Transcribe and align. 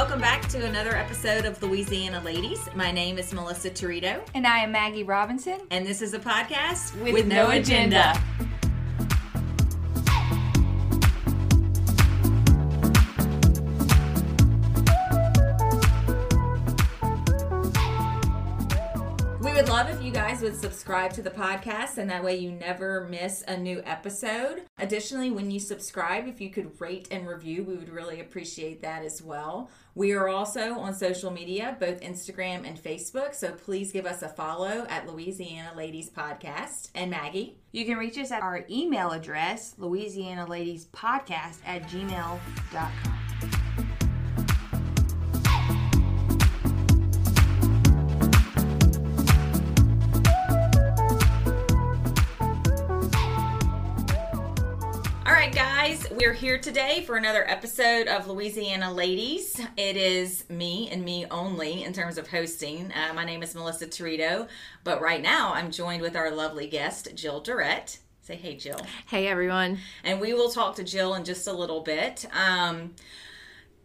welcome 0.00 0.18
back 0.18 0.48
to 0.48 0.64
another 0.64 0.96
episode 0.96 1.44
of 1.44 1.62
Louisiana 1.62 2.22
Ladies. 2.24 2.70
My 2.74 2.90
name 2.90 3.18
is 3.18 3.34
Melissa 3.34 3.68
Torito, 3.68 4.22
And 4.34 4.46
I 4.46 4.60
am 4.60 4.72
Maggie 4.72 5.02
Robinson. 5.04 5.60
and 5.70 5.86
this 5.86 6.00
is 6.00 6.14
a 6.14 6.18
podcast 6.18 6.98
With 7.02 7.26
no 7.26 7.50
agenda. 7.50 8.18
We 8.38 8.46
would 20.40 20.56
subscribe 20.56 21.12
to 21.12 21.22
the 21.22 21.30
podcast, 21.30 21.98
and 21.98 22.08
that 22.08 22.24
way 22.24 22.36
you 22.36 22.50
never 22.50 23.06
miss 23.10 23.44
a 23.46 23.56
new 23.56 23.82
episode. 23.84 24.62
Additionally, 24.78 25.30
when 25.30 25.50
you 25.50 25.60
subscribe, 25.60 26.26
if 26.26 26.40
you 26.40 26.50
could 26.50 26.80
rate 26.80 27.08
and 27.10 27.28
review, 27.28 27.62
we 27.62 27.76
would 27.76 27.90
really 27.90 28.20
appreciate 28.20 28.80
that 28.80 29.04
as 29.04 29.22
well. 29.22 29.70
We 29.94 30.12
are 30.12 30.28
also 30.28 30.78
on 30.78 30.94
social 30.94 31.30
media, 31.30 31.76
both 31.78 32.00
Instagram 32.00 32.66
and 32.66 32.82
Facebook, 32.82 33.34
so 33.34 33.52
please 33.52 33.92
give 33.92 34.06
us 34.06 34.22
a 34.22 34.28
follow 34.28 34.86
at 34.88 35.06
Louisiana 35.06 35.72
Ladies 35.76 36.08
Podcast. 36.08 36.90
And 36.94 37.10
Maggie? 37.10 37.58
You 37.72 37.84
can 37.84 37.98
reach 37.98 38.18
us 38.18 38.30
at 38.30 38.42
our 38.42 38.64
email 38.70 39.10
address, 39.10 39.74
Louisiana 39.78 40.46
Ladies 40.46 40.86
Podcast 40.86 41.58
at 41.66 41.82
gmail.com. 41.82 43.89
guys, 56.20 56.26
we're 56.26 56.34
here 56.34 56.58
today 56.58 57.02
for 57.06 57.16
another 57.16 57.48
episode 57.48 58.06
of 58.06 58.26
Louisiana 58.28 58.92
Ladies. 58.92 59.60
It 59.76 59.96
is 59.96 60.48
me 60.50 60.88
and 60.90 61.04
me 61.04 61.26
only 61.30 61.82
in 61.82 61.92
terms 61.92 62.18
of 62.18 62.28
hosting. 62.28 62.92
Uh, 62.92 63.14
my 63.14 63.24
name 63.24 63.42
is 63.42 63.54
Melissa 63.54 63.86
Torito, 63.86 64.48
but 64.84 65.00
right 65.00 65.22
now 65.22 65.52
I'm 65.54 65.70
joined 65.70 66.02
with 66.02 66.16
our 66.16 66.30
lovely 66.30 66.66
guest, 66.66 67.14
Jill 67.14 67.40
Durrett. 67.40 67.98
Say 68.22 68.36
hey, 68.36 68.56
Jill. 68.56 68.80
Hey 69.06 69.28
everyone. 69.28 69.78
And 70.04 70.20
we 70.20 70.34
will 70.34 70.50
talk 70.50 70.76
to 70.76 70.84
Jill 70.84 71.14
in 71.14 71.24
just 71.24 71.46
a 71.46 71.52
little 71.52 71.80
bit. 71.80 72.26
Um, 72.32 72.94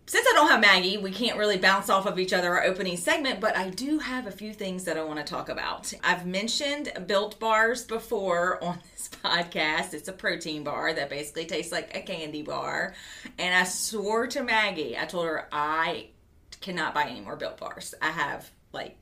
since 0.07 0.27
I 0.27 0.33
don't 0.33 0.49
have 0.49 0.61
Maggie, 0.61 0.97
we 0.97 1.11
can't 1.11 1.37
really 1.37 1.57
bounce 1.57 1.89
off 1.89 2.05
of 2.05 2.19
each 2.19 2.31
other 2.31 2.53
our 2.53 2.63
opening 2.63 2.95
segment, 2.95 3.39
but 3.39 3.57
I 3.57 3.69
do 3.69 3.97
have 3.97 4.27
a 4.27 4.31
few 4.31 4.53
things 4.53 4.83
that 4.83 4.97
I 4.97 5.03
want 5.03 5.17
to 5.17 5.25
talk 5.25 5.49
about. 5.49 5.91
I've 6.03 6.27
mentioned 6.27 6.91
Built 7.07 7.39
Bars 7.39 7.83
before 7.83 8.63
on 8.63 8.79
this 8.91 9.09
podcast. 9.23 9.93
It's 9.95 10.07
a 10.07 10.13
protein 10.13 10.63
bar 10.63 10.93
that 10.93 11.09
basically 11.09 11.45
tastes 11.45 11.71
like 11.71 11.95
a 11.97 12.01
candy 12.01 12.43
bar. 12.43 12.93
And 13.39 13.55
I 13.55 13.63
swore 13.63 14.27
to 14.27 14.43
Maggie, 14.43 14.97
I 14.97 15.05
told 15.05 15.25
her 15.25 15.47
I 15.51 16.09
cannot 16.61 16.93
buy 16.93 17.05
any 17.05 17.21
more 17.21 17.35
Built 17.35 17.57
Bars. 17.57 17.95
I 18.01 18.11
have 18.11 18.49
like 18.73 18.97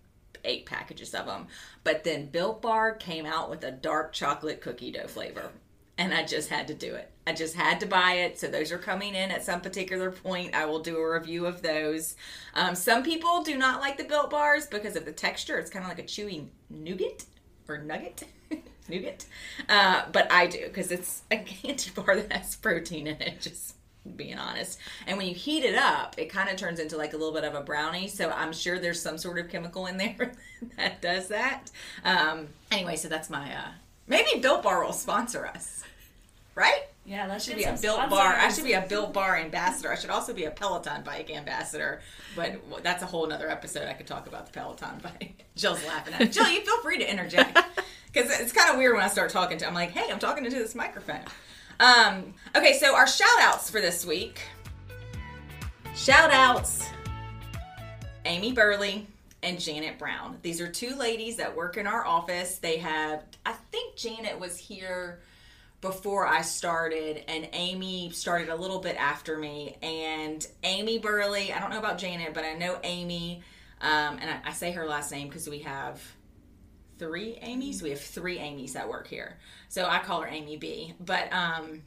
eight 0.46 0.66
packages 0.66 1.14
of 1.14 1.26
them. 1.26 1.48
But 1.84 2.04
then 2.04 2.28
Built 2.28 2.62
Bar 2.62 2.96
came 2.96 3.26
out 3.26 3.50
with 3.50 3.64
a 3.64 3.72
dark 3.72 4.14
chocolate 4.14 4.62
cookie 4.62 4.92
dough 4.92 5.08
flavor. 5.08 5.52
And 5.98 6.14
I 6.14 6.26
just 6.26 6.50
had 6.50 6.68
to 6.68 6.74
do 6.74 6.96
it. 6.96 7.12
I 7.26 7.34
just 7.34 7.56
had 7.56 7.80
to 7.80 7.86
buy 7.86 8.14
it. 8.14 8.40
So 8.40 8.48
those 8.48 8.72
are 8.72 8.78
coming 8.78 9.16
in 9.16 9.32
at 9.32 9.44
some 9.44 9.62
particular 9.62 10.12
point. 10.12 10.54
I 10.54 10.66
will 10.66 10.80
do 10.80 10.98
a 10.98 11.14
review 11.14 11.46
of 11.46 11.62
those. 11.62 12.16
Um, 12.54 12.76
some 12.76 13.04
people 13.04 13.44
do 13.44 13.58
not 13.58 13.80
like 13.80 13.98
the 13.98 14.04
Built 14.04 14.30
Bars 14.30 14.68
because 14.68 14.96
of 14.96 15.06
the 15.06 15.12
texture. 15.12 15.58
It's 15.58 15.70
kind 15.70 15.84
of 15.84 15.90
like 15.90 16.00
a 16.00 16.04
chewy 16.04 16.48
nougat 16.70 17.26
or 17.68 17.78
nugget. 17.78 18.24
nougat. 18.90 19.26
Uh, 19.70 20.04
but 20.12 20.32
I 20.32 20.48
do 20.48 20.64
because 20.66 20.92
it's 20.92 21.22
a 21.32 21.38
candy 21.38 21.92
bar 21.96 22.18
that 22.18 22.32
has 22.32 22.56
protein 22.56 23.08
in 23.08 23.22
it. 23.22 23.40
Just 23.40 23.76
being 24.16 24.38
honest. 24.38 24.80
And 25.08 25.18
when 25.18 25.28
you 25.28 25.34
heat 25.34 25.64
it 25.64 25.76
up, 25.76 26.16
it 26.18 26.30
kind 26.30 26.50
of 26.50 26.58
turns 26.58 26.80
into 26.80 26.98
like 26.98 27.14
a 27.14 27.18
little 27.18 27.34
bit 27.34 27.46
of 27.46 27.56
a 27.56 27.62
brownie. 27.62 28.08
So 28.08 28.32
I'm 28.32 28.52
sure 28.52 28.80
there's 28.80 29.02
some 29.02 29.18
sort 29.18 29.40
of 29.40 29.50
chemical 29.50 29.88
in 29.88 29.98
there 29.98 30.34
that 30.78 31.02
does 31.02 31.30
that. 31.30 31.72
Um, 32.04 32.50
anyway, 32.72 32.98
so 32.98 33.08
that's 33.08 33.30
my. 33.30 33.56
Uh, 33.56 33.72
maybe 34.08 34.42
Built 34.42 34.64
Bar 34.64 34.84
will 34.84 34.94
sponsor 34.94 35.46
us, 35.48 35.84
right? 36.56 36.84
Yeah, 37.06 37.28
that 37.28 37.42
should 37.42 37.58
be 37.58 37.66
a 37.66 37.78
Built 37.82 38.10
Bar. 38.10 38.34
I 38.34 38.50
should 38.50 38.64
be 38.64 38.74
a 38.74 38.82
Built 38.82 39.14
Bar 39.14 39.38
ambassador. 39.38 39.92
I 39.92 39.96
should 39.96 40.10
also 40.10 40.34
be 40.34 40.46
a 40.46 40.52
Peloton 40.52 41.04
bike 41.04 41.30
ambassador. 41.30 42.02
But 42.36 42.62
that's 42.82 43.04
a 43.04 43.06
whole 43.06 43.32
other 43.32 43.50
episode. 43.50 43.88
I 43.90 43.94
could 43.94 44.08
talk 44.08 44.28
about 44.28 44.46
the 44.46 44.54
Peloton 44.54 45.00
bike. 45.04 45.44
Jill's 45.56 45.86
laughing 45.86 46.14
at 46.14 46.20
me. 46.22 46.28
Jill, 46.28 46.50
you 46.50 46.62
feel 46.62 46.82
free 46.82 46.98
to 47.00 47.10
interject 47.10 47.60
because 48.14 48.40
it's 48.40 48.54
kind 48.54 48.72
of 48.72 48.78
weird 48.78 48.96
when 48.96 49.04
I 49.04 49.10
start 49.10 49.32
talking 49.32 49.58
to. 49.58 49.68
I'm 49.68 49.74
like, 49.74 49.92
hey, 49.92 50.12
I'm 50.12 50.20
talking 50.20 50.46
into 50.46 50.58
this 50.58 50.76
microphone. 50.76 51.22
Um, 51.80 52.34
okay, 52.56 52.74
so 52.74 52.96
our 52.96 53.08
shout 53.08 53.28
outs 53.42 53.70
for 53.70 53.82
this 53.82 54.06
week. 54.06 54.42
Shout 55.96 56.32
outs 56.32 56.88
Amy 58.24 58.54
Burley 58.54 59.08
and 59.42 59.60
Janet 59.60 60.00
Brown. 60.00 60.38
These 60.42 60.62
are 60.62 60.72
two 60.72 60.96
ladies 60.96 61.36
that 61.36 61.54
work 61.54 61.76
in 61.76 61.86
our 61.86 62.06
office. 62.06 62.60
They 62.60 62.78
have, 62.78 63.24
I 63.46 63.54
think 63.72 63.98
Janet 63.98 64.40
was 64.40 64.58
here 64.58 65.20
before 65.84 66.26
I 66.26 66.44
started, 66.44 67.26
and 67.28 67.50
Amy 67.52 68.10
started 68.12 68.48
a 68.48 68.56
little 68.56 68.80
bit 68.80 68.96
after 68.96 69.38
me. 69.38 69.76
And 69.84 70.48
Amy 70.64 70.98
Burley, 70.98 71.52
I 71.52 71.60
don't 71.60 71.72
know 71.72 71.78
about 71.78 71.98
Janet, 71.98 72.34
but 72.34 72.46
I 72.46 72.54
know 72.54 72.80
Amy, 72.84 73.44
um, 73.82 74.18
and 74.22 74.30
I, 74.30 74.40
I 74.46 74.54
say 74.54 74.72
her 74.72 74.88
last 74.88 75.12
name 75.12 75.28
because 75.28 75.48
we 75.48 75.60
have 75.60 76.02
three 76.98 77.38
Amy's. 77.42 77.84
We 77.84 77.90
have 77.90 78.00
three 78.00 78.40
Amy's 78.40 78.74
that 78.74 78.88
work 78.88 79.08
here. 79.08 79.38
So 79.68 79.86
I 79.86 80.00
call 80.00 80.22
her 80.22 80.28
Amy 80.30 80.56
B. 80.56 80.94
But 81.02 81.32
um, 81.34 81.82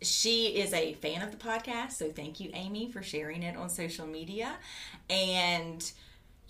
she 0.00 0.46
is 0.46 0.72
a 0.72 0.92
fan 0.94 1.20
of 1.20 1.32
the 1.32 1.36
podcast. 1.36 1.92
So 1.92 2.12
thank 2.12 2.38
you, 2.38 2.50
Amy, 2.54 2.92
for 2.92 3.02
sharing 3.02 3.42
it 3.42 3.56
on 3.56 3.68
social 3.68 4.06
media. 4.06 4.54
And 5.10 5.90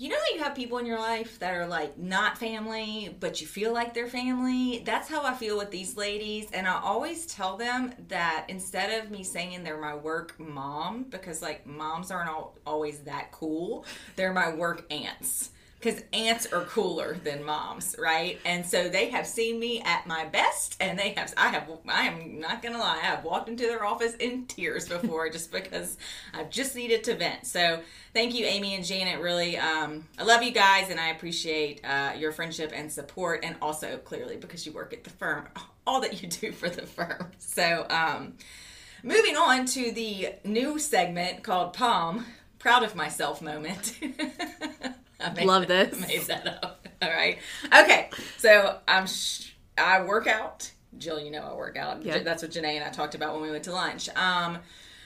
you 0.01 0.09
know 0.09 0.17
how 0.17 0.35
you 0.35 0.43
have 0.43 0.55
people 0.55 0.79
in 0.79 0.87
your 0.87 0.99
life 0.99 1.39
that 1.41 1.53
are 1.53 1.67
like 1.67 1.99
not 1.99 2.39
family, 2.39 3.15
but 3.21 3.43
you 3.43 3.47
feel 3.47 3.75
like 3.75 3.93
they're 3.93 4.09
family? 4.09 4.83
That's 4.87 5.11
how 5.11 5.23
I 5.23 5.35
feel 5.35 5.59
with 5.59 5.71
these 5.71 5.95
ladies. 5.95 6.49
And 6.55 6.67
I 6.67 6.81
always 6.81 7.27
tell 7.27 7.59
them 7.59 7.93
that 8.09 8.47
instead 8.49 9.05
of 9.05 9.11
me 9.11 9.23
saying 9.23 9.63
they're 9.63 9.79
my 9.79 9.95
work 9.95 10.41
mom, 10.41 11.05
because 11.11 11.43
like 11.43 11.67
moms 11.67 12.11
aren't 12.11 12.31
all, 12.31 12.57
always 12.67 13.01
that 13.01 13.31
cool, 13.31 13.85
they're 14.17 14.33
my 14.33 14.55
work 14.55 14.91
aunts 14.91 15.51
because 15.81 16.03
aunts 16.13 16.53
are 16.53 16.65
cooler 16.65 17.17
than 17.25 17.43
moms, 17.43 17.97
right? 17.99 18.39
And 18.45 18.67
so 18.67 18.91
they 18.91 19.09
have 19.09 19.27
seen 19.27 19.59
me 19.59 19.81
at 19.81 20.07
my 20.07 20.27
best, 20.27 20.77
and 20.79 20.99
they 20.99 21.11
have. 21.11 21.33
I 21.37 21.49
have. 21.49 21.71
I 21.89 22.03
am 22.03 22.39
not 22.39 22.63
gonna 22.63 22.79
lie. 22.79 22.99
I 23.03 23.07
have 23.07 23.25
walked 23.25 23.49
into 23.49 23.65
their 23.65 23.85
office 23.85 24.15
in 24.17 24.45
tears 24.47 24.89
before, 24.89 25.31
just 25.31 25.51
because 25.51 25.97
I've 26.35 26.51
just 26.51 26.77
needed 26.77 27.03
to 27.05 27.17
vent. 27.17 27.47
So 27.47 27.81
thank 28.13 28.35
you, 28.35 28.45
Amy 28.45 28.75
and 28.75 28.85
Janet. 28.85 29.21
Really, 29.21 29.57
um, 29.57 30.07
I 30.19 30.25
love 30.25 30.43
you 30.43 30.53
guys, 30.53 30.91
and 30.91 31.01
I 31.01 31.09
appreciate 31.09 31.83
uh, 31.83 32.13
your 32.17 32.33
friendship 32.33 32.73
and 32.75 32.93
support, 32.93 33.41
and 33.43 33.57
also 33.63 33.97
clearly 33.97 34.37
because 34.37 34.67
you 34.67 34.73
work 34.73 34.93
at 34.93 35.05
the 35.05 35.11
firm, 35.11 35.49
all 35.87 36.03
that 36.03 36.23
you 36.23 36.29
do 36.29 36.53
for 36.53 36.69
the 36.69 36.83
firm. 36.83 37.31
So. 37.39 37.87
Um, 37.89 38.35
Moving 39.03 39.35
on 39.35 39.65
to 39.65 39.93
the 39.93 40.35
new 40.45 40.79
segment 40.79 41.43
called 41.43 41.73
Palm, 41.73 42.27
proud 42.59 42.83
of 42.83 42.95
myself 42.95 43.41
moment. 43.41 43.99
Love 45.45 45.67
that- 45.69 45.91
this. 45.93 46.01
Made 46.07 46.23
that 46.23 46.47
up. 46.65 46.87
All 47.03 47.11
right. 47.11 47.39
Okay. 47.67 48.11
So 48.39 48.79
I'm. 48.89 49.07
Sh- 49.07 49.53
I 49.79 50.03
work 50.03 50.27
out. 50.27 50.71
Jill, 50.99 51.21
you 51.21 51.31
know 51.31 51.41
I 51.43 51.55
work 51.55 51.77
out. 51.77 52.03
Yeah. 52.05 52.19
That's 52.19 52.43
what 52.43 52.51
Janae 52.53 52.75
and 52.75 52.85
I 52.85 52.91
talked 52.91 53.15
about 53.15 53.33
when 53.35 53.43
we 53.43 53.51
went 53.51 53.65
to 53.65 53.73
lunch. 53.73 54.09
Um, 54.17 54.59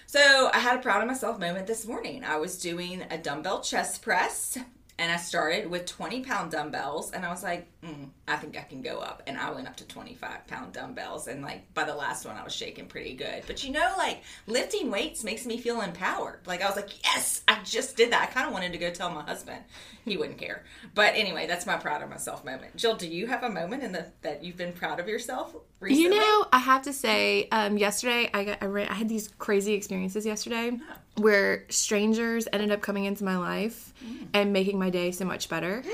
so 0.06 0.50
I 0.52 0.58
had 0.58 0.78
a 0.78 0.82
proud 0.82 1.02
of 1.02 1.06
myself 1.08 1.38
moment 1.38 1.66
this 1.66 1.86
morning. 1.86 2.24
I 2.24 2.36
was 2.38 2.58
doing 2.58 3.04
a 3.10 3.18
dumbbell 3.18 3.60
chest 3.60 4.02
press. 4.02 4.58
And 4.96 5.10
I 5.10 5.16
started 5.16 5.68
with 5.68 5.86
20 5.86 6.22
pound 6.22 6.52
dumbbells, 6.52 7.10
and 7.10 7.24
I 7.24 7.30
was 7.30 7.42
like, 7.42 7.66
mm, 7.82 8.10
I 8.28 8.36
think 8.36 8.56
I 8.56 8.62
can 8.62 8.80
go 8.80 8.98
up. 8.98 9.22
And 9.26 9.36
I 9.36 9.50
went 9.50 9.66
up 9.66 9.76
to 9.78 9.86
25 9.86 10.46
pound 10.46 10.72
dumbbells, 10.72 11.26
and 11.26 11.42
like 11.42 11.72
by 11.74 11.82
the 11.84 11.94
last 11.94 12.24
one, 12.24 12.36
I 12.36 12.44
was 12.44 12.54
shaking 12.54 12.86
pretty 12.86 13.14
good. 13.14 13.42
But 13.46 13.64
you 13.64 13.72
know, 13.72 13.94
like 13.98 14.22
lifting 14.46 14.92
weights 14.92 15.24
makes 15.24 15.46
me 15.46 15.58
feel 15.58 15.80
empowered. 15.80 16.40
Like 16.46 16.62
I 16.62 16.66
was 16.66 16.76
like, 16.76 17.02
yes, 17.04 17.42
I 17.48 17.58
just 17.64 17.96
did 17.96 18.12
that. 18.12 18.22
I 18.22 18.26
kind 18.26 18.46
of 18.46 18.52
wanted 18.52 18.72
to 18.72 18.78
go 18.78 18.90
tell 18.90 19.10
my 19.10 19.22
husband, 19.22 19.64
he 20.04 20.16
wouldn't 20.16 20.38
care. 20.38 20.62
But 20.94 21.14
anyway, 21.16 21.48
that's 21.48 21.66
my 21.66 21.76
proud 21.76 22.02
of 22.02 22.08
myself 22.08 22.44
moment. 22.44 22.76
Jill, 22.76 22.94
do 22.94 23.08
you 23.08 23.26
have 23.26 23.42
a 23.42 23.50
moment 23.50 23.82
in 23.82 23.90
the 23.90 24.06
that 24.22 24.44
you've 24.44 24.56
been 24.56 24.72
proud 24.72 25.00
of 25.00 25.08
yourself 25.08 25.56
recently? 25.80 26.04
You 26.04 26.10
know, 26.10 26.46
I 26.52 26.58
have 26.58 26.82
to 26.82 26.92
say, 26.92 27.48
um, 27.50 27.78
yesterday 27.78 28.30
I 28.32 28.44
got 28.44 28.58
I, 28.62 28.66
ran, 28.66 28.88
I 28.88 28.94
had 28.94 29.08
these 29.08 29.28
crazy 29.38 29.74
experiences 29.74 30.24
yesterday 30.24 30.78
where 31.16 31.64
strangers 31.68 32.48
ended 32.52 32.70
up 32.70 32.80
coming 32.80 33.04
into 33.04 33.24
my 33.24 33.36
life 33.36 33.92
and 34.32 34.52
making 34.52 34.78
my 34.78 34.90
day 34.90 35.10
so 35.10 35.24
much 35.24 35.48
better. 35.48 35.82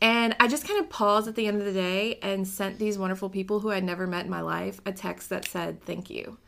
And 0.00 0.34
I 0.40 0.48
just 0.48 0.66
kind 0.66 0.80
of 0.80 0.90
paused 0.90 1.28
at 1.28 1.36
the 1.36 1.46
end 1.46 1.60
of 1.60 1.64
the 1.64 1.72
day 1.72 2.18
and 2.22 2.46
sent 2.48 2.80
these 2.80 2.98
wonderful 2.98 3.30
people 3.30 3.60
who 3.60 3.70
I'd 3.70 3.84
never 3.84 4.08
met 4.08 4.24
in 4.24 4.32
my 4.32 4.40
life 4.40 4.80
a 4.84 4.90
text 4.90 5.30
that 5.30 5.46
said 5.46 5.80
thank 5.84 6.10
you. 6.10 6.38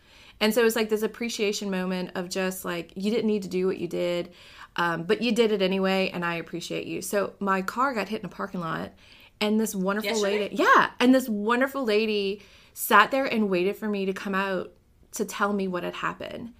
And 0.40 0.52
so 0.52 0.60
it 0.60 0.64
was 0.64 0.74
like 0.74 0.88
this 0.88 1.02
appreciation 1.02 1.70
moment 1.70 2.10
of 2.16 2.28
just 2.28 2.64
like 2.64 2.92
you 2.96 3.12
didn't 3.12 3.28
need 3.28 3.44
to 3.44 3.48
do 3.48 3.68
what 3.68 3.78
you 3.78 3.86
did, 3.86 4.32
um, 4.74 5.04
but 5.04 5.22
you 5.22 5.32
did 5.32 5.52
it 5.52 5.62
anyway, 5.62 6.10
and 6.12 6.24
I 6.24 6.34
appreciate 6.34 6.86
you. 6.86 7.00
So 7.00 7.34
my 7.38 7.62
car 7.62 7.94
got 7.94 8.08
hit 8.08 8.20
in 8.20 8.26
a 8.26 8.28
parking 8.28 8.60
lot, 8.60 8.92
and 9.40 9.60
this 9.60 9.74
wonderful 9.74 10.10
Yesterday? 10.10 10.38
lady, 10.40 10.56
yeah, 10.56 10.90
and 10.98 11.14
this 11.14 11.28
wonderful 11.28 11.84
lady 11.84 12.42
sat 12.72 13.12
there 13.12 13.24
and 13.24 13.48
waited 13.48 13.76
for 13.76 13.88
me 13.88 14.06
to 14.06 14.12
come 14.12 14.34
out 14.34 14.72
to 15.12 15.24
tell 15.24 15.52
me 15.52 15.68
what 15.68 15.84
had 15.84 15.94
happened. 15.94 16.52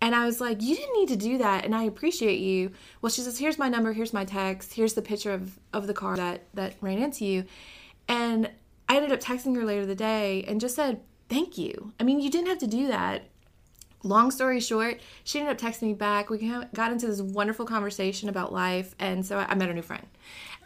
And 0.00 0.14
I 0.14 0.24
was 0.24 0.40
like, 0.40 0.62
You 0.62 0.76
didn't 0.76 0.98
need 0.98 1.08
to 1.08 1.16
do 1.16 1.38
that, 1.38 1.64
and 1.64 1.74
I 1.74 1.84
appreciate 1.84 2.40
you. 2.40 2.72
Well, 3.00 3.10
she 3.10 3.20
says, 3.20 3.38
Here's 3.38 3.58
my 3.58 3.68
number, 3.68 3.92
here's 3.92 4.12
my 4.12 4.24
text, 4.24 4.74
here's 4.74 4.94
the 4.94 5.02
picture 5.02 5.32
of, 5.32 5.58
of 5.72 5.86
the 5.86 5.94
car 5.94 6.16
that, 6.16 6.44
that 6.54 6.74
ran 6.80 6.98
into 6.98 7.24
you. 7.24 7.44
And 8.08 8.50
I 8.88 8.96
ended 8.96 9.12
up 9.12 9.20
texting 9.20 9.54
her 9.56 9.64
later 9.64 9.86
the 9.86 9.94
day 9.94 10.44
and 10.48 10.60
just 10.60 10.74
said, 10.74 11.00
Thank 11.28 11.58
you. 11.58 11.92
I 12.00 12.02
mean, 12.02 12.20
you 12.20 12.30
didn't 12.30 12.48
have 12.48 12.58
to 12.58 12.66
do 12.66 12.88
that. 12.88 13.24
Long 14.02 14.30
story 14.30 14.60
short, 14.60 14.98
she 15.24 15.38
ended 15.38 15.54
up 15.54 15.60
texting 15.60 15.82
me 15.82 15.92
back. 15.92 16.30
We 16.30 16.38
got 16.72 16.90
into 16.90 17.06
this 17.06 17.20
wonderful 17.20 17.66
conversation 17.66 18.30
about 18.30 18.50
life, 18.50 18.94
and 18.98 19.24
so 19.26 19.38
I 19.38 19.54
met 19.54 19.68
a 19.68 19.74
new 19.74 19.82
friend. 19.82 20.06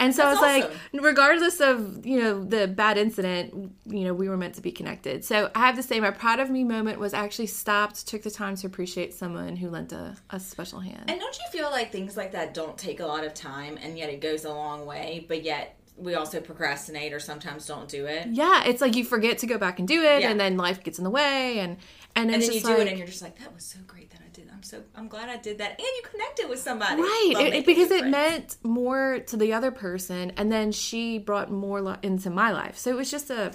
And 0.01 0.15
so 0.15 0.23
That's 0.23 0.43
I 0.43 0.57
was 0.59 0.65
awesome. 0.65 0.79
like, 0.93 1.03
regardless 1.05 1.61
of 1.61 2.05
you 2.05 2.21
know 2.21 2.45
the 2.45 2.67
bad 2.67 2.99
incident, 2.99 3.73
you 3.87 4.05
know 4.05 4.13
we 4.13 4.29
were 4.29 4.37
meant 4.37 4.55
to 4.57 4.61
be 4.61 4.73
connected. 4.73 5.25
So 5.25 5.51
I 5.55 5.61
have 5.67 5.77
to 5.77 5.83
say, 5.83 6.01
my 6.01 6.11
proud 6.11 6.41
of 6.41 6.51
me 6.51 6.65
moment 6.65 6.99
was 6.99 7.15
actually 7.15 7.47
stopped, 7.47 8.07
took 8.07 8.23
the 8.23 8.31
time 8.31 8.57
to 8.57 8.67
appreciate 8.67 9.15
someone 9.15 9.57
who 9.57 9.71
lent 9.71 9.93
a, 9.93 10.17
a 10.31 10.41
special 10.41 10.81
hand. 10.81 11.05
And 11.09 11.21
don't 11.21 11.37
you 11.39 11.45
feel 11.59 11.71
like 11.71 11.93
things 11.93 12.17
like 12.17 12.33
that 12.33 12.55
don't 12.55 12.77
take 12.77 13.01
a 13.01 13.07
lot 13.07 13.25
of 13.25 13.35
time 13.35 13.79
and 13.81 13.97
yet 13.97 14.11
it 14.11 14.21
goes 14.21 14.45
a 14.45 14.51
long 14.53 14.85
way, 14.85 15.25
but 15.29 15.43
yet 15.45 15.79
we 15.97 16.17
also 16.17 16.41
procrastinate 16.41 17.13
or 17.13 17.21
sometimes 17.21 17.67
don't 17.67 17.89
do 17.89 18.07
it? 18.07 18.27
yeah, 18.33 18.65
it's 18.65 18.81
like 18.81 18.97
you 18.97 19.05
forget 19.05 19.39
to 19.39 19.47
go 19.47 19.59
back 19.59 19.79
and 19.79 19.87
do 19.87 20.03
it, 20.03 20.23
Yeah. 20.23 20.31
and 20.31 20.41
then 20.41 20.57
life 20.57 20.83
gets 20.83 20.99
in 20.99 21.05
the 21.05 21.11
way, 21.11 21.61
and 21.61 21.77
and, 22.17 22.31
And 22.33 22.43
then 22.43 22.53
you 22.53 22.61
do 22.61 22.69
like, 22.69 22.79
it 22.79 22.89
and 22.89 22.99
you're 22.99 23.07
just 23.09 23.23
like, 23.23 23.39
that 23.41 23.53
was 23.55 23.65
so 23.65 23.79
great 23.89 24.11
that 24.11 24.21
I 24.25 24.29
did. 24.33 24.49
I'm 24.53 24.54
so 24.65 24.83
I'm 24.97 25.09
glad 25.09 25.29
I 25.29 25.37
did 25.37 25.59
that. 25.59 25.71
And 25.73 25.81
you 25.81 26.03
connected 26.11 26.49
with 26.49 26.59
somebody. 26.59 27.01
Right, 27.03 27.35
it- 27.39 27.55
it- 27.55 27.67
because 27.67 27.91
it 27.91 28.07
meant 28.07 28.57
more 28.63 29.21
to 29.27 29.37
the 29.37 29.53
other 29.53 29.71
person, 29.71 30.33
and 30.37 30.51
then 30.51 30.73
she 30.73 31.19
brought 31.19 31.51
more 31.51 31.81
li- 31.81 31.97
into 32.03 32.31
my 32.31 32.51
life. 32.53 32.77
So 32.79 32.91
it 32.91 32.97
was 32.97 33.11
just 33.11 33.31
a, 33.31 33.53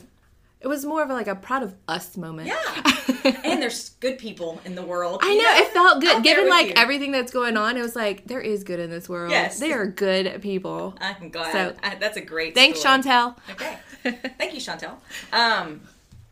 it 0.62 0.68
was 0.68 0.86
more 0.86 1.02
of 1.04 1.10
a, 1.10 1.14
like 1.14 1.28
a 1.28 1.36
proud 1.36 1.64
of 1.64 1.74
us 1.88 2.16
moment. 2.18 2.48
Yeah. 2.48 2.84
and 3.44 3.62
there's 3.62 3.90
good 4.02 4.18
people 4.18 4.62
in 4.66 4.76
the 4.76 4.84
world. 4.84 5.20
I 5.24 5.32
you 5.32 5.42
know, 5.42 5.54
it 5.56 5.68
felt 5.74 6.02
good. 6.02 6.16
there 6.18 6.22
Given 6.36 6.50
like 6.50 6.68
you. 6.68 6.74
everything 6.78 7.12
that's 7.12 7.32
going 7.32 7.58
on, 7.58 7.76
it 7.78 7.82
was 7.82 7.96
like 7.96 8.26
there 8.26 8.42
is 8.42 8.64
good 8.64 8.80
in 8.80 8.90
this 8.90 9.08
world. 9.10 9.32
Yes. 9.32 9.60
they 9.60 9.72
are 9.74 9.86
good 9.88 10.42
people. 10.42 10.96
I'm 11.02 11.30
glad. 11.30 11.52
So- 11.52 11.76
I, 11.84 11.96
that's 11.96 12.18
a 12.18 12.22
great 12.22 12.56
Thanks, 12.56 12.80
story. 12.80 13.00
Chantel. 13.02 13.36
Okay. 13.52 13.78
Thank 14.38 14.54
you, 14.54 14.60
Chantel. 14.62 14.94
Um, 15.34 15.82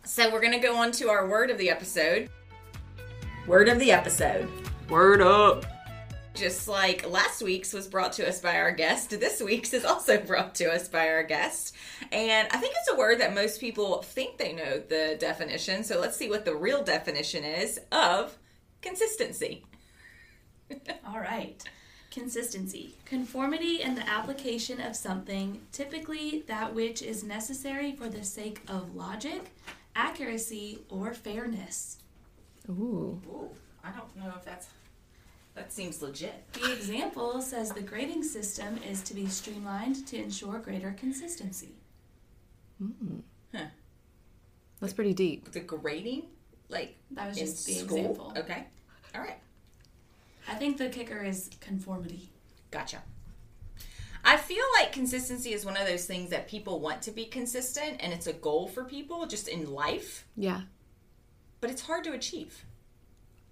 so 0.03 0.31
we're 0.31 0.41
gonna 0.41 0.59
go 0.61 0.75
on 0.77 0.91
to 0.93 1.09
our 1.09 1.27
word 1.27 1.49
of 1.49 1.57
the 1.57 1.69
episode. 1.69 2.29
Word 3.45 3.69
of 3.69 3.79
the 3.79 3.91
episode. 3.91 4.47
Word 4.89 5.21
up. 5.21 5.65
Just 6.33 6.69
like 6.69 7.09
last 7.09 7.41
week's 7.41 7.73
was 7.73 7.87
brought 7.87 8.13
to 8.13 8.27
us 8.27 8.39
by 8.39 8.57
our 8.57 8.71
guest, 8.71 9.09
this 9.09 9.41
week's 9.41 9.73
is 9.73 9.83
also 9.83 10.17
brought 10.25 10.55
to 10.55 10.71
us 10.71 10.87
by 10.87 11.09
our 11.09 11.23
guest. 11.23 11.75
And 12.13 12.47
I 12.51 12.57
think 12.57 12.73
it's 12.77 12.93
a 12.93 12.97
word 12.97 13.19
that 13.19 13.35
most 13.35 13.59
people 13.59 14.01
think 14.01 14.37
they 14.37 14.53
know 14.53 14.79
the 14.79 15.17
definition. 15.19 15.83
So 15.83 15.99
let's 15.99 16.15
see 16.15 16.29
what 16.29 16.45
the 16.45 16.55
real 16.55 16.85
definition 16.85 17.43
is 17.43 17.81
of 17.91 18.37
consistency. 18.81 19.65
All 21.05 21.19
right. 21.19 21.61
Consistency. 22.09 22.95
Conformity 23.03 23.81
in 23.81 23.95
the 23.95 24.07
application 24.09 24.79
of 24.79 24.95
something, 24.95 25.59
typically 25.73 26.45
that 26.47 26.73
which 26.73 27.01
is 27.01 27.25
necessary 27.25 27.91
for 27.91 28.07
the 28.07 28.23
sake 28.23 28.61
of 28.69 28.95
logic, 28.95 29.51
accuracy, 29.97 30.79
or 30.89 31.13
fairness. 31.13 31.97
Ooh. 32.69 33.21
Ooh, 33.27 33.49
I 33.87 33.97
don't 33.97 34.15
know 34.17 34.33
if 34.37 34.43
that's 34.45 34.67
that 35.55 35.71
seems 35.73 36.01
legit. 36.01 36.51
The 36.53 36.71
example 36.73 37.41
says 37.41 37.71
the 37.71 37.81
grading 37.81 38.23
system 38.23 38.77
is 38.87 39.01
to 39.03 39.15
be 39.15 39.25
streamlined 39.27 40.05
to 40.07 40.17
ensure 40.17 40.59
greater 40.59 40.91
consistency. 40.91 41.75
Mm. 42.83 43.21
Huh. 43.55 43.63
That's 44.79 44.93
pretty 44.93 45.13
deep. 45.13 45.51
The 45.51 45.61
grading, 45.61 46.23
like 46.69 46.95
That 47.11 47.29
was 47.29 47.37
just 47.37 47.65
the 47.65 47.73
school. 47.73 47.97
example. 47.97 48.33
Okay. 48.37 48.65
All 49.15 49.21
right. 49.21 49.39
I 50.47 50.53
think 50.55 50.77
the 50.77 50.89
kicker 50.89 51.23
is 51.23 51.49
conformity. 51.59 52.29
Gotcha. 52.69 53.01
I 54.23 54.37
feel 54.37 54.63
like 54.79 54.91
consistency 54.91 55.53
is 55.53 55.65
one 55.65 55.77
of 55.77 55.87
those 55.87 56.05
things 56.05 56.29
that 56.29 56.47
people 56.47 56.79
want 56.81 57.01
to 57.03 57.11
be 57.11 57.25
consistent 57.25 57.97
and 58.01 58.13
it's 58.13 58.27
a 58.27 58.33
goal 58.33 58.67
for 58.67 58.83
people 58.83 59.25
just 59.25 59.47
in 59.47 59.71
life, 59.73 60.25
Yeah. 60.35 60.61
but 61.61 61.69
it's 61.71 61.81
hard 61.81 62.03
to 62.03 62.11
achieve. 62.11 62.63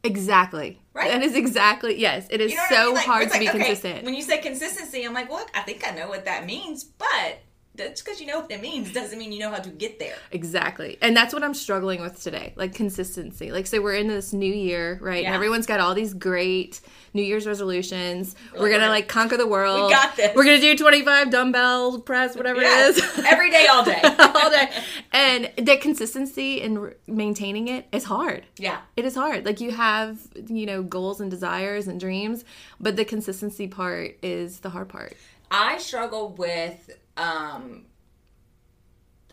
Exactly. 0.06 0.80
Right? 0.94 1.12
That 1.12 1.24
is 1.24 1.36
exactly 1.36 2.00
yes. 2.00 2.28
It 2.30 2.40
is 2.40 2.52
You 2.52 2.58
know 2.58 2.64
what 2.64 2.72
I 2.72 2.76
so 2.76 2.86
mean? 2.86 2.96
Like, 2.96 3.06
hard 3.06 3.24
to 3.28 3.30
like, 3.32 3.40
be 3.42 3.50
okay, 3.50 3.58
consistent. 3.58 4.06
When 4.06 4.14
you 4.14 4.22
say 4.22 4.38
consistency, 4.38 5.04
I'm 5.04 5.14
like, 5.14 5.30
well, 5.30 5.46
I 5.54 5.62
think 5.62 5.86
I 5.88 5.92
know 5.92 6.08
what 6.08 6.26
that 6.26 6.46
means, 6.46 6.84
but 6.84 7.40
that's 7.76 8.02
because 8.02 8.20
you 8.22 8.28
know 8.28 8.42
what 8.42 8.52
it 8.52 8.62
means 8.62 8.92
doesn't 8.94 9.18
mean 9.18 9.32
you 9.32 9.40
know 9.40 9.50
how 9.52 9.58
to 9.60 9.70
get 9.70 10.00
there. 10.00 10.16
Exactly. 10.32 10.98
And 11.02 11.16
that's 11.16 11.34
what 11.34 11.44
I'm 11.44 11.54
struggling 11.54 12.02
with 12.02 12.22
today. 12.22 12.54
Like 12.56 12.74
consistency. 12.74 13.52
Like 13.52 13.68
so 13.68 13.82
we're 13.82 13.96
in 13.96 14.08
this 14.08 14.34
new 14.34 14.54
year, 14.54 14.98
right? 15.02 15.22
Yeah. 15.22 15.28
And 15.30 15.36
everyone's 15.36 15.66
got 15.66 15.80
all 15.80 15.94
these 15.94 16.14
great 16.14 16.82
New 17.14 17.22
Year's 17.24 17.48
resolutions. 17.48 18.36
We're 18.54 18.70
gonna 18.70 18.84
we're- 18.84 18.90
like 18.90 19.08
conquer 19.08 19.38
the 19.38 19.48
world. 19.48 19.88
We 19.88 19.94
got 19.94 20.16
this. 20.16 20.36
We're 20.36 20.46
gonna 20.46 20.60
do 20.60 20.76
25 20.76 21.30
dumbbell 21.30 22.00
press, 22.02 22.36
whatever 22.36 22.62
it 22.62 22.68
is. 22.68 23.20
Every 23.26 23.50
day, 23.52 23.68
all 23.68 23.84
day. 23.84 24.00
all 24.20 24.50
day. 24.50 24.70
And 25.12 25.52
the 25.58 25.78
consistency 25.78 26.62
in 26.62 26.80
re- 26.80 26.94
maintaining 27.08 27.68
it 27.68 27.88
is 27.92 28.04
hard. 28.04 28.46
Yeah. 28.58 28.80
It 28.98 29.06
is 29.06 29.16
hard. 29.16 29.46
Like 29.46 29.62
you 29.62 29.72
have, 29.72 30.20
you 30.48 30.66
know, 30.66 30.84
goals 30.84 31.22
and 31.22 31.32
desires 31.32 31.88
and 31.88 32.00
dreams, 32.00 32.44
but 32.80 32.96
the 32.96 33.06
consistency 33.06 33.68
part 33.68 34.18
is 34.22 34.60
the 34.60 34.70
hard 34.70 34.90
part. 34.90 35.16
I 35.52 35.78
struggle 35.78 36.30
with 36.30 36.90
um, 37.18 37.86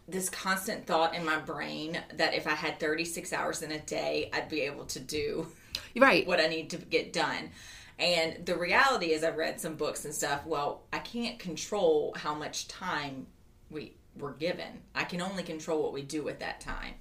this 0.09 0.29
constant 0.29 0.87
thought 0.87 1.15
in 1.15 1.25
my 1.25 1.39
brain 1.39 1.99
that 2.15 2.35
if 2.35 2.47
I 2.47 2.51
had 2.55 2.81
36 2.81 3.33
hours 3.33 3.63
in 3.63 3.73
a 3.73 3.79
day, 3.79 4.31
I'd 4.33 4.49
be 4.49 4.63
able 4.63 4.85
to 4.87 5.01
do 5.01 5.47
Right. 5.97 6.27
what 6.27 6.41
I 6.41 6.47
need 6.49 6.71
to 6.71 6.77
get 6.79 7.13
done. 7.13 7.51
And 7.99 8.45
the 8.45 8.57
reality 8.57 9.13
is, 9.13 9.23
I've 9.23 9.37
read 9.37 9.61
some 9.61 9.75
books 9.77 10.05
and 10.05 10.15
stuff. 10.15 10.45
Well, 10.45 10.83
I 10.93 10.99
can't 10.99 11.39
control 11.39 12.15
how 12.17 12.35
much 12.35 12.67
time 12.67 13.27
we 13.71 13.95
were 14.19 14.33
given. 14.33 14.81
I 14.95 15.05
can 15.05 15.21
only 15.21 15.43
control 15.43 15.83
what 15.83 15.93
we 15.93 16.03
do 16.03 16.23
with 16.23 16.41
that 16.41 16.61
time. 16.61 16.95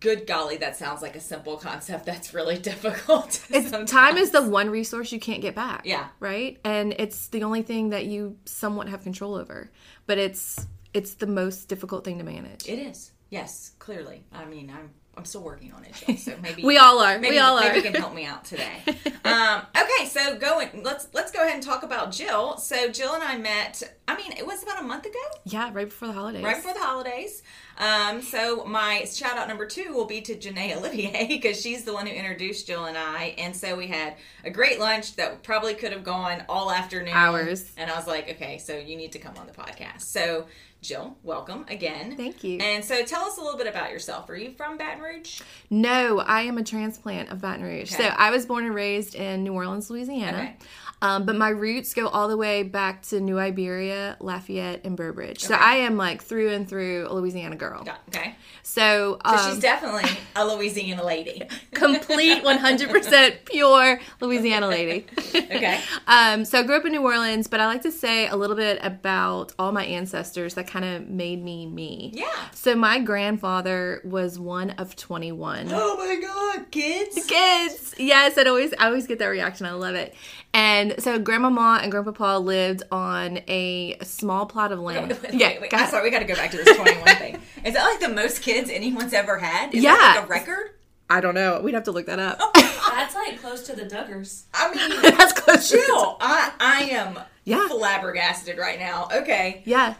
Good 0.00 0.26
golly, 0.26 0.56
that 0.58 0.76
sounds 0.76 1.02
like 1.02 1.16
a 1.16 1.20
simple 1.20 1.56
concept. 1.56 2.06
That's 2.06 2.32
really 2.32 2.58
difficult. 2.70 3.40
Time 3.86 4.16
is 4.16 4.30
the 4.30 4.42
one 4.42 4.70
resource 4.70 5.10
you 5.12 5.18
can't 5.20 5.42
get 5.42 5.54
back. 5.54 5.82
Yeah. 5.84 6.08
Right? 6.20 6.58
And 6.64 6.94
it's 6.98 7.28
the 7.28 7.42
only 7.42 7.62
thing 7.62 7.90
that 7.90 8.06
you 8.06 8.36
somewhat 8.44 8.88
have 8.88 9.02
control 9.02 9.34
over. 9.34 9.70
But 10.06 10.18
it's 10.18 10.66
it's 10.94 11.14
the 11.14 11.26
most 11.26 11.68
difficult 11.68 12.04
thing 12.04 12.18
to 12.18 12.24
manage. 12.24 12.68
It 12.68 12.78
is. 12.78 13.12
Yes, 13.30 13.72
clearly. 13.78 14.24
I 14.32 14.44
mean, 14.46 14.70
I'm 14.74 14.90
I'm 15.18 15.24
still 15.24 15.42
working 15.42 15.72
on 15.72 15.84
it, 15.84 15.92
Jill, 15.94 16.16
so 16.16 16.34
maybe 16.42 16.62
We 16.62 16.78
all 16.78 17.00
are. 17.00 17.18
Maybe, 17.18 17.34
we 17.34 17.38
all 17.40 17.56
maybe 17.56 17.70
are. 17.70 17.76
you 17.76 17.82
can 17.82 17.94
help 17.94 18.14
me 18.14 18.24
out 18.24 18.44
today. 18.44 18.78
um, 19.24 19.62
okay, 19.76 20.06
so 20.06 20.38
going. 20.38 20.82
Let's 20.84 21.08
let's 21.12 21.32
go 21.32 21.40
ahead 21.40 21.54
and 21.54 21.62
talk 21.62 21.82
about 21.82 22.12
Jill. 22.12 22.56
So 22.56 22.88
Jill 22.88 23.14
and 23.14 23.22
I 23.22 23.36
met. 23.36 23.82
I 24.06 24.16
mean, 24.16 24.32
it 24.32 24.46
was 24.46 24.62
about 24.62 24.80
a 24.80 24.84
month 24.84 25.04
ago, 25.06 25.18
yeah, 25.44 25.70
right 25.72 25.88
before 25.88 26.08
the 26.08 26.14
holidays. 26.14 26.44
right 26.44 26.56
before 26.56 26.72
the 26.72 26.80
holidays. 26.80 27.42
Um, 27.78 28.20
so 28.22 28.64
my 28.64 29.04
shout 29.04 29.38
out 29.38 29.48
number 29.48 29.64
two 29.64 29.92
will 29.92 30.04
be 30.04 30.20
to 30.22 30.34
Janae 30.34 30.76
Olivier 30.76 31.26
because 31.28 31.60
she's 31.60 31.84
the 31.84 31.92
one 31.92 32.06
who 32.06 32.12
introduced 32.12 32.66
Jill 32.66 32.86
and 32.86 32.98
I, 32.98 33.34
and 33.38 33.54
so 33.54 33.76
we 33.76 33.86
had 33.86 34.16
a 34.44 34.50
great 34.50 34.80
lunch 34.80 35.16
that 35.16 35.42
probably 35.42 35.74
could 35.74 35.92
have 35.92 36.04
gone 36.04 36.44
all 36.48 36.70
afternoon, 36.70 37.14
Hours. 37.14 37.72
And 37.76 37.90
I 37.90 37.96
was 37.96 38.06
like, 38.06 38.28
okay, 38.30 38.58
so 38.58 38.76
you 38.76 38.96
need 38.96 39.12
to 39.12 39.18
come 39.18 39.36
on 39.36 39.46
the 39.46 39.52
podcast. 39.52 40.02
So 40.02 40.46
Jill, 40.80 41.16
welcome 41.24 41.64
again. 41.68 42.16
Thank 42.16 42.44
you. 42.44 42.58
And 42.60 42.84
so 42.84 43.04
tell 43.04 43.22
us 43.22 43.36
a 43.36 43.40
little 43.40 43.58
bit 43.58 43.66
about 43.66 43.90
yourself. 43.90 44.30
Are 44.30 44.36
you 44.36 44.52
from 44.52 44.78
Baton 44.78 45.02
Rouge? 45.02 45.40
No, 45.70 46.20
I 46.20 46.42
am 46.42 46.56
a 46.56 46.62
transplant 46.62 47.30
of 47.30 47.40
Baton 47.40 47.64
Rouge. 47.64 47.92
Okay. 47.92 48.04
So 48.04 48.08
I 48.08 48.30
was 48.30 48.46
born 48.46 48.64
and 48.64 48.74
raised 48.74 49.16
in 49.16 49.42
New 49.42 49.54
Orleans, 49.54 49.90
Louisiana. 49.90 50.38
Okay. 50.38 50.56
Um, 51.00 51.26
but 51.26 51.36
my 51.36 51.48
roots 51.48 51.94
go 51.94 52.08
all 52.08 52.28
the 52.28 52.36
way 52.36 52.62
back 52.62 53.02
to 53.02 53.20
New 53.20 53.38
Iberia, 53.38 54.16
Lafayette, 54.20 54.80
and 54.84 54.96
Breaux 54.96 55.12
Bridge. 55.12 55.40
So 55.40 55.54
I 55.54 55.76
am 55.76 55.96
like 55.96 56.22
through 56.22 56.52
and 56.52 56.68
through 56.68 57.06
a 57.08 57.14
Louisiana 57.14 57.56
girl. 57.56 57.67
Got- 57.84 58.00
Okay. 58.08 58.34
So, 58.62 59.18
So 59.24 59.30
um, 59.30 59.50
she's 59.52 59.60
definitely 59.62 60.10
a 60.36 60.44
Louisiana 60.46 61.04
lady. 61.04 61.42
complete 61.74 62.42
100% 62.44 63.44
pure 63.46 64.00
Louisiana 64.20 64.68
lady. 64.68 65.06
Okay. 65.34 65.80
Um, 66.06 66.44
so 66.44 66.60
I 66.60 66.62
grew 66.62 66.76
up 66.76 66.84
in 66.86 66.92
New 66.92 67.02
Orleans, 67.02 67.48
but 67.48 67.60
I 67.60 67.66
like 67.66 67.82
to 67.82 67.92
say 67.92 68.28
a 68.28 68.36
little 68.36 68.56
bit 68.56 68.78
about 68.82 69.52
all 69.58 69.72
my 69.72 69.84
ancestors 69.84 70.54
that 70.54 70.66
kind 70.66 70.84
of 70.84 71.06
made 71.08 71.42
me 71.44 71.66
me. 71.66 72.10
Yeah. 72.14 72.26
So 72.54 72.74
my 72.74 72.98
grandfather 72.98 74.00
was 74.04 74.38
one 74.38 74.70
of 74.70 74.96
21. 74.96 75.68
Oh 75.72 75.96
my 75.98 76.16
God, 76.20 76.70
kids. 76.70 77.26
Kids, 77.26 77.94
yes, 77.98 78.36
I 78.38 78.42
always, 78.44 78.72
I 78.78 78.86
always 78.86 79.06
get 79.06 79.18
that 79.18 79.26
reaction. 79.26 79.66
I 79.66 79.72
love 79.72 79.94
it. 79.94 80.14
And 80.58 81.00
so 81.00 81.20
Grandmama 81.20 81.78
and 81.82 81.92
Grandpapa 81.92 82.38
lived 82.40 82.82
on 82.90 83.38
a 83.46 83.96
small 84.02 84.44
plot 84.44 84.72
of 84.72 84.80
land. 84.80 85.10
Wait, 85.10 85.22
wait, 85.22 85.34
yeah, 85.34 85.48
wait, 85.50 85.60
wait. 85.60 85.74
I'm 85.74 85.88
sorry, 85.88 86.02
we 86.02 86.10
got 86.10 86.18
to 86.18 86.24
go 86.24 86.34
back 86.34 86.50
to 86.50 86.56
this 86.56 86.76
21 86.76 87.04
thing. 87.16 87.40
Is 87.64 87.74
that 87.74 87.84
like 87.84 88.00
the 88.00 88.08
most 88.08 88.42
kids 88.42 88.68
anyone's 88.68 89.12
ever 89.12 89.38
had? 89.38 89.72
Is 89.72 89.84
Yeah. 89.84 89.94
that 89.96 90.16
like 90.16 90.24
a 90.24 90.28
record? 90.28 90.70
I 91.08 91.20
don't 91.20 91.34
know. 91.34 91.60
We'd 91.62 91.74
have 91.74 91.84
to 91.84 91.92
look 91.92 92.06
that 92.06 92.18
up. 92.18 92.38
Oh 92.40 92.50
That's 92.96 93.14
like 93.14 93.40
close 93.40 93.62
to 93.68 93.76
the 93.76 93.84
Duggars. 93.84 94.44
I 94.52 94.74
mean, 94.74 95.00
That's 95.16 95.32
close. 95.32 95.70
to- 95.70 95.76
Jill, 95.76 96.16
I, 96.20 96.52
I 96.58 96.80
am 96.90 97.20
Yeah. 97.44 97.68
flabbergasted 97.68 98.58
right 98.58 98.80
now. 98.80 99.08
Okay. 99.14 99.62
Yeah. 99.64 99.94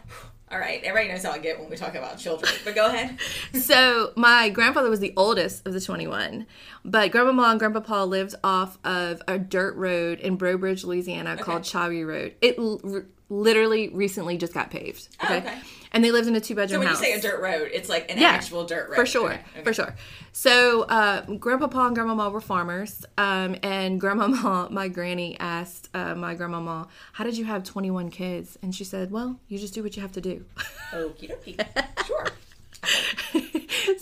All 0.51 0.57
right, 0.59 0.81
everybody 0.83 1.13
knows 1.13 1.23
how 1.23 1.31
I 1.31 1.37
get 1.37 1.59
when 1.59 1.69
we 1.69 1.75
talk 1.75 1.93
about 1.93 2.17
children, 2.17 2.51
but 2.65 2.73
go 2.73 2.87
ahead. 2.87 3.17
so 3.61 4.13
my 4.15 4.49
grandfather 4.49 4.89
was 4.89 4.99
the 4.99 5.13
oldest 5.15 5.65
of 5.67 5.73
the 5.73 5.81
21 5.81 6.45
but 6.83 7.11
grandmama 7.11 7.43
and 7.49 7.59
grandpapa 7.59 8.05
lived 8.05 8.33
off 8.43 8.77
of 8.83 9.21
a 9.27 9.37
dirt 9.37 9.75
road 9.75 10.19
in 10.19 10.35
Breaux 10.37 10.55
louisiana 10.57 11.35
called 11.37 11.63
Chawi 11.63 12.07
road 12.07 12.33
it 12.41 12.57
l- 12.57 13.03
literally 13.29 13.89
recently 13.89 14.37
just 14.37 14.53
got 14.53 14.71
paved 14.71 15.07
okay, 15.23 15.35
Oh, 15.35 15.37
okay. 15.37 15.57
And 15.91 16.03
they 16.03 16.11
lived 16.11 16.27
in 16.27 16.35
a 16.35 16.39
two-bedroom 16.41 16.75
So 16.75 16.79
when 16.79 16.87
house 16.87 16.99
you 17.01 17.05
say 17.07 17.13
a 17.13 17.21
dirt 17.21 17.41
road, 17.41 17.69
it's 17.73 17.89
like 17.89 18.11
an 18.11 18.17
Yeah, 18.19 18.29
actual 18.29 18.65
dirt 18.65 18.89
road. 18.89 18.95
for 18.95 19.05
sure 19.05 19.31
Okay, 19.33 19.41
okay. 19.55 19.63
for 19.63 19.73
sure 19.73 19.95
so 20.31 20.83
uh, 20.83 21.21
grandpapa 21.25 21.79
and 21.79 21.95
grandmama 21.95 22.29
were 22.29 22.41
farmers 22.41 23.05
um, 23.17 23.55
and 23.63 23.99
grandmama 23.99 24.67
my 24.71 24.87
granny 24.87 25.35
asked 25.39 25.89
uh, 25.93 26.13
my 26.15 26.35
grandmama 26.35 26.87
how 27.13 27.23
did 27.23 27.37
you 27.37 27.45
have 27.45 27.63
21 27.63 28.09
kids 28.11 28.57
and 28.61 28.73
she 28.75 28.83
said 28.83 29.11
well 29.11 29.39
you 29.47 29.57
just 29.57 29.73
do 29.73 29.81
what 29.83 29.95
you 29.95 30.01
have 30.01 30.11
to 30.11 30.21
do 30.21 30.45
Okie 30.93 31.29
dokie. 31.31 32.05
Sure. 32.05 32.27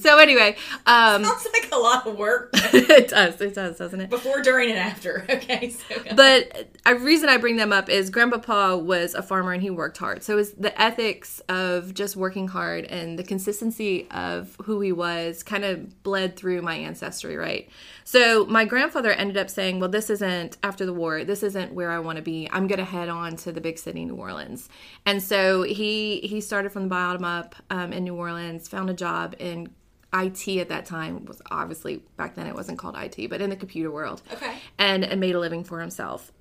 So 0.07 0.17
anyway 0.17 0.55
um, 0.85 1.23
Sounds 1.23 1.47
like 1.53 1.71
a 1.71 1.77
lot 1.77 2.07
of 2.07 2.17
work 2.17 2.49
it 2.53 3.09
does 3.09 3.39
it 3.41 3.53
does 3.53 3.77
doesn't 3.77 4.01
it 4.01 4.09
before, 4.09 4.41
during, 4.41 4.69
and 4.69 4.79
after. 4.79 5.25
Okay, 5.37 5.69
so 5.69 5.95
but 6.15 6.69
a 6.85 6.95
reason 6.95 7.29
I 7.29 7.37
bring 7.37 7.57
them 7.57 7.71
up 7.71 7.89
is 7.89 8.09
Grandpapa 8.09 8.77
was 8.77 9.13
a 9.13 9.21
farmer 9.21 9.51
and 9.53 9.61
he 9.61 9.69
worked 9.69 9.97
hard. 9.97 10.23
So 10.23 10.33
it 10.33 10.35
was 10.37 10.51
the 10.53 10.79
ethics 10.81 11.41
of 11.47 11.93
just 11.93 12.15
working 12.15 12.47
hard 12.47 12.85
and 12.85 13.19
the 13.19 13.23
consistency 13.23 14.07
of 14.09 14.55
who 14.63 14.81
he 14.81 14.91
was 14.91 15.43
kind 15.43 15.63
of 15.63 16.01
bled 16.03 16.35
through 16.35 16.61
my 16.63 16.75
ancestry, 16.75 17.35
right? 17.37 17.69
So 18.03 18.45
my 18.45 18.65
grandfather 18.65 19.11
ended 19.11 19.37
up 19.37 19.49
saying, 19.49 19.79
"Well, 19.79 19.89
this 19.89 20.09
isn't 20.09 20.57
after 20.63 20.85
the 20.85 20.93
war. 20.93 21.23
This 21.23 21.43
isn't 21.43 21.73
where 21.73 21.91
I 21.91 21.99
want 21.99 22.15
to 22.17 22.23
be. 22.23 22.49
I'm 22.51 22.67
going 22.67 22.79
to 22.79 22.85
head 22.85 23.09
on 23.09 23.35
to 23.37 23.51
the 23.51 23.61
big 23.61 23.77
city, 23.77 24.05
New 24.05 24.15
Orleans." 24.15 24.69
And 25.05 25.21
so 25.21 25.63
he 25.63 26.21
he 26.21 26.41
started 26.41 26.71
from 26.71 26.83
the 26.83 26.89
bottom 26.89 27.23
up 27.23 27.55
um, 27.69 27.93
in 27.93 28.03
New 28.03 28.15
Orleans, 28.15 28.67
found 28.67 28.89
a 28.89 28.93
job 28.93 29.35
in 29.39 29.69
IT 30.13 30.47
at 30.59 30.69
that 30.69 30.85
time 30.85 31.25
was 31.25 31.41
obviously 31.51 32.01
back 32.15 32.35
then 32.35 32.47
it 32.47 32.55
wasn't 32.55 32.77
called 32.77 32.95
IT, 32.97 33.29
but 33.29 33.41
in 33.41 33.49
the 33.49 33.55
computer 33.55 33.91
world. 33.91 34.21
Okay. 34.31 34.55
And, 34.77 35.03
and 35.03 35.19
made 35.19 35.35
a 35.35 35.39
living 35.39 35.63
for 35.63 35.81
himself. 35.81 36.31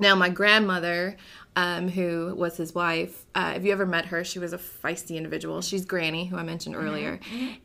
Now, 0.00 0.14
my 0.14 0.30
grandmother, 0.30 1.16
um, 1.54 1.88
who 1.88 2.34
was 2.34 2.56
his 2.56 2.74
wife, 2.74 3.26
uh, 3.34 3.54
if 3.56 3.64
you 3.64 3.72
ever 3.72 3.84
met 3.84 4.06
her, 4.06 4.24
she 4.24 4.38
was 4.38 4.52
a 4.52 4.58
feisty 4.58 5.16
individual. 5.16 5.60
She's 5.60 5.84
Granny, 5.84 6.24
who 6.26 6.36
I 6.36 6.42
mentioned 6.42 6.76
earlier. 6.76 7.20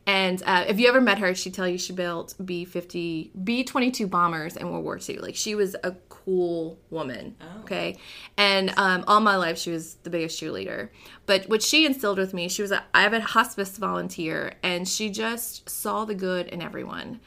And 0.06 0.42
uh, 0.44 0.64
if 0.68 0.78
you 0.78 0.88
ever 0.88 1.00
met 1.00 1.18
her, 1.18 1.34
she'd 1.34 1.54
tell 1.54 1.66
you 1.68 1.78
she 1.78 1.92
built 1.92 2.34
B 2.44 2.64
50, 2.64 3.32
B 3.42 3.64
22 3.64 4.06
bombers 4.06 4.56
in 4.56 4.70
World 4.70 4.84
War 4.84 4.98
II. 5.06 5.18
Like, 5.18 5.36
she 5.36 5.54
was 5.54 5.74
a 5.84 5.92
cool 6.08 6.78
woman. 6.90 7.34
Okay. 7.60 7.96
And 8.36 8.74
um, 8.76 9.04
all 9.06 9.20
my 9.20 9.36
life, 9.36 9.56
she 9.56 9.70
was 9.70 9.94
the 10.02 10.10
biggest 10.10 10.40
cheerleader. 10.40 10.90
But 11.24 11.48
what 11.48 11.62
she 11.62 11.86
instilled 11.86 12.18
with 12.18 12.34
me, 12.34 12.48
she 12.48 12.60
was 12.60 12.70
a, 12.70 12.84
I 12.92 13.02
have 13.02 13.14
a 13.14 13.20
hospice 13.20 13.78
volunteer, 13.78 14.54
and 14.62 14.86
she 14.86 15.08
just 15.08 15.68
saw 15.68 16.04
the 16.04 16.14
good 16.14 16.48
in 16.48 16.60
everyone 16.60 17.20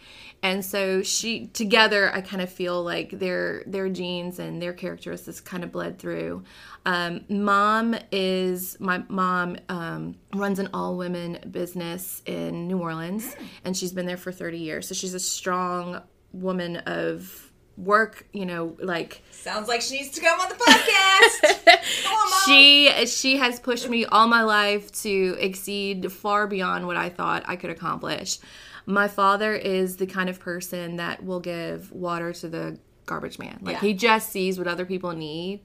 and 0.44 0.64
so 0.66 1.02
she 1.04 1.48
together 1.48 2.12
i 2.14 2.22
kind 2.22 2.42
of 2.42 2.52
feel 2.52 2.84
like 2.84 3.12
their 3.12 3.64
their 3.68 3.90
genes 3.90 4.40
and 4.40 4.62
their 4.62 4.74
characteristics 4.74 5.40
kind 5.40 5.64
of 5.64 5.72
bled 5.72 6.00
through 6.00 6.44
um, 6.86 7.22
mom 7.30 7.96
is 8.12 8.76
my 8.80 9.04
mom 9.08 9.56
um, 9.70 10.16
runs 10.34 10.58
an 10.58 10.70
all 10.74 10.98
women 10.98 11.38
business 11.52 12.22
in 12.26 12.68
new 12.68 12.80
orleans 12.80 13.36
and 13.64 13.78
she's 13.78 13.92
been 13.92 14.06
there 14.06 14.18
for 14.18 14.32
30 14.32 14.58
years 14.58 14.88
so 14.88 14.96
she's 14.96 15.14
a 15.14 15.20
strong 15.20 16.02
woman 16.34 16.78
of 16.78 17.52
work 17.78 18.28
you 18.32 18.46
know 18.46 18.76
like 18.80 19.22
Sounds 19.32 19.68
like 19.68 19.82
she 19.82 19.98
needs 19.98 20.12
to 20.12 20.22
come 20.22 20.40
on 20.40 20.50
the 20.50 20.56
podcast. 20.56 21.78
On, 22.08 22.32
she 22.46 23.06
she 23.08 23.38
has 23.38 23.60
pushed 23.60 23.90
me 23.90 24.06
all 24.06 24.28
my 24.28 24.44
life 24.44 24.92
to 25.02 25.36
exceed 25.40 26.12
far 26.12 26.46
beyond 26.46 26.86
what 26.86 26.96
I 26.96 27.10
thought 27.10 27.44
I 27.48 27.56
could 27.56 27.72
accomplish. 27.72 28.38
My 28.86 29.08
father 29.08 29.54
is 29.54 29.98
the 29.98 30.08
kind 30.08 30.30
of 30.30 30.40
person 30.40 30.98
that 30.98 31.24
will 31.24 31.40
give 31.40 31.92
water 31.92 32.34
to 32.34 32.48
the 32.50 32.78
garbage 33.06 33.40
man. 33.40 33.60
Like 33.62 33.74
Yeah. 33.76 33.80
he 33.82 33.94
just 33.94 34.30
sees 34.30 34.58
what 34.58 34.68
other 34.68 34.86
people 34.86 35.12
need 35.12 35.62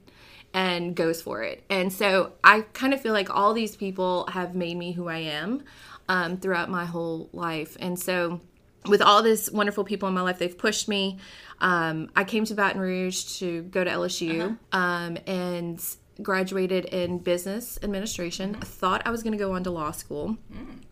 and 0.53 0.95
goes 0.95 1.21
for 1.21 1.43
it. 1.43 1.63
And 1.69 1.91
so 1.91 2.33
I 2.43 2.61
kind 2.73 2.93
of 2.93 3.01
feel 3.01 3.13
like 3.13 3.29
all 3.29 3.53
these 3.53 3.75
people 3.75 4.27
have 4.31 4.55
made 4.55 4.75
me 4.77 4.91
who 4.93 5.07
I 5.07 5.17
am 5.17 5.63
um, 6.09 6.37
throughout 6.37 6.69
my 6.69 6.85
whole 6.85 7.29
life. 7.33 7.77
And 7.79 7.99
so 7.99 8.41
with 8.87 9.01
all 9.01 9.21
these 9.21 9.51
wonderful 9.51 9.83
people 9.83 10.07
in 10.07 10.13
my 10.15 10.21
life, 10.21 10.39
they've 10.39 10.57
pushed 10.57 10.87
me. 10.87 11.17
Um, 11.59 12.09
I 12.15 12.23
came 12.23 12.45
to 12.45 12.53
Baton 12.53 12.79
Rouge 12.79 13.23
to 13.39 13.63
go 13.63 13.83
to 13.83 13.89
LSU 13.89 14.57
um, 14.71 15.17
and 15.27 15.83
graduated 16.21 16.85
in 16.85 17.19
business 17.19 17.79
administration. 17.83 18.57
I 18.61 18.65
thought 18.65 19.01
I 19.05 19.11
was 19.11 19.23
going 19.23 19.33
to 19.33 19.37
go 19.37 19.53
on 19.53 19.63
to 19.63 19.71
law 19.71 19.91
school. 19.91 20.37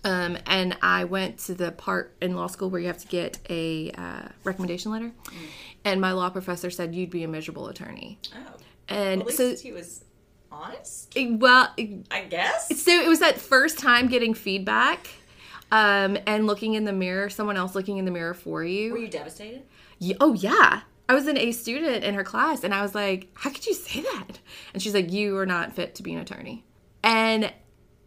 Um, 0.03 0.37
and 0.45 0.77
I 0.81 1.03
went 1.05 1.39
to 1.39 1.55
the 1.55 1.71
part 1.71 2.15
in 2.21 2.35
law 2.35 2.47
school 2.47 2.69
where 2.69 2.79
you 2.79 2.87
have 2.87 2.99
to 2.99 3.07
get 3.07 3.39
a 3.49 3.91
uh, 3.91 4.27
recommendation 4.43 4.91
letter. 4.91 5.11
And 5.83 5.99
my 5.99 6.11
law 6.11 6.29
professor 6.29 6.69
said, 6.69 6.93
You'd 6.93 7.09
be 7.09 7.23
a 7.23 7.27
miserable 7.27 7.67
attorney. 7.67 8.19
Oh. 8.35 8.53
And 8.87 9.23
so, 9.31 9.55
he 9.55 9.71
was 9.71 10.03
honest, 10.51 11.17
well, 11.17 11.73
I 12.11 12.21
guess. 12.29 12.81
so 12.81 12.91
it 12.91 13.07
was 13.07 13.19
that 13.19 13.39
first 13.39 13.79
time 13.79 14.07
getting 14.07 14.33
feedback 14.33 15.07
um, 15.71 16.17
and 16.27 16.45
looking 16.45 16.75
in 16.75 16.85
the 16.85 16.93
mirror, 16.93 17.29
someone 17.29 17.57
else 17.57 17.73
looking 17.73 17.97
in 17.97 18.05
the 18.05 18.11
mirror 18.11 18.35
for 18.35 18.63
you. 18.63 18.91
Were 18.91 18.99
you 18.99 19.07
devastated? 19.07 19.63
Oh 20.19 20.33
yeah 20.33 20.81
i 21.07 21.13
was 21.13 21.27
an 21.27 21.37
a 21.37 21.51
student 21.51 22.03
in 22.03 22.13
her 22.13 22.23
class 22.23 22.63
and 22.63 22.73
i 22.73 22.81
was 22.81 22.95
like 22.95 23.29
how 23.35 23.49
could 23.49 23.65
you 23.65 23.73
say 23.73 24.01
that? 24.01 24.39
And 24.73 24.81
she's 24.81 24.93
like 24.93 25.11
you 25.11 25.37
are 25.37 25.45
not 25.45 25.73
fit 25.73 25.95
to 25.95 26.03
be 26.03 26.13
an 26.13 26.19
attorney. 26.19 26.65
And 27.03 27.53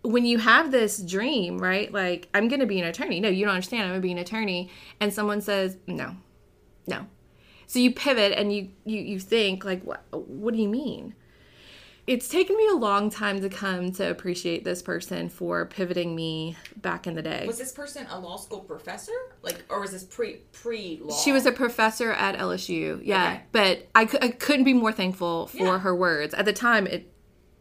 when 0.02 0.24
you 0.24 0.38
have 0.38 0.70
this 0.70 0.98
dream 0.98 1.58
right 1.58 1.92
like 1.92 2.28
i'm 2.34 2.48
gonna 2.48 2.66
be 2.66 2.80
an 2.80 2.86
attorney. 2.86 3.20
No 3.20 3.28
you 3.28 3.44
don't 3.44 3.54
understand. 3.54 3.84
I'm 3.84 3.90
gonna 3.90 4.00
be 4.00 4.12
an 4.12 4.18
attorney. 4.18 4.70
And 5.00 5.12
someone 5.12 5.40
says 5.40 5.76
no 5.86 6.16
no. 6.86 7.06
So 7.66 7.78
you 7.78 7.92
pivot 7.92 8.32
and 8.32 8.52
you 8.52 8.70
you, 8.84 9.00
you 9.00 9.20
think 9.20 9.64
like 9.64 9.82
what 9.84 10.04
what 10.10 10.54
do 10.54 10.60
you 10.60 10.68
mean 10.68 11.14
it's 12.08 12.26
taken 12.26 12.56
me 12.56 12.66
a 12.72 12.74
long 12.74 13.10
time 13.10 13.38
to 13.42 13.50
come 13.50 13.92
to 13.92 14.10
appreciate 14.10 14.64
this 14.64 14.80
person 14.80 15.28
for 15.28 15.66
pivoting 15.66 16.16
me 16.16 16.56
back 16.76 17.06
in 17.06 17.14
the 17.14 17.20
day 17.20 17.44
Was 17.46 17.58
this 17.58 17.70
person 17.70 18.06
a 18.10 18.18
law 18.18 18.36
school 18.38 18.60
professor? 18.60 19.12
Like, 19.42 19.62
or 19.68 19.80
was 19.80 19.90
this 19.92 20.04
pre 20.04 20.36
pre 20.52 21.00
law? 21.02 21.14
She 21.14 21.32
was 21.32 21.44
a 21.44 21.52
professor 21.52 22.10
at 22.12 22.36
LSU. 22.38 23.00
Yeah, 23.04 23.26
Okay. 23.26 23.42
but 23.52 23.88
I, 23.94 24.02
I 24.22 24.28
couldn't 24.30 24.64
be 24.64 24.72
more 24.72 24.90
thankful 24.90 25.48
for 25.48 25.58
Yeah. 25.58 25.78
her 25.80 25.94
words. 25.94 26.32
At 26.32 26.46
the 26.46 26.52
time, 26.54 26.86
it 26.86 27.12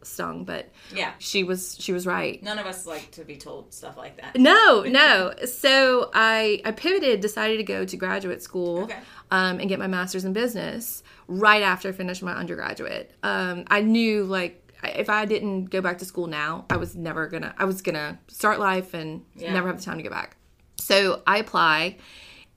stung, 0.02 0.44
but 0.44 0.68
yeah. 0.94 1.12
she 1.18 1.44
was 1.44 1.76
she 1.80 1.92
was 1.92 2.06
right. 2.06 2.42
None 2.42 2.58
of 2.58 2.66
us 2.66 2.86
like 2.86 3.10
to 3.12 3.24
be 3.24 3.36
told 3.36 3.72
stuff 3.74 3.96
like 3.96 4.20
that. 4.20 4.36
No, 4.38 4.82
no. 4.86 5.34
So 5.46 6.10
I 6.14 6.60
I 6.64 6.72
pivoted, 6.72 7.20
decided 7.20 7.56
to 7.58 7.64
go 7.64 7.84
to 7.84 7.96
graduate 7.96 8.42
school 8.42 8.84
Okay. 8.84 8.98
um, 9.30 9.60
and 9.60 9.68
get 9.68 9.78
my 9.78 9.86
master's 9.86 10.24
in 10.24 10.32
business 10.32 11.02
right 11.26 11.62
after 11.62 11.88
I 11.88 11.92
finished 11.92 12.22
my 12.22 12.32
undergraduate. 12.34 13.12
Um, 13.22 13.64
I 13.68 13.80
knew 13.82 14.24
like 14.24 14.64
if 14.84 15.10
I 15.10 15.24
didn't 15.24 15.66
go 15.66 15.80
back 15.80 15.98
to 15.98 16.04
school 16.04 16.26
now, 16.28 16.64
I 16.70 16.76
was 16.76 16.94
never 16.94 17.26
gonna. 17.26 17.54
I 17.58 17.64
was 17.64 17.82
gonna 17.82 18.18
start 18.28 18.60
life 18.60 18.94
and 18.94 19.24
Yeah. 19.34 19.52
never 19.52 19.66
have 19.68 19.78
the 19.78 19.84
time 19.84 19.96
to 19.98 20.02
go 20.04 20.10
back. 20.10 20.36
So 20.78 21.22
I 21.26 21.38
apply. 21.38 21.96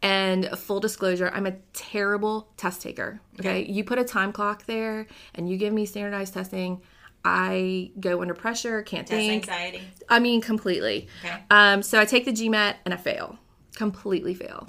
And 0.04 0.50
full 0.58 0.80
disclosure, 0.80 1.30
I'm 1.32 1.46
a 1.46 1.52
terrible 1.74 2.48
test 2.58 2.82
taker. 2.82 3.22
Okay? 3.40 3.64
You 3.66 3.84
put 3.84 4.00
a 4.00 4.04
time 4.04 4.32
clock 4.32 4.66
there 4.66 5.06
and 5.36 5.48
you 5.48 5.58
give 5.58 5.74
me 5.74 5.86
standardized 5.86 6.34
testing. 6.34 6.82
I 7.24 7.92
go 8.00 8.22
under 8.22 8.34
pressure, 8.34 8.82
can't 8.82 9.08
Test 9.08 9.18
think. 9.18 9.44
anxiety. 9.44 9.82
I 10.10 10.20
mean, 10.20 10.42
completely. 10.42 11.08
Okay. 11.24 11.44
Um, 11.50 11.84
so 11.84 12.00
I 12.00 12.06
take 12.06 12.26
the 12.26 12.32
GMAT 12.32 12.76
and 12.86 12.94
I 12.94 12.98
fail, 12.98 13.38
completely 13.76 14.34
fail. 14.34 14.68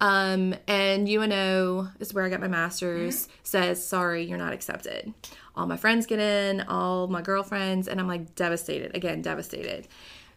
Um, 0.00 0.54
and 0.68 1.08
UNO 1.08 1.88
is 1.98 2.14
where 2.14 2.24
I 2.24 2.28
got 2.28 2.40
my 2.40 2.48
master's. 2.48 3.28
Says 3.42 3.84
sorry, 3.84 4.24
you're 4.24 4.38
not 4.38 4.52
accepted. 4.52 5.12
All 5.56 5.66
my 5.66 5.76
friends 5.76 6.06
get 6.06 6.20
in, 6.20 6.60
all 6.62 7.08
my 7.08 7.20
girlfriends, 7.20 7.88
and 7.88 7.98
I'm 7.98 8.06
like 8.06 8.34
devastated. 8.36 8.94
Again, 8.94 9.22
devastated. 9.22 9.88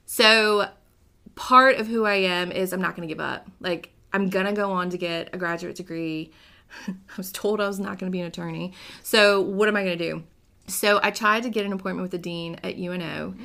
So 0.05 0.67
part 1.35 1.77
of 1.77 1.87
who 1.87 2.05
I 2.05 2.15
am 2.15 2.51
is 2.51 2.73
I'm 2.73 2.81
not 2.81 2.95
going 2.95 3.07
to 3.07 3.13
give 3.13 3.21
up. 3.21 3.47
Like 3.59 3.91
I'm 4.13 4.29
gonna 4.29 4.53
go 4.53 4.71
on 4.71 4.89
to 4.89 4.97
get 4.97 5.29
a 5.33 5.37
graduate 5.37 5.75
degree. 5.75 6.31
I 6.87 6.93
was 7.17 7.31
told 7.31 7.61
I 7.61 7.67
was 7.67 7.79
not 7.79 7.99
going 7.99 8.11
to 8.11 8.15
be 8.15 8.21
an 8.21 8.27
attorney. 8.27 8.73
So 9.03 9.41
what 9.41 9.67
am 9.67 9.75
I 9.75 9.83
going 9.83 9.97
to 9.97 10.11
do? 10.11 10.23
So 10.71 10.99
I 11.03 11.11
tried 11.11 11.43
to 11.43 11.49
get 11.49 11.65
an 11.65 11.73
appointment 11.73 12.03
with 12.03 12.11
the 12.11 12.17
dean 12.17 12.57
at 12.63 12.77
UNO, 12.77 13.35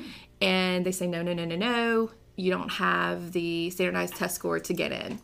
and 0.41 0.85
they 0.85 0.93
say 0.93 1.07
no, 1.07 1.23
no, 1.23 1.33
no, 1.33 1.45
no, 1.45 1.57
no. 1.57 2.11
You 2.37 2.51
don't 2.51 2.71
have 2.73 3.33
the 3.33 3.71
standardized 3.71 4.17
test 4.17 4.35
score 4.35 4.59
to 4.61 4.73
get 4.75 4.93
in. 4.93 5.21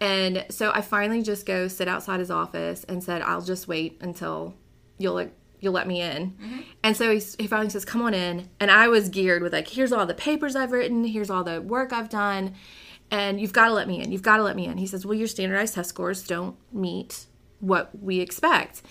And 0.00 0.44
so 0.50 0.70
I 0.72 0.82
finally 0.82 1.22
just 1.22 1.46
go 1.46 1.68
sit 1.68 1.88
outside 1.88 2.20
his 2.20 2.30
office 2.30 2.84
and 2.84 3.02
said, 3.02 3.22
"I'll 3.22 3.40
just 3.40 3.68
wait 3.68 3.98
until 4.00 4.54
you'll 4.98 5.14
like 5.14 5.32
you'll 5.60 5.72
let 5.72 5.86
me 5.86 6.02
in." 6.02 6.32
Mm-hmm. 6.32 6.60
And 6.82 6.96
so 6.96 7.10
he, 7.10 7.22
he 7.38 7.46
finally 7.46 7.70
says, 7.70 7.84
"Come 7.84 8.02
on 8.02 8.12
in." 8.12 8.50
And 8.60 8.70
I 8.70 8.88
was 8.88 9.08
geared 9.08 9.42
with 9.42 9.52
like, 9.52 9.68
"Here's 9.68 9.92
all 9.92 10.04
the 10.04 10.14
papers 10.14 10.56
I've 10.56 10.72
written. 10.72 11.04
Here's 11.04 11.30
all 11.30 11.44
the 11.44 11.62
work 11.62 11.92
I've 11.92 12.08
done." 12.10 12.54
And 13.10 13.40
you've 13.40 13.52
got 13.52 13.68
to 13.68 13.74
let 13.74 13.86
me 13.86 14.02
in. 14.02 14.10
You've 14.12 14.22
got 14.22 14.38
to 14.38 14.42
let 14.42 14.56
me 14.56 14.66
in. 14.66 14.78
He 14.78 14.86
says, 14.86 15.06
Well, 15.06 15.14
your 15.14 15.28
standardized 15.28 15.74
test 15.74 15.90
scores 15.90 16.26
don't 16.26 16.56
meet 16.72 17.26
what 17.60 17.90
we 18.00 18.20
expect. 18.20 18.82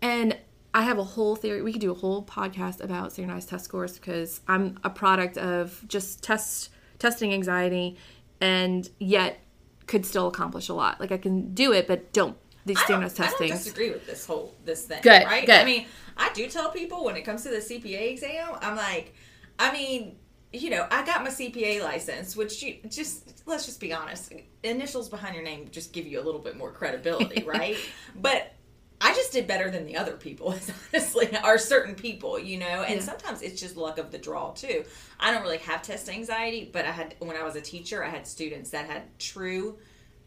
And 0.00 0.38
I 0.74 0.82
have 0.82 0.98
a 0.98 1.04
whole 1.04 1.36
theory. 1.36 1.62
We 1.62 1.72
could 1.72 1.80
do 1.80 1.90
a 1.90 1.94
whole 1.94 2.22
podcast 2.22 2.82
about 2.82 3.12
standardized 3.12 3.48
test 3.48 3.64
scores 3.64 3.98
because 3.98 4.40
I'm 4.46 4.78
a 4.84 4.90
product 4.90 5.38
of 5.38 5.82
just 5.88 6.22
test 6.22 6.70
testing 6.98 7.32
anxiety, 7.32 7.96
and 8.40 8.88
yet 8.98 9.38
could 9.86 10.04
still 10.04 10.28
accomplish 10.28 10.68
a 10.68 10.74
lot. 10.74 11.00
Like 11.00 11.12
I 11.12 11.18
can 11.18 11.54
do 11.54 11.72
it, 11.72 11.86
but 11.86 12.12
don't 12.12 12.36
these 12.66 12.80
standardized 12.80 13.20
I 13.20 13.30
don't 13.38 13.48
disagree 13.48 13.90
with 13.90 14.06
this 14.06 14.26
whole 14.26 14.54
this 14.64 14.84
thing. 14.84 15.00
Good, 15.02 15.24
right? 15.24 15.46
good. 15.46 15.54
I 15.54 15.64
mean, 15.64 15.86
I 16.16 16.32
do 16.32 16.48
tell 16.48 16.70
people 16.70 17.04
when 17.04 17.16
it 17.16 17.22
comes 17.22 17.42
to 17.44 17.50
the 17.50 17.58
CPA 17.58 18.10
exam, 18.10 18.56
I'm 18.60 18.76
like, 18.76 19.14
I 19.58 19.72
mean, 19.72 20.16
you 20.52 20.70
know, 20.70 20.86
I 20.90 21.04
got 21.04 21.22
my 21.22 21.30
CPA 21.30 21.82
license, 21.82 22.36
which 22.36 22.62
you 22.62 22.78
just 22.88 23.42
let's 23.46 23.66
just 23.66 23.80
be 23.80 23.92
honest, 23.92 24.32
initials 24.64 25.08
behind 25.08 25.34
your 25.34 25.44
name 25.44 25.68
just 25.70 25.92
give 25.92 26.06
you 26.06 26.20
a 26.20 26.24
little 26.24 26.40
bit 26.40 26.56
more 26.56 26.72
credibility, 26.72 27.42
right? 27.46 27.76
but 28.16 28.52
I 29.00 29.12
just 29.14 29.32
did 29.32 29.46
better 29.46 29.70
than 29.70 29.84
the 29.86 29.96
other 29.96 30.12
people, 30.14 30.54
honestly, 30.94 31.28
or 31.44 31.58
certain 31.58 31.94
people, 31.94 32.38
you 32.38 32.58
know. 32.58 32.82
And 32.82 32.96
Yeah. 32.96 33.00
sometimes 33.02 33.42
it's 33.42 33.60
just 33.60 33.76
luck 33.76 33.98
of 33.98 34.10
the 34.10 34.18
draw 34.18 34.52
too. 34.52 34.84
I 35.20 35.32
don't 35.32 35.42
really 35.42 35.58
have 35.58 35.82
test 35.82 36.08
anxiety, 36.08 36.68
but 36.72 36.84
I 36.86 36.90
had 36.92 37.14
when 37.18 37.36
I 37.36 37.42
was 37.42 37.56
a 37.56 37.60
teacher, 37.60 38.02
I 38.04 38.08
had 38.08 38.26
students 38.26 38.70
that 38.70 38.86
had 38.86 39.02
true 39.18 39.78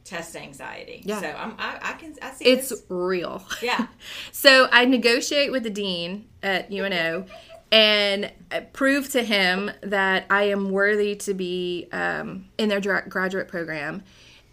test 0.05 0.35
anxiety. 0.35 1.01
Yeah. 1.05 1.19
So 1.21 1.27
I'm, 1.29 1.55
I, 1.59 1.79
I 1.81 1.93
can 1.93 2.15
I 2.21 2.31
see 2.31 2.45
it's 2.45 2.69
this. 2.69 2.83
real. 2.89 3.43
Yeah. 3.61 3.87
So 4.31 4.67
I 4.71 4.85
negotiate 4.85 5.51
with 5.51 5.63
the 5.63 5.69
dean 5.69 6.27
at 6.41 6.71
UNO 6.71 7.25
and 7.71 8.31
prove 8.73 9.09
to 9.11 9.23
him 9.23 9.69
that 9.81 10.25
I 10.29 10.43
am 10.43 10.71
worthy 10.71 11.15
to 11.17 11.33
be 11.33 11.87
um, 11.91 12.45
in 12.57 12.69
their 12.69 12.79
dra- 12.79 13.07
graduate 13.07 13.47
program. 13.47 14.03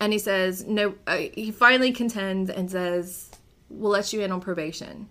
And 0.00 0.12
he 0.12 0.18
says, 0.18 0.64
no, 0.66 0.94
uh, 1.06 1.16
he 1.32 1.50
finally 1.50 1.92
contends 1.92 2.50
and 2.50 2.70
says, 2.70 3.30
we'll 3.68 3.90
let 3.90 4.12
you 4.12 4.20
in 4.20 4.32
on 4.32 4.40
probation. 4.40 5.08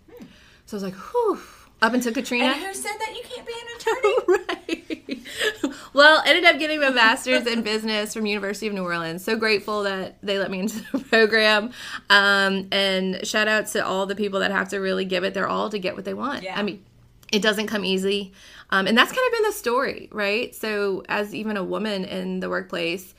So 0.66 0.76
I 0.78 0.82
was 0.82 0.84
like, 0.84 0.96
whew. 0.96 1.40
Up 1.82 1.94
until 1.94 2.14
Katrina. 2.14 2.46
And 2.46 2.56
who 2.56 2.74
said 2.74 2.94
that 2.98 3.14
you 3.16 3.22
can't 3.24 3.46
be 3.46 3.54
an 3.54 3.68
attorney? 3.78 4.46
right. 4.48 5.72
Well, 5.94 6.22
ended 6.26 6.44
up 6.44 6.60
getting 6.60 6.82
my 6.82 6.90
master's 6.90 7.48
in 7.48 7.62
business 7.62 8.14
from 8.14 8.26
University 8.26 8.68
of 8.68 8.74
New 8.74 8.84
Orleans. 8.84 9.24
So 9.24 9.38
grateful 9.38 9.84
that 9.84 10.18
they 10.22 10.38
let 10.38 10.52
me 10.52 10.60
into 10.60 10.80
the 10.92 11.00
program. 11.10 11.72
Um, 12.10 12.68
and 12.70 13.26
shout 13.26 13.48
out 13.48 13.68
to 13.68 13.86
all 13.86 14.06
the 14.06 14.16
people 14.16 14.42
that 14.42 14.52
have 14.52 14.68
to 14.70 14.80
really 14.80 15.06
give 15.06 15.24
it 15.24 15.34
their 15.34 15.48
all 15.48 15.70
to 15.70 15.80
get 15.80 15.96
what 15.96 16.04
they 16.04 16.14
want. 16.14 16.44
Yeah. 16.44 16.60
I 16.60 16.64
mean, 16.64 16.84
it 17.32 17.42
doesn't 17.42 17.68
come 17.68 17.86
easy. 17.86 18.34
Um, 18.72 18.88
and 18.88 18.98
that's 18.98 19.12
kind 19.12 19.26
of 19.26 19.32
been 19.32 19.44
the 19.44 19.52
story, 19.54 20.10
right? 20.12 20.54
So 20.54 21.04
as 21.08 21.34
even 21.34 21.56
a 21.56 21.64
woman 21.64 22.04
in 22.04 22.42
the 22.42 22.50
workplace, 22.50 23.15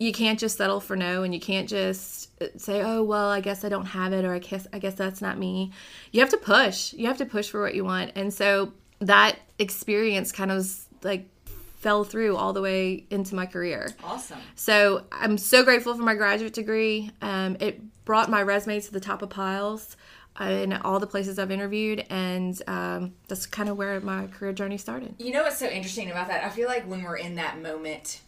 you 0.00 0.12
can't 0.12 0.38
just 0.40 0.56
settle 0.56 0.80
for 0.80 0.96
no 0.96 1.22
and 1.22 1.32
you 1.34 1.38
can't 1.38 1.68
just 1.68 2.30
say 2.58 2.80
oh 2.82 3.04
well 3.04 3.28
i 3.28 3.40
guess 3.40 3.64
i 3.64 3.68
don't 3.68 3.84
have 3.84 4.12
it 4.14 4.24
or 4.24 4.32
i 4.32 4.38
guess 4.38 4.66
i 4.72 4.78
guess 4.78 4.94
that's 4.94 5.20
not 5.20 5.38
me. 5.38 5.70
You 6.10 6.20
have 6.20 6.30
to 6.30 6.38
push. 6.38 6.92
You 6.94 7.06
have 7.06 7.18
to 7.18 7.26
push 7.26 7.50
for 7.50 7.60
what 7.60 7.74
you 7.74 7.84
want. 7.84 8.12
And 8.16 8.34
so 8.34 8.72
that 8.98 9.38
experience 9.58 10.32
kind 10.32 10.50
of 10.50 10.66
like 11.02 11.28
fell 11.76 12.02
through 12.04 12.36
all 12.36 12.52
the 12.52 12.62
way 12.62 13.04
into 13.10 13.34
my 13.34 13.46
career. 13.46 13.94
Awesome. 14.02 14.38
so 14.54 15.04
i'm 15.12 15.38
so 15.38 15.62
grateful 15.64 15.94
for 15.94 16.02
my 16.02 16.14
graduate 16.14 16.54
degree. 16.54 17.10
Um, 17.22 17.56
it 17.60 17.80
brought 18.06 18.30
my 18.30 18.42
resume 18.42 18.80
to 18.80 18.92
the 18.92 19.00
top 19.00 19.20
of 19.22 19.28
piles 19.28 19.96
uh, 20.40 20.44
in 20.44 20.72
all 20.72 20.98
the 20.98 21.06
places 21.06 21.38
i've 21.38 21.50
interviewed 21.50 22.06
and 22.08 22.60
um, 22.66 23.12
that's 23.28 23.44
kind 23.44 23.68
of 23.68 23.76
where 23.76 24.00
my 24.00 24.28
career 24.28 24.54
journey 24.54 24.78
started. 24.78 25.14
You 25.18 25.32
know 25.32 25.42
what's 25.42 25.58
so 25.58 25.68
interesting 25.68 26.10
about 26.10 26.28
that? 26.28 26.42
I 26.42 26.48
feel 26.48 26.68
like 26.68 26.84
when 26.88 27.02
we're 27.02 27.18
in 27.18 27.34
that 27.34 27.60
moment 27.60 28.20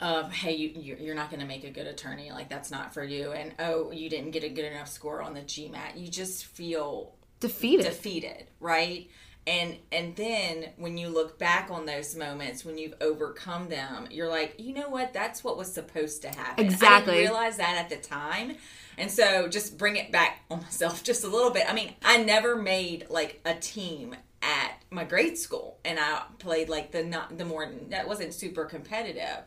of 0.00 0.32
hey, 0.32 0.54
you 0.54 0.68
you- 0.76 0.96
you're 1.00 1.14
not 1.14 1.30
going 1.30 1.40
to 1.40 1.46
make 1.46 1.64
a 1.64 1.70
good 1.70 1.86
attorney, 1.86 2.30
like 2.30 2.48
that's 2.48 2.70
not 2.70 2.92
for 2.94 3.02
you, 3.04 3.32
and 3.32 3.52
oh, 3.58 3.90
you 3.90 4.08
didn't 4.10 4.30
get 4.32 4.44
a 4.44 4.48
good 4.48 4.64
enough 4.64 4.88
score 4.88 5.22
on 5.22 5.34
the 5.34 5.40
GMAT, 5.42 5.96
you 5.96 6.08
just 6.08 6.44
feel 6.44 7.14
defeated 7.40 7.84
defeated, 7.84 8.44
right? 8.60 9.08
And 9.46 9.76
and 9.92 10.16
then 10.16 10.70
when 10.76 10.98
you 10.98 11.08
look 11.08 11.38
back 11.38 11.70
on 11.70 11.86
those 11.86 12.16
moments 12.16 12.64
when 12.64 12.78
you've 12.78 12.94
overcome 13.00 13.68
them, 13.68 14.08
you're 14.10 14.28
like, 14.28 14.56
you 14.58 14.74
know 14.74 14.88
what? 14.88 15.12
That's 15.12 15.44
what 15.44 15.56
was 15.56 15.72
supposed 15.72 16.22
to 16.22 16.28
happen. 16.28 16.64
I 16.64 16.68
Exactly. 16.68 17.14
didn't 17.14 17.30
realize 17.30 17.56
that 17.58 17.76
at 17.76 17.88
the 17.88 17.96
time. 17.96 18.56
And 18.98 19.10
so 19.10 19.46
just 19.46 19.78
bring 19.78 19.96
it 19.96 20.10
back 20.10 20.40
on 20.50 20.62
myself 20.62 21.02
just 21.10 21.22
a 21.22 21.28
little 21.28 21.50
bit. 21.50 21.70
I 21.70 21.74
mean, 21.74 21.92
I 22.04 22.16
never 22.22 22.56
made 22.56 23.06
like 23.08 23.40
a 23.44 23.54
team 23.54 24.16
at 24.42 24.72
my 24.90 25.04
grade 25.04 25.38
school 25.38 25.78
and 25.84 25.98
I 25.98 26.22
played 26.38 26.68
like 26.68 26.90
the 26.90 27.04
not 27.04 27.38
the 27.38 27.44
more 27.44 27.70
that 27.90 28.08
wasn't 28.08 28.34
super 28.34 28.64
competitive. 28.64 29.42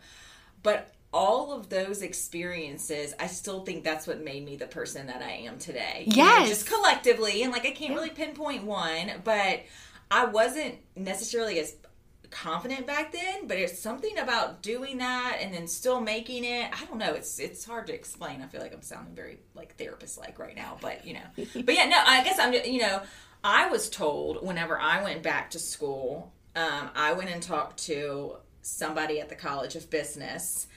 But 0.63 0.93
all 1.11 1.53
of 1.53 1.69
those 1.69 2.01
experiences, 2.01 3.13
I 3.19 3.27
still 3.27 3.65
think 3.65 3.83
that's 3.83 4.05
what 4.05 4.23
made 4.23 4.45
me 4.45 4.55
the 4.57 4.67
person 4.67 5.07
that 5.07 5.21
I 5.21 5.31
am 5.31 5.57
today. 5.57 6.03
You 6.07 6.17
know, 6.17 6.23
Yes. 6.23 6.49
just 6.49 6.67
collectively, 6.67 7.41
and 7.43 7.51
like 7.51 7.65
I 7.65 7.71
can't 7.71 7.93
really 7.95 8.09
pinpoint 8.11 8.63
one, 8.63 9.11
but 9.23 9.61
I 10.11 10.25
wasn't 10.25 10.75
necessarily 10.95 11.59
as 11.59 11.75
confident 12.31 12.85
back 12.85 13.11
then 13.11 13.47
but 13.47 13.57
it's 13.57 13.79
something 13.79 14.19
about 14.19 14.61
doing 14.61 14.99
that 14.99 15.39
and 15.41 15.51
then 15.51 15.67
still 15.67 15.99
making 15.99 16.43
it. 16.43 16.69
I 16.71 16.85
don't 16.85 16.99
know. 16.99 17.13
It's 17.13 17.39
it's 17.39 17.65
hard 17.65 17.87
to 17.87 17.93
explain. 17.95 18.43
I 18.43 18.45
feel 18.45 18.61
like 18.61 18.71
i'm 18.71 18.83
sounding 18.83 19.15
very 19.15 19.39
like 19.55 19.75
therapist 19.77 20.19
like 20.19 20.37
right 20.37 20.55
now 20.55 20.77
but 20.79 21.05
you 21.07 21.15
know. 21.15 21.21
But 21.65 21.73
yeah 21.73 21.85
no 21.85 21.97
i 22.05 22.23
guess 22.23 22.37
i'm 22.37 22.53
you 22.53 22.81
know 22.81 23.01
i 23.43 23.67
was 23.69 23.89
told 23.89 24.45
whenever 24.45 24.77
i 24.79 25.01
went 25.03 25.23
back 25.23 25.49
to 25.51 25.59
school 25.59 26.31
um, 26.55 26.89
i 26.95 27.13
went 27.13 27.31
and 27.31 27.41
talked 27.41 27.79
to 27.85 28.35
somebody 28.69 29.19
at 29.19 29.29
the 29.29 29.35
college 29.35 29.75
of 29.75 29.89
business 29.89 30.67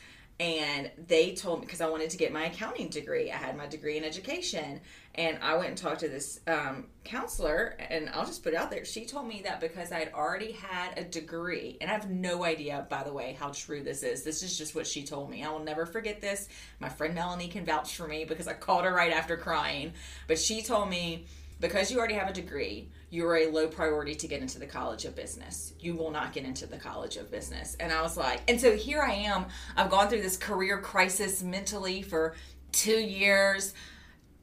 and 0.42 0.90
they 1.06 1.34
told 1.34 1.60
me 1.60 1.66
because 1.66 1.80
I 1.80 1.88
wanted 1.88 2.10
to 2.10 2.16
get 2.16 2.32
my 2.32 2.46
accounting 2.46 2.88
degree. 2.88 3.30
I 3.30 3.36
had 3.36 3.56
my 3.56 3.68
degree 3.68 3.96
in 3.96 4.02
education, 4.02 4.80
and 5.14 5.38
I 5.40 5.54
went 5.56 5.68
and 5.68 5.78
talked 5.78 6.00
to 6.00 6.08
this 6.08 6.40
um, 6.48 6.86
counselor, 7.04 7.76
and 7.90 8.08
I'll 8.10 8.26
just 8.26 8.42
put 8.42 8.54
it 8.54 8.56
out 8.56 8.68
there. 8.68 8.84
She 8.84 9.04
told 9.04 9.28
me 9.28 9.42
that 9.44 9.60
because 9.60 9.92
I 9.92 10.00
had 10.00 10.12
already 10.12 10.50
had 10.50 10.98
a 10.98 11.04
degree, 11.04 11.76
and 11.80 11.88
I 11.88 11.94
have 11.94 12.10
no 12.10 12.44
idea, 12.44 12.86
by 12.90 13.04
the 13.04 13.12
way, 13.12 13.36
how 13.38 13.50
true 13.50 13.84
this 13.84 14.02
is. 14.02 14.24
This 14.24 14.42
is 14.42 14.58
just 14.58 14.74
what 14.74 14.86
she 14.86 15.04
told 15.04 15.30
me. 15.30 15.44
I 15.44 15.50
will 15.50 15.62
never 15.62 15.86
forget 15.86 16.20
this. 16.20 16.48
My 16.80 16.88
friend 16.88 17.14
Melanie 17.14 17.48
can 17.48 17.64
vouch 17.64 17.94
for 17.94 18.08
me 18.08 18.24
because 18.24 18.48
I 18.48 18.54
called 18.54 18.84
her 18.84 18.92
right 18.92 19.12
after 19.12 19.36
crying, 19.36 19.92
but 20.26 20.40
she 20.40 20.62
told 20.62 20.88
me 20.88 21.26
because 21.62 21.92
you 21.92 21.98
already 21.98 22.14
have 22.14 22.28
a 22.28 22.32
degree, 22.32 22.90
you're 23.08 23.36
a 23.36 23.46
low 23.46 23.68
priority 23.68 24.16
to 24.16 24.26
get 24.26 24.42
into 24.42 24.58
the 24.58 24.66
College 24.66 25.04
of 25.04 25.14
Business. 25.14 25.72
You 25.78 25.94
will 25.94 26.10
not 26.10 26.32
get 26.32 26.44
into 26.44 26.66
the 26.66 26.76
College 26.76 27.16
of 27.16 27.30
Business. 27.30 27.76
And 27.78 27.92
I 27.92 28.02
was 28.02 28.16
like, 28.16 28.42
and 28.48 28.60
so 28.60 28.76
here 28.76 29.00
I 29.00 29.12
am. 29.12 29.46
I've 29.76 29.88
gone 29.88 30.08
through 30.08 30.22
this 30.22 30.36
career 30.36 30.78
crisis 30.78 31.40
mentally 31.42 32.02
for 32.02 32.34
two 32.72 33.00
years. 33.00 33.74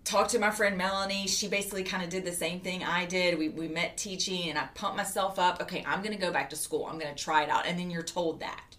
Talked 0.06 0.32
to 0.32 0.40
my 0.40 0.50
friend 0.50 0.78
Melanie. 0.78 1.28
She 1.28 1.50
basically 1.50 1.84
kind 1.84 2.02
of 2.04 2.10
did 2.10 2.24
the 2.24 2.32
same 2.32 2.62
thing 2.62 2.84
I 2.86 3.06
did. 3.06 3.38
We, 3.38 3.50
we 3.50 3.68
met 3.68 3.98
teaching 3.98 4.50
and 4.50 4.58
I 4.58 4.70
pumped 4.74 4.96
myself 4.96 5.38
up. 5.38 5.62
Okay, 5.62 5.84
I'm 5.86 6.02
going 6.02 6.16
to 6.16 6.22
go 6.22 6.32
back 6.32 6.50
to 6.52 6.56
school. 6.56 6.86
I'm 6.86 6.98
going 6.98 7.14
to 7.14 7.22
try 7.22 7.44
it 7.44 7.50
out. 7.50 7.68
And 7.68 7.78
then 7.78 7.92
you're 7.92 8.02
told 8.02 8.40
that 8.40 8.78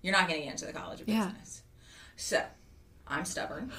you're 0.00 0.12
not 0.14 0.28
going 0.28 0.40
to 0.40 0.44
get 0.46 0.52
into 0.52 0.64
the 0.64 0.72
College 0.72 1.02
of 1.02 1.08
Yeah. 1.08 1.26
Business. 1.26 1.62
So 2.16 2.42
I'm 3.12 3.24
stubborn 3.24 3.70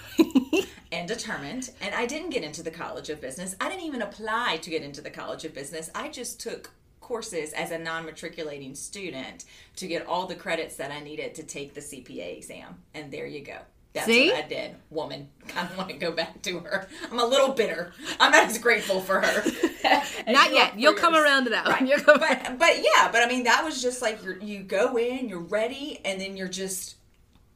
and 0.91 1.07
determined. 1.07 1.71
And 1.81 1.93
I 1.95 2.05
didn't 2.05 2.29
get 2.29 2.43
into 2.43 2.63
the 2.63 2.71
College 2.71 3.09
of 3.09 3.19
Business. 3.19 3.55
I 3.59 3.69
didn't 3.69 3.85
even 3.85 4.01
apply 4.01 4.57
to 4.61 4.69
get 4.69 4.83
into 4.83 5.01
the 5.01 5.09
College 5.09 5.43
of 5.43 5.53
Business. 5.53 5.89
I 5.95 6.09
just 6.09 6.39
took 6.39 6.69
courses 7.01 7.51
as 7.53 7.71
a 7.71 7.77
non 7.77 8.05
matriculating 8.05 8.75
student 8.75 9.45
to 9.75 9.87
get 9.87 10.05
all 10.05 10.27
the 10.27 10.35
credits 10.35 10.75
that 10.77 10.91
I 10.91 10.99
needed 10.99 11.35
to 11.35 11.43
take 11.43 11.73
the 11.73 11.81
CPA 11.81 12.37
exam. 12.37 12.75
And 12.93 13.11
there 13.11 13.27
you 13.27 13.41
go. 13.41 13.57
That's 13.93 14.07
See? 14.07 14.31
what 14.31 14.45
I 14.45 14.47
did. 14.47 14.75
Woman, 14.89 15.29
kind 15.47 15.69
of 15.69 15.77
want 15.77 15.89
to 15.89 15.95
go 15.95 16.11
back 16.11 16.41
to 16.43 16.59
her. 16.59 16.87
I'm 17.11 17.19
a 17.19 17.25
little 17.25 17.53
bitter. 17.53 17.93
I'm 18.19 18.31
not 18.31 18.47
as 18.47 18.57
grateful 18.57 18.99
for 19.01 19.21
her. 19.21 19.51
Not 20.27 20.53
yet. 20.53 20.79
You'll 20.79 20.93
come 20.93 21.15
around 21.15 21.43
to 21.43 21.49
that 21.51 21.65
one. 21.65 21.73
Right. 21.73 21.87
You'll 21.87 21.99
come 21.99 22.19
but 22.19 22.57
but 22.57 22.77
yeah, 22.77 23.11
but 23.11 23.21
I 23.21 23.27
mean 23.27 23.43
that 23.43 23.63
was 23.63 23.81
just 23.81 24.01
like 24.01 24.23
you're, 24.23 24.39
you 24.39 24.63
go 24.63 24.97
in, 24.97 25.27
you're 25.29 25.39
ready, 25.39 25.99
and 26.05 26.19
then 26.19 26.37
you're 26.37 26.47
just 26.47 26.95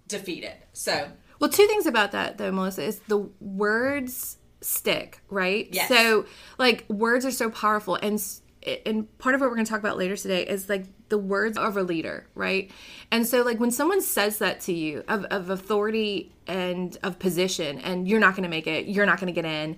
defeated. 0.07 0.53
So 0.73 1.09
Well, 1.39 1.49
two 1.49 1.67
things 1.67 1.85
about 1.85 2.11
that 2.11 2.37
though, 2.37 2.51
Melissa, 2.51 2.83
is 2.83 2.99
the 3.07 3.29
words 3.39 4.37
stick, 4.61 5.21
right? 5.29 5.67
Yes. 5.71 5.87
So, 5.89 6.25
like, 6.57 6.85
words 6.89 7.25
are 7.25 7.31
so 7.31 7.49
powerful, 7.49 7.95
and 7.95 8.21
and 8.85 9.17
part 9.17 9.33
of 9.35 9.39
what 9.41 9.49
we're 9.49 9.55
going 9.55 9.65
to 9.65 9.71
talk 9.71 9.79
about 9.79 9.97
later 9.97 10.17
today 10.17 10.45
is 10.45 10.67
like 10.67 10.85
the 11.09 11.17
words 11.17 11.57
of 11.57 11.77
a 11.77 11.83
leader, 11.83 12.27
right? 12.35 12.69
And 13.11 13.25
so, 13.25 13.41
like, 13.43 13.59
when 13.59 13.71
someone 13.71 14.01
says 14.01 14.39
that 14.39 14.59
to 14.61 14.73
you 14.73 15.03
of, 15.07 15.23
of 15.25 15.49
authority 15.49 16.33
and 16.47 16.97
of 17.03 17.17
position, 17.19 17.79
and 17.79 18.07
you're 18.07 18.19
not 18.19 18.35
going 18.35 18.43
to 18.43 18.49
make 18.49 18.67
it, 18.67 18.87
you're 18.87 19.05
not 19.05 19.19
going 19.19 19.33
to 19.33 19.41
get 19.41 19.45
in, 19.49 19.77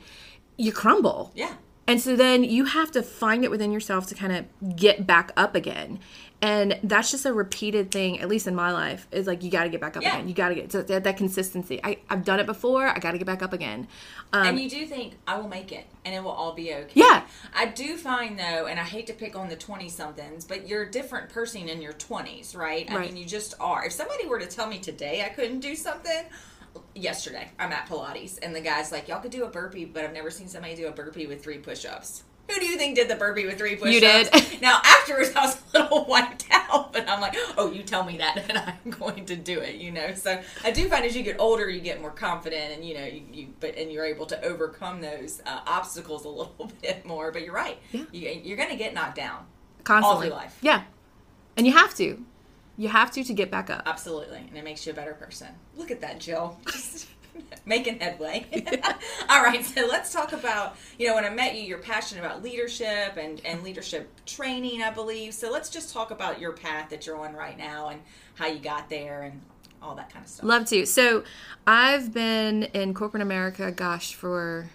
you 0.57 0.71
crumble. 0.71 1.31
yeah. 1.35 1.55
And 1.87 1.99
so 1.99 2.15
then 2.15 2.43
you 2.43 2.65
have 2.65 2.91
to 2.91 3.01
find 3.01 3.43
it 3.43 3.49
within 3.49 3.71
yourself 3.71 4.05
to 4.07 4.15
kind 4.15 4.31
of 4.31 4.75
get 4.75 5.07
back 5.07 5.31
up 5.35 5.55
again. 5.55 5.97
And 6.41 6.79
that's 6.83 7.11
just 7.11 7.25
a 7.25 7.33
repeated 7.33 7.91
thing, 7.91 8.21
at 8.21 8.29
least 8.29 8.47
in 8.47 8.55
my 8.55 8.71
life, 8.71 9.07
is 9.11 9.27
like 9.27 9.43
you 9.43 9.51
got 9.51 9.63
to 9.65 9.69
get 9.69 9.81
back 9.81 9.97
up 9.97 10.03
Yeah. 10.03 10.15
again. 10.15 10.29
You 10.29 10.33
got 10.33 10.49
to 10.49 10.55
get 10.55 10.71
so 10.71 10.81
that, 10.81 11.03
that 11.03 11.17
consistency. 11.17 11.81
I, 11.83 11.97
I've 12.09 12.23
done 12.23 12.39
it 12.39 12.45
before. 12.45 12.87
I 12.87 12.97
got 12.99 13.11
to 13.11 13.17
get 13.17 13.27
back 13.27 13.43
up 13.43 13.51
again. 13.51 13.87
Um, 14.31 14.47
and 14.47 14.59
you 14.59 14.69
do 14.69 14.85
think 14.85 15.15
I 15.27 15.37
will 15.37 15.49
make 15.49 15.73
it 15.73 15.85
and 16.05 16.15
it 16.15 16.23
will 16.23 16.31
all 16.31 16.53
be 16.53 16.73
okay. 16.73 16.91
Yeah. 16.93 17.23
I 17.53 17.65
do 17.65 17.97
find 17.97 18.39
though, 18.39 18.67
and 18.67 18.79
I 18.79 18.83
hate 18.83 19.07
to 19.07 19.13
pick 19.13 19.35
on 19.35 19.49
the 19.49 19.57
20 19.57 19.89
somethings, 19.89 20.45
but 20.45 20.65
you're 20.65 20.83
a 20.83 20.91
different 20.91 21.29
person 21.29 21.67
in 21.67 21.81
your 21.81 21.93
20s, 21.93 22.55
right? 22.55 22.89
I 22.89 22.95
Right. 22.95 23.07
mean, 23.07 23.17
you 23.17 23.25
just 23.25 23.55
are. 23.59 23.85
If 23.85 23.91
somebody 23.91 24.25
were 24.25 24.39
to 24.39 24.47
tell 24.47 24.67
me 24.67 24.79
today 24.79 25.23
I 25.25 25.29
couldn't 25.29 25.59
do 25.59 25.75
something, 25.75 26.23
yesterday 26.95 27.49
I'm 27.59 27.71
at 27.73 27.87
Pilates 27.89 28.39
and 28.41 28.55
the 28.55 28.61
guy's 28.61 28.91
like, 28.93 29.07
y'all 29.09 29.19
could 29.19 29.31
do 29.31 29.43
a 29.43 29.49
burpee, 29.49 29.85
but 29.85 30.03
I've 30.05 30.13
never 30.13 30.31
seen 30.31 30.47
somebody 30.47 30.75
do 30.75 30.87
a 30.87 30.91
burpee 30.91 31.27
with 31.27 31.43
three 31.43 31.57
push 31.57 31.85
ups. 31.85 32.23
Who 32.49 32.59
do 32.59 32.65
you 32.65 32.77
think 32.77 32.95
did 32.95 33.07
the 33.07 33.15
burpee 33.15 33.45
with 33.45 33.57
three 33.57 33.75
push-ups? 33.75 33.93
You 33.93 34.01
did. 34.01 34.61
Now 34.61 34.81
afterwards, 34.83 35.31
I 35.35 35.45
was 35.45 35.61
a 35.73 35.79
little 35.79 36.05
wiped 36.09 36.45
out, 36.51 36.91
but 36.91 37.07
I'm 37.07 37.21
like, 37.21 37.35
oh, 37.57 37.71
you 37.71 37.83
tell 37.83 38.03
me 38.03 38.17
that, 38.17 38.37
and 38.49 38.57
I'm 38.57 38.91
going 38.91 39.25
to 39.25 39.35
do 39.35 39.59
it. 39.59 39.75
You 39.75 39.91
know, 39.91 40.13
so 40.15 40.41
I 40.63 40.71
do 40.71 40.89
find 40.89 41.05
as 41.05 41.15
you 41.15 41.23
get 41.23 41.39
older, 41.39 41.69
you 41.69 41.79
get 41.79 42.01
more 42.01 42.11
confident, 42.11 42.73
and 42.73 42.83
you 42.83 42.95
know, 42.95 43.05
you, 43.05 43.21
you 43.31 43.47
but 43.59 43.75
and 43.77 43.91
you're 43.91 44.05
able 44.05 44.25
to 44.27 44.43
overcome 44.43 45.01
those 45.01 45.41
uh, 45.45 45.59
obstacles 45.67 46.25
a 46.25 46.29
little 46.29 46.71
bit 46.81 47.05
more. 47.05 47.31
But 47.31 47.43
you're 47.43 47.53
right. 47.53 47.77
Yeah. 47.91 48.05
You, 48.11 48.41
you're 48.43 48.57
going 48.57 48.69
to 48.69 48.77
get 48.77 48.93
knocked 48.93 49.15
down. 49.15 49.45
Constantly. 49.83 50.27
through 50.27 50.35
life. 50.35 50.57
Yeah. 50.61 50.83
And 51.55 51.65
you 51.65 51.73
have 51.73 51.95
to. 51.95 52.23
You 52.77 52.87
have 52.89 53.11
to 53.11 53.23
to 53.23 53.33
get 53.33 53.51
back 53.51 53.69
up. 53.69 53.83
Absolutely, 53.85 54.37
and 54.37 54.57
it 54.57 54.63
makes 54.63 54.85
you 54.85 54.93
a 54.93 54.95
better 54.95 55.13
person. 55.13 55.49
Look 55.75 55.91
at 55.91 56.01
that, 56.01 56.19
Jill. 56.19 56.57
Making 57.65 57.99
headway. 57.99 58.45
All 59.29 59.43
right, 59.43 59.63
so 59.65 59.87
let's 59.87 60.11
talk 60.11 60.33
about 60.33 60.75
you 60.97 61.07
know 61.07 61.15
when 61.15 61.25
I 61.25 61.29
met 61.29 61.55
you, 61.55 61.61
you're 61.61 61.79
passionate 61.79 62.25
about 62.25 62.43
leadership 62.43 63.17
and 63.17 63.41
and 63.45 63.63
leadership 63.63 64.09
training, 64.25 64.81
I 64.81 64.91
believe. 64.91 65.33
So 65.33 65.51
let's 65.51 65.69
just 65.69 65.93
talk 65.93 66.11
about 66.11 66.39
your 66.39 66.53
path 66.53 66.89
that 66.89 67.05
you're 67.05 67.17
on 67.17 67.33
right 67.33 67.57
now 67.57 67.89
and 67.89 68.01
how 68.35 68.47
you 68.47 68.59
got 68.59 68.89
there 68.89 69.23
and 69.23 69.41
all 69.81 69.95
that 69.95 70.11
kind 70.11 70.23
of 70.23 70.29
stuff. 70.29 70.45
Love 70.45 70.65
to. 70.67 70.85
So 70.85 71.23
I've 71.65 72.13
been 72.13 72.63
in 72.63 72.93
corporate 72.93 73.23
America, 73.23 73.71
gosh, 73.71 74.13
for 74.13 74.69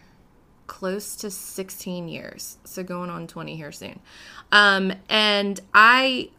close 0.67 1.17
to 1.17 1.31
16 1.31 2.09
years. 2.09 2.59
So 2.65 2.83
going 2.83 3.11
on 3.11 3.27
20 3.27 3.57
here 3.57 3.73
soon. 3.73 4.01
Um, 4.53 4.93
and 5.09 5.61
I 5.73 6.31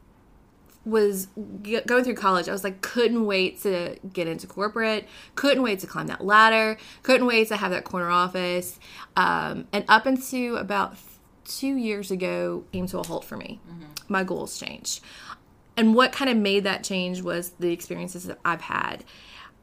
was 0.85 1.27
g- 1.61 1.81
going 1.85 2.03
through 2.03 2.15
college. 2.15 2.47
I 2.47 2.51
was 2.51 2.63
like, 2.63 2.81
couldn't 2.81 3.25
wait 3.25 3.61
to 3.63 3.97
get 4.13 4.27
into 4.27 4.47
corporate, 4.47 5.07
couldn't 5.35 5.63
wait 5.63 5.79
to 5.79 5.87
climb 5.87 6.07
that 6.07 6.23
ladder, 6.23 6.77
couldn't 7.03 7.27
wait 7.27 7.47
to 7.49 7.57
have 7.57 7.71
that 7.71 7.83
corner 7.83 8.09
office. 8.09 8.79
Um, 9.15 9.67
and 9.73 9.83
up 9.87 10.05
into 10.05 10.55
about 10.55 10.95
two 11.43 11.75
years 11.75 12.11
ago, 12.11 12.65
came 12.71 12.87
to 12.87 12.99
a 12.99 13.05
halt 13.05 13.25
for 13.25 13.37
me. 13.37 13.59
My 14.07 14.23
goals 14.23 14.59
changed. 14.59 15.01
And 15.77 15.93
what 15.93 16.11
kind 16.11 16.29
of 16.29 16.37
made 16.37 16.63
that 16.63 16.83
change 16.83 17.21
was 17.21 17.49
the 17.59 17.71
experiences 17.71 18.23
that 18.25 18.39
I've 18.45 18.61
had. 18.61 19.03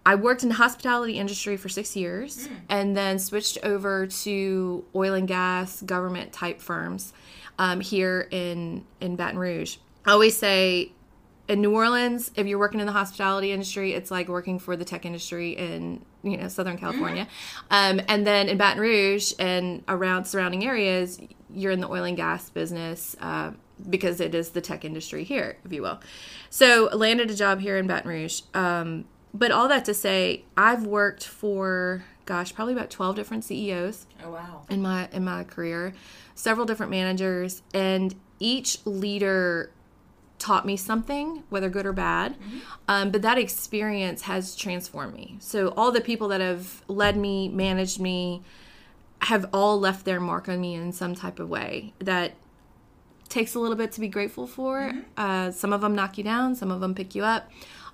I 0.04 0.16
worked 0.16 0.42
in 0.42 0.48
the 0.48 0.56
hospitality 0.56 1.16
industry 1.18 1.56
for 1.56 1.68
six 1.68 1.94
years 1.96 2.48
and 2.68 2.96
then 2.96 3.18
switched 3.20 3.58
over 3.62 4.06
to 4.08 4.84
oil 4.96 5.14
and 5.14 5.28
gas 5.28 5.80
government 5.82 6.32
type 6.32 6.60
firms 6.60 7.12
um, 7.58 7.80
here 7.80 8.26
in, 8.32 8.84
in 9.00 9.14
Baton 9.14 9.38
Rouge. 9.38 9.76
I 10.04 10.10
always 10.10 10.36
say 10.36 10.92
in 11.48 11.60
New 11.60 11.74
Orleans, 11.74 12.30
if 12.36 12.46
you're 12.46 12.58
working 12.58 12.80
in 12.80 12.86
the 12.86 12.92
hospitality 12.92 13.52
industry, 13.52 13.92
it's 13.94 14.10
like 14.10 14.28
working 14.28 14.58
for 14.58 14.76
the 14.76 14.84
tech 14.84 15.04
industry 15.04 15.50
in 15.52 16.04
you 16.22 16.36
know 16.36 16.48
Southern 16.48 16.78
California, 16.78 17.26
um, 17.70 18.00
and 18.08 18.26
then 18.26 18.48
in 18.48 18.56
Baton 18.58 18.80
Rouge 18.80 19.32
and 19.38 19.82
around 19.88 20.24
surrounding 20.26 20.64
areas, 20.64 21.20
you're 21.52 21.72
in 21.72 21.80
the 21.80 21.88
oil 21.90 22.04
and 22.04 22.16
gas 22.16 22.48
business 22.48 23.16
uh, 23.20 23.50
because 23.90 24.20
it 24.20 24.34
is 24.34 24.50
the 24.50 24.60
tech 24.60 24.84
industry 24.84 25.24
here, 25.24 25.58
if 25.64 25.72
you 25.72 25.82
will. 25.82 26.00
So 26.48 26.88
landed 26.92 27.30
a 27.30 27.34
job 27.34 27.60
here 27.60 27.76
in 27.76 27.86
Baton 27.86 28.08
Rouge. 28.08 28.42
Um, 28.54 29.06
but 29.34 29.50
all 29.50 29.66
that 29.68 29.84
to 29.86 29.94
say, 29.94 30.44
I've 30.56 30.86
worked 30.86 31.24
for 31.26 32.04
gosh, 32.24 32.54
probably 32.54 32.72
about 32.74 32.88
twelve 32.90 33.16
different 33.16 33.42
CEOs 33.44 34.06
Oh 34.24 34.30
wow. 34.30 34.62
in 34.70 34.80
my 34.80 35.08
in 35.12 35.24
my 35.24 35.42
career, 35.42 35.92
several 36.36 36.66
different 36.66 36.90
managers, 36.90 37.62
and 37.74 38.14
each 38.38 38.78
leader 38.86 39.72
taught 40.42 40.66
me 40.66 40.76
something, 40.76 41.44
whether 41.50 41.70
good 41.70 41.86
or 41.86 41.92
bad. 41.92 42.36
Um, 42.88 43.12
but 43.12 43.22
that 43.22 43.38
experience 43.38 44.22
has 44.22 44.56
transformed 44.56 45.14
me. 45.14 45.36
So 45.38 45.68
all 45.76 45.92
the 45.92 46.00
people 46.00 46.28
that 46.28 46.40
have 46.40 46.82
led 46.88 47.16
me, 47.16 47.48
managed 47.48 48.00
me, 48.00 48.42
have 49.20 49.48
all 49.52 49.78
left 49.78 50.04
their 50.04 50.18
mark 50.18 50.48
on 50.48 50.60
me 50.60 50.74
in 50.74 50.92
some 50.92 51.14
type 51.14 51.38
of 51.38 51.48
way 51.48 51.92
that 52.00 52.32
takes 53.28 53.54
a 53.54 53.60
little 53.60 53.76
bit 53.76 53.92
to 53.92 54.00
be 54.00 54.08
grateful 54.08 54.48
for. 54.48 54.92
Uh, 55.16 55.52
some 55.52 55.72
of 55.72 55.80
them 55.80 55.94
knock 55.94 56.18
you 56.18 56.24
down, 56.24 56.56
some 56.56 56.72
of 56.72 56.80
them 56.80 56.92
pick 56.92 57.14
you 57.14 57.24
up. 57.24 57.48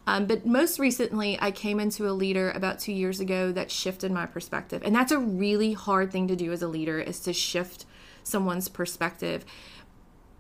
Um, 0.07 0.25
but 0.25 0.47
most 0.47 0.79
recently, 0.79 1.39
I 1.39 1.51
came 1.51 1.79
into 1.79 2.09
a 2.09 2.13
leader 2.13 2.51
about 2.53 2.79
two 2.79 2.95
years 2.95 3.21
ago 3.21 3.53
that 3.53 3.71
shifted 3.71 4.11
my 4.11 4.25
perspective. 4.25 4.81
And 4.83 4.97
that's 4.97 5.13
a 5.13 5.19
really 5.19 5.75
hard 5.75 6.11
thing 6.11 6.27
to 6.29 6.35
do 6.35 6.51
as 6.51 6.63
a 6.63 6.69
leader 6.69 6.99
is 6.99 7.21
to 7.21 7.35
shift 7.35 7.85
someone's 8.23 8.69
perspective. 8.69 9.45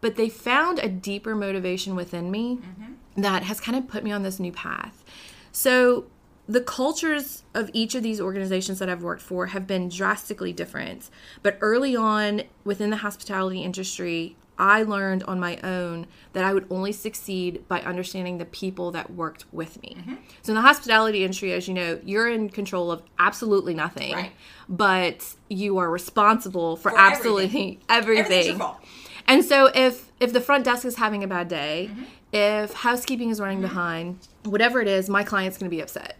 But 0.00 0.16
they 0.16 0.28
found 0.28 0.78
a 0.78 0.88
deeper 0.88 1.34
motivation 1.34 1.96
within 1.96 2.30
me 2.30 2.56
mm-hmm. 2.56 3.22
that 3.22 3.42
has 3.44 3.60
kind 3.60 3.76
of 3.76 3.88
put 3.88 4.04
me 4.04 4.12
on 4.12 4.22
this 4.22 4.38
new 4.38 4.52
path. 4.52 5.04
So 5.50 6.06
the 6.48 6.60
cultures 6.60 7.42
of 7.54 7.70
each 7.72 7.94
of 7.94 8.02
these 8.02 8.20
organizations 8.20 8.78
that 8.78 8.88
I've 8.88 9.02
worked 9.02 9.20
for 9.20 9.46
have 9.46 9.66
been 9.66 9.88
drastically 9.88 10.52
different. 10.52 11.10
But 11.42 11.58
early 11.60 11.94
on 11.94 12.42
within 12.64 12.90
the 12.90 12.96
hospitality 12.98 13.62
industry, 13.62 14.36
I 14.58 14.82
learned 14.82 15.22
on 15.24 15.38
my 15.38 15.58
own 15.62 16.06
that 16.32 16.42
I 16.42 16.52
would 16.52 16.66
only 16.70 16.90
succeed 16.90 17.66
by 17.68 17.80
understanding 17.82 18.38
the 18.38 18.44
people 18.44 18.90
that 18.92 19.12
worked 19.12 19.44
with 19.52 19.80
me. 19.82 19.96
Mm-hmm. 19.98 20.14
So 20.42 20.50
in 20.50 20.54
the 20.56 20.62
hospitality 20.62 21.22
industry, 21.22 21.52
as 21.52 21.68
you 21.68 21.74
know, 21.74 22.00
you're 22.04 22.28
in 22.28 22.48
control 22.48 22.90
of 22.90 23.02
absolutely 23.18 23.74
nothing, 23.74 24.14
Right. 24.14 24.32
but 24.68 25.34
you 25.48 25.78
are 25.78 25.88
responsible 25.90 26.76
for, 26.76 26.90
For 26.90 26.98
absolutely 26.98 27.78
everything. 27.88 28.58
Fault. 28.58 28.80
And 29.28 29.44
so 29.44 29.70
if 29.74 30.10
if 30.18 30.32
the 30.32 30.40
front 30.40 30.64
desk 30.64 30.84
is 30.84 30.96
having 30.96 31.22
a 31.22 31.28
bad 31.28 31.48
day, 31.48 31.90
mm-hmm. 31.92 32.04
if 32.32 32.72
housekeeping 32.72 33.30
is 33.30 33.40
running 33.40 33.60
behind, 33.60 34.26
whatever 34.44 34.80
it 34.80 34.88
is, 34.88 35.08
my 35.08 35.22
client's 35.22 35.58
going 35.58 35.70
to 35.70 35.76
be 35.76 35.82
upset. 35.82 36.16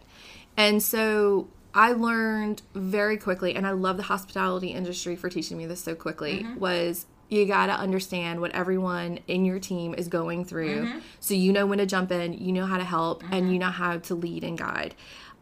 And 0.55 0.81
so 0.81 1.49
I 1.73 1.91
learned 1.91 2.61
very 2.73 3.17
quickly 3.17 3.55
and 3.55 3.65
I 3.65 3.71
love 3.71 3.97
the 3.97 4.03
hospitality 4.03 4.69
industry 4.69 5.15
for 5.15 5.29
teaching 5.29 5.57
me 5.57 5.65
this 5.65 5.83
so 5.83 5.95
quickly 5.95 6.43
mm-hmm. 6.43 6.59
was 6.59 7.07
you 7.29 7.45
got 7.45 7.67
to 7.67 7.73
understand 7.73 8.41
what 8.41 8.51
everyone 8.51 9.19
in 9.27 9.45
your 9.45 9.59
team 9.59 9.93
is 9.93 10.07
going 10.07 10.45
through 10.45 10.87
mm-hmm. 10.87 10.99
so 11.19 11.35
you 11.35 11.53
know 11.53 11.67
when 11.67 11.77
to 11.77 11.85
jump 11.85 12.11
in, 12.11 12.33
you 12.33 12.51
know 12.51 12.65
how 12.65 12.77
to 12.77 12.83
help 12.83 13.23
and 13.31 13.51
you 13.51 13.59
know 13.59 13.69
how 13.69 13.97
to 13.97 14.15
lead 14.15 14.43
and 14.43 14.57
guide. 14.57 14.95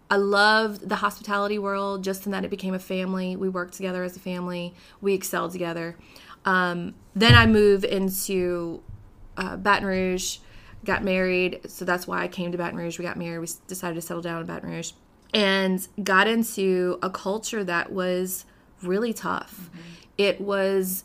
I 0.09 0.15
loved 0.15 0.87
the 0.87 0.95
hospitality 0.95 1.59
world 1.59 2.03
just 2.03 2.25
in 2.25 2.31
that 2.31 2.45
it 2.45 2.49
became 2.49 2.73
a 2.73 2.79
family. 2.79 3.35
We 3.35 3.49
worked 3.49 3.73
together 3.73 4.03
as 4.03 4.15
a 4.15 4.19
family. 4.19 4.73
We 5.01 5.13
excelled 5.13 5.51
together. 5.51 5.97
Um, 6.47 6.95
then 7.13 7.35
I 7.35 7.45
moved 7.45 7.83
into 7.83 8.81
uh, 9.35 9.57
Baton 9.57 9.85
Rouge, 9.85 10.37
got 10.85 11.03
married. 11.03 11.59
So 11.69 11.83
that's 11.83 12.07
why 12.07 12.23
I 12.23 12.27
came 12.29 12.53
to 12.53 12.57
Baton 12.57 12.77
Rouge. 12.77 12.97
We 12.97 13.03
got 13.03 13.17
married. 13.17 13.39
We 13.39 13.47
decided 13.67 13.95
to 13.95 14.01
settle 14.01 14.21
down 14.21 14.39
in 14.39 14.47
Baton 14.47 14.69
Rouge 14.69 14.93
and 15.33 15.85
got 16.01 16.25
into 16.27 16.99
a 17.03 17.09
culture 17.09 17.65
that 17.65 17.91
was 17.91 18.45
really 18.81 19.13
tough. 19.13 19.69
It 20.17 20.39
was 20.39 21.03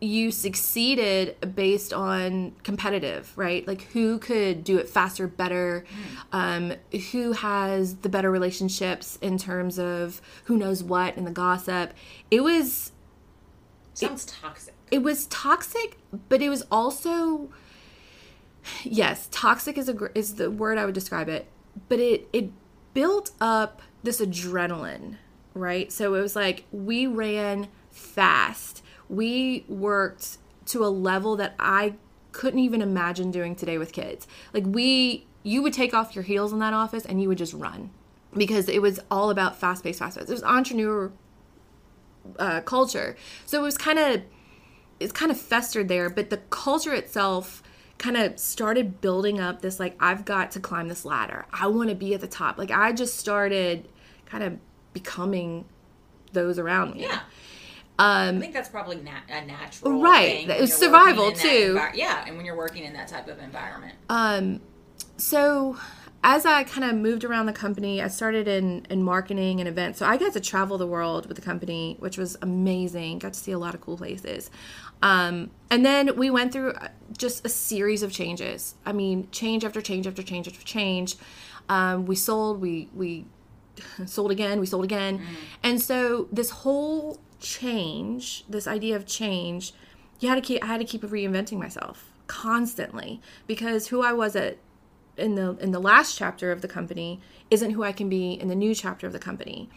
you 0.00 0.30
succeeded 0.30 1.54
based 1.54 1.94
on 1.94 2.52
competitive, 2.62 3.32
right? 3.36 3.66
Like 3.66 3.82
who 3.92 4.18
could 4.18 4.64
do 4.64 4.76
it 4.76 4.86
faster, 4.86 5.26
better, 5.26 5.86
um, 6.30 6.74
who 7.12 7.32
has 7.32 7.96
the 7.96 8.10
better 8.10 8.30
relationships 8.30 9.18
in 9.22 9.38
terms 9.38 9.78
of 9.78 10.20
who 10.44 10.58
knows 10.58 10.84
what 10.84 11.16
and 11.16 11.26
the 11.26 11.30
gossip. 11.30 11.94
It 12.30 12.42
was 12.42 12.92
Sounds 13.94 14.26
toxic. 14.26 14.73
It 14.94 15.02
was 15.02 15.26
toxic, 15.26 15.98
but 16.28 16.40
it 16.40 16.48
was 16.48 16.62
also 16.70 17.50
yes, 18.84 19.28
toxic 19.32 19.76
is 19.76 19.88
a 19.88 20.10
is 20.16 20.36
the 20.36 20.52
word 20.52 20.78
I 20.78 20.84
would 20.84 20.94
describe 20.94 21.28
it. 21.28 21.48
But 21.88 21.98
it 21.98 22.28
it 22.32 22.50
built 22.94 23.32
up 23.40 23.82
this 24.04 24.20
adrenaline, 24.20 25.16
right? 25.52 25.90
So 25.90 26.14
it 26.14 26.20
was 26.20 26.36
like 26.36 26.62
we 26.70 27.08
ran 27.08 27.66
fast. 27.90 28.84
We 29.08 29.64
worked 29.68 30.38
to 30.66 30.84
a 30.84 30.86
level 30.86 31.34
that 31.36 31.56
I 31.58 31.94
couldn't 32.30 32.60
even 32.60 32.80
imagine 32.80 33.32
doing 33.32 33.56
today 33.56 33.78
with 33.78 33.90
kids. 33.92 34.28
Like 34.52 34.62
we 34.64 35.26
you 35.42 35.60
would 35.60 35.72
take 35.72 35.92
off 35.92 36.14
your 36.14 36.22
heels 36.22 36.52
in 36.52 36.60
that 36.60 36.72
office 36.72 37.04
and 37.04 37.20
you 37.20 37.26
would 37.26 37.38
just 37.38 37.52
run 37.52 37.90
because 38.32 38.68
it 38.68 38.80
was 38.80 39.00
all 39.10 39.30
about 39.30 39.58
fast 39.58 39.82
paced, 39.82 39.98
fast 39.98 40.18
paced. 40.18 40.30
It 40.30 40.34
was 40.34 40.44
entrepreneur 40.44 41.10
uh, 42.38 42.60
culture. 42.60 43.16
So 43.44 43.58
it 43.58 43.62
was 43.62 43.76
kind 43.76 43.98
of 43.98 44.22
it's 45.00 45.12
kind 45.12 45.30
of 45.30 45.40
festered 45.40 45.88
there, 45.88 46.08
but 46.10 46.30
the 46.30 46.38
culture 46.50 46.92
itself 46.94 47.62
kind 47.98 48.16
of 48.16 48.38
started 48.38 49.00
building 49.00 49.40
up 49.40 49.62
this 49.62 49.78
like 49.78 49.96
I've 50.00 50.24
got 50.24 50.50
to 50.52 50.60
climb 50.60 50.88
this 50.88 51.04
ladder. 51.04 51.46
I 51.52 51.66
want 51.68 51.88
to 51.90 51.94
be 51.94 52.14
at 52.14 52.20
the 52.20 52.26
top. 52.26 52.58
Like 52.58 52.70
I 52.70 52.92
just 52.92 53.16
started 53.16 53.88
kind 54.26 54.42
of 54.44 54.58
becoming 54.92 55.64
those 56.32 56.58
around 56.58 56.94
me. 56.94 57.02
Yeah. 57.02 57.20
I 57.96 58.36
think 58.40 58.52
that's 58.52 58.68
probably 58.68 58.96
nat- 58.96 59.22
a 59.28 59.44
natural 59.46 60.00
Right. 60.02 60.46
thing 60.48 60.50
It 60.50 60.60
was 60.60 60.74
survival, 60.74 61.30
too. 61.30 61.76
envi- 61.78 61.94
yeah, 61.94 62.24
and 62.26 62.36
when 62.36 62.44
you're 62.44 62.56
working 62.56 62.82
in 62.84 62.92
that 62.94 63.06
type 63.06 63.28
of 63.28 63.38
environment. 63.38 63.94
Um, 64.08 64.60
so 65.16 65.76
as 66.24 66.44
I 66.44 66.64
kind 66.64 66.84
of 66.90 66.96
moved 66.96 67.22
around 67.22 67.46
the 67.46 67.52
company, 67.52 68.02
I 68.02 68.08
started 68.08 68.48
in, 68.48 68.84
in 68.90 69.02
marketing 69.04 69.60
and 69.60 69.68
events. 69.68 70.00
So 70.00 70.06
I 70.06 70.16
got 70.16 70.32
to 70.32 70.40
travel 70.40 70.76
the 70.76 70.86
world 70.88 71.26
with 71.26 71.36
the 71.36 71.42
company, 71.42 71.94
which 72.00 72.18
was 72.18 72.36
amazing. 72.42 73.20
Got 73.20 73.34
to 73.34 73.38
see 73.38 73.52
a 73.52 73.58
lot 73.58 73.74
of 73.76 73.80
cool 73.80 73.96
places. 73.96 74.50
Um, 75.04 75.50
and 75.70 75.84
then 75.84 76.16
we 76.16 76.30
went 76.30 76.52
through 76.52 76.72
uh, 76.72 76.88
just 77.16 77.44
a 77.44 77.48
series 77.50 78.02
of 78.02 78.10
changes. 78.10 78.74
I 78.86 78.92
mean, 78.92 79.28
change 79.30 79.62
after 79.62 79.82
change 79.82 80.06
after 80.06 80.22
change 80.22 80.48
after 80.48 80.64
change. 80.64 81.16
Um, 81.68 82.06
we 82.06 82.16
sold, 82.16 82.60
we, 82.60 82.88
we 82.94 83.26
sold 84.06 84.30
again, 84.30 84.58
we 84.60 84.66
sold 84.66 84.82
again. 84.82 85.20
And 85.62 85.80
so 85.80 86.26
this 86.32 86.48
whole 86.50 87.20
change, 87.38 88.44
this 88.48 88.66
idea 88.66 88.96
of 88.96 89.04
change, 89.04 89.74
you 90.20 90.28
had 90.30 90.36
to 90.36 90.40
keep 90.40 90.64
I 90.64 90.66
had 90.66 90.78
to 90.78 90.86
keep 90.86 91.02
reinventing 91.02 91.58
myself 91.58 92.10
constantly 92.26 93.20
because 93.46 93.88
who 93.88 94.02
I 94.02 94.12
was 94.12 94.34
at 94.34 94.56
in 95.18 95.34
the 95.34 95.56
in 95.58 95.72
the 95.72 95.80
last 95.80 96.16
chapter 96.16 96.50
of 96.50 96.62
the 96.62 96.68
company 96.68 97.20
isn't 97.50 97.72
who 97.72 97.82
I 97.82 97.92
can 97.92 98.08
be 98.08 98.32
in 98.32 98.48
the 98.48 98.54
new 98.54 98.74
chapter 98.74 99.06
of 99.06 99.12
the 99.12 99.18
company. 99.18 99.68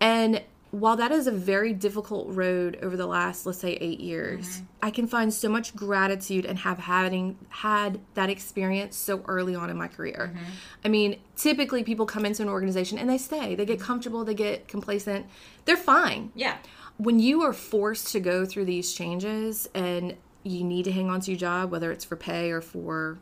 And 0.00 0.42
while 0.70 0.96
that 0.96 1.10
is 1.10 1.26
a 1.26 1.32
very 1.32 1.72
difficult 1.72 2.28
road 2.28 2.78
over 2.82 2.96
the 2.96 3.06
last 3.06 3.44
let's 3.44 3.58
say 3.58 3.72
8 3.80 4.00
years, 4.00 4.46
mm-hmm. 4.46 4.64
I 4.82 4.90
can 4.90 5.06
find 5.06 5.32
so 5.34 5.48
much 5.48 5.74
gratitude 5.74 6.44
and 6.44 6.58
have 6.60 6.78
having 6.78 7.38
had 7.48 8.00
that 8.14 8.30
experience 8.30 8.96
so 8.96 9.22
early 9.26 9.54
on 9.54 9.68
in 9.70 9.76
my 9.76 9.88
career. 9.88 10.32
Mm-hmm. 10.32 10.44
I 10.84 10.88
mean, 10.88 11.20
typically 11.36 11.82
people 11.82 12.06
come 12.06 12.24
into 12.24 12.42
an 12.42 12.48
organization 12.48 12.98
and 12.98 13.10
they 13.10 13.18
stay. 13.18 13.54
They 13.54 13.64
get 13.64 13.78
mm-hmm. 13.78 13.86
comfortable, 13.86 14.24
they 14.24 14.34
get 14.34 14.68
complacent. 14.68 15.26
They're 15.64 15.76
fine 15.76 16.30
Yeah. 16.34 16.58
when 16.98 17.18
you 17.18 17.42
are 17.42 17.52
forced 17.52 18.08
to 18.12 18.20
go 18.20 18.44
through 18.44 18.66
these 18.66 18.92
changes 18.92 19.68
and 19.74 20.16
you 20.42 20.64
need 20.64 20.84
to 20.84 20.92
hang 20.92 21.10
on 21.10 21.20
to 21.20 21.30
your 21.32 21.38
job, 21.38 21.70
whether 21.70 21.92
it's 21.92 22.04
for 22.04 22.16
pay 22.16 22.50
or 22.50 22.60
for 22.60 23.18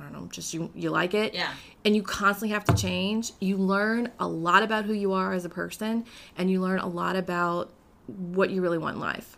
I 0.00 0.04
don't 0.04 0.12
know, 0.12 0.28
just 0.30 0.54
you 0.54 0.70
you 0.74 0.90
like 0.90 1.14
it. 1.14 1.34
Yeah. 1.34 1.52
And 1.84 1.94
you 1.94 2.02
constantly 2.02 2.54
have 2.54 2.64
to 2.64 2.74
change. 2.74 3.32
You 3.40 3.56
learn 3.56 4.10
a 4.18 4.26
lot 4.26 4.62
about 4.62 4.84
who 4.84 4.92
you 4.92 5.12
are 5.12 5.32
as 5.32 5.44
a 5.44 5.48
person 5.48 6.04
and 6.36 6.50
you 6.50 6.60
learn 6.60 6.78
a 6.78 6.88
lot 6.88 7.16
about 7.16 7.70
what 8.06 8.50
you 8.50 8.62
really 8.62 8.78
want 8.78 8.96
in 8.96 9.00
life. 9.00 9.36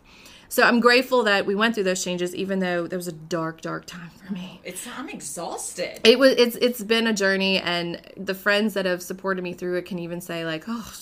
So 0.53 0.61
I'm 0.61 0.79
grateful 0.79 1.23
that 1.23 1.47
we 1.47 1.55
went 1.55 1.73
through 1.73 1.85
those 1.85 2.03
changes 2.03 2.35
even 2.35 2.59
though 2.59 2.85
there 2.85 2.99
was 2.99 3.07
a 3.07 3.11
dark, 3.11 3.61
dark 3.61 3.87
time 3.87 4.11
for 4.23 4.31
me. 4.33 4.61
It's 4.63 4.85
I'm 4.87 5.09
exhausted. 5.09 5.99
It 6.03 6.19
was 6.19 6.33
it's 6.33 6.55
it's 6.57 6.83
been 6.83 7.07
a 7.07 7.13
journey 7.13 7.57
and 7.57 7.99
the 8.15 8.35
friends 8.35 8.75
that 8.75 8.85
have 8.85 9.01
supported 9.01 9.41
me 9.41 9.53
through 9.53 9.77
it 9.77 9.85
can 9.87 9.97
even 9.97 10.21
say 10.21 10.45
like, 10.45 10.65
"Oh, 10.67 10.93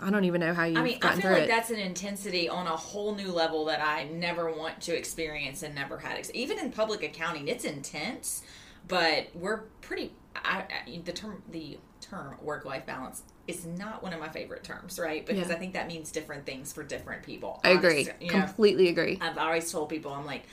I 0.00 0.08
don't 0.08 0.24
even 0.24 0.40
know 0.40 0.54
how 0.54 0.64
you've 0.64 0.78
I 0.78 0.82
mean, 0.82 0.98
I 1.02 1.20
feel 1.20 1.32
like 1.32 1.42
it." 1.42 1.48
that's 1.48 1.68
an 1.68 1.80
intensity 1.80 2.48
on 2.48 2.66
a 2.66 2.76
whole 2.76 3.14
new 3.14 3.30
level 3.30 3.66
that 3.66 3.82
I 3.82 4.04
never 4.04 4.50
want 4.50 4.80
to 4.82 4.96
experience 4.96 5.62
and 5.62 5.74
never 5.74 5.98
had. 5.98 6.26
Even 6.32 6.58
in 6.58 6.72
public 6.72 7.02
accounting, 7.02 7.48
it's 7.48 7.66
intense, 7.66 8.42
but 8.88 9.28
we're 9.34 9.58
pretty. 9.80 10.12
I, 10.36 10.64
I, 10.86 11.00
the 11.04 11.12
term 11.12 11.42
the 11.48 11.78
term 12.00 12.36
work 12.42 12.64
life 12.64 12.86
balance 12.86 13.22
is 13.46 13.64
not 13.66 14.02
one 14.02 14.12
of 14.12 14.20
my 14.20 14.28
favorite 14.28 14.64
terms, 14.64 14.98
right? 14.98 15.24
Because 15.24 15.48
Yeah. 15.48 15.54
I 15.54 15.58
think 15.58 15.74
that 15.74 15.86
means 15.86 16.10
different 16.10 16.46
things 16.46 16.72
for 16.72 16.82
different 16.82 17.22
people. 17.22 17.60
I 17.64 17.70
agree. 17.70 18.08
You 18.20 18.32
know, 18.32 18.40
Completely 18.40 18.88
agree. 18.88 19.20
I've 19.20 19.38
always 19.38 19.70
told 19.70 19.88
people, 19.90 20.12
I'm 20.12 20.26
like, 20.26 20.44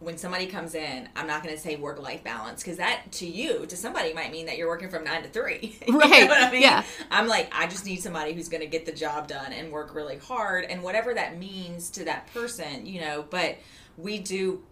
when 0.00 0.18
somebody 0.18 0.46
comes 0.46 0.74
in, 0.74 1.08
I'm 1.16 1.26
not 1.26 1.42
going 1.42 1.54
to 1.54 1.60
say 1.60 1.76
work 1.76 2.02
life 2.02 2.22
balance 2.24 2.62
because 2.62 2.76
that 2.78 3.10
to 3.12 3.26
you, 3.26 3.64
to 3.66 3.76
somebody, 3.76 4.12
might 4.12 4.32
mean 4.32 4.46
that 4.46 4.58
you're 4.58 4.68
working 4.68 4.90
from 4.90 5.04
nine 5.04 5.22
to 5.22 5.28
three. 5.28 5.78
You 5.86 5.94
know 5.94 6.00
Right, 6.00 6.28
what 6.28 6.42
I 6.42 6.50
mean? 6.50 6.62
yeah. 6.62 6.82
I'm 7.10 7.26
like, 7.28 7.48
I 7.52 7.66
just 7.66 7.86
need 7.86 8.02
somebody 8.02 8.32
who's 8.34 8.48
going 8.48 8.60
to 8.62 8.66
get 8.66 8.84
the 8.86 8.92
job 8.92 9.28
done 9.28 9.52
and 9.52 9.70
work 9.72 9.94
really 9.94 10.18
hard, 10.18 10.64
and 10.64 10.82
whatever 10.82 11.14
that 11.14 11.38
means 11.38 11.90
to 11.90 12.04
that 12.04 12.26
person, 12.34 12.86
you 12.86 13.00
know. 13.00 13.24
But 13.30 13.58
we 13.96 14.18
do. 14.18 14.62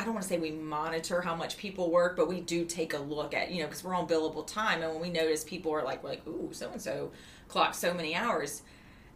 I 0.00 0.04
don't 0.04 0.14
want 0.14 0.22
to 0.22 0.28
say 0.30 0.38
we 0.38 0.50
monitor 0.50 1.20
how 1.20 1.34
much 1.36 1.58
people 1.58 1.90
work, 1.90 2.16
but 2.16 2.26
we 2.26 2.40
do 2.40 2.64
take 2.64 2.94
a 2.94 2.98
look 2.98 3.34
at, 3.34 3.50
you 3.50 3.60
know, 3.60 3.66
because 3.66 3.84
we're 3.84 3.94
on 3.94 4.08
billable 4.08 4.46
time, 4.46 4.82
and 4.82 4.92
when 4.92 5.02
we 5.02 5.10
notice 5.10 5.44
people 5.44 5.72
are 5.72 5.82
like, 5.84 6.02
like, 6.02 6.26
ooh, 6.26 6.48
so 6.52 6.70
and 6.70 6.80
so 6.80 7.10
clocked 7.48 7.74
so 7.74 7.92
many 7.92 8.14
hours, 8.14 8.62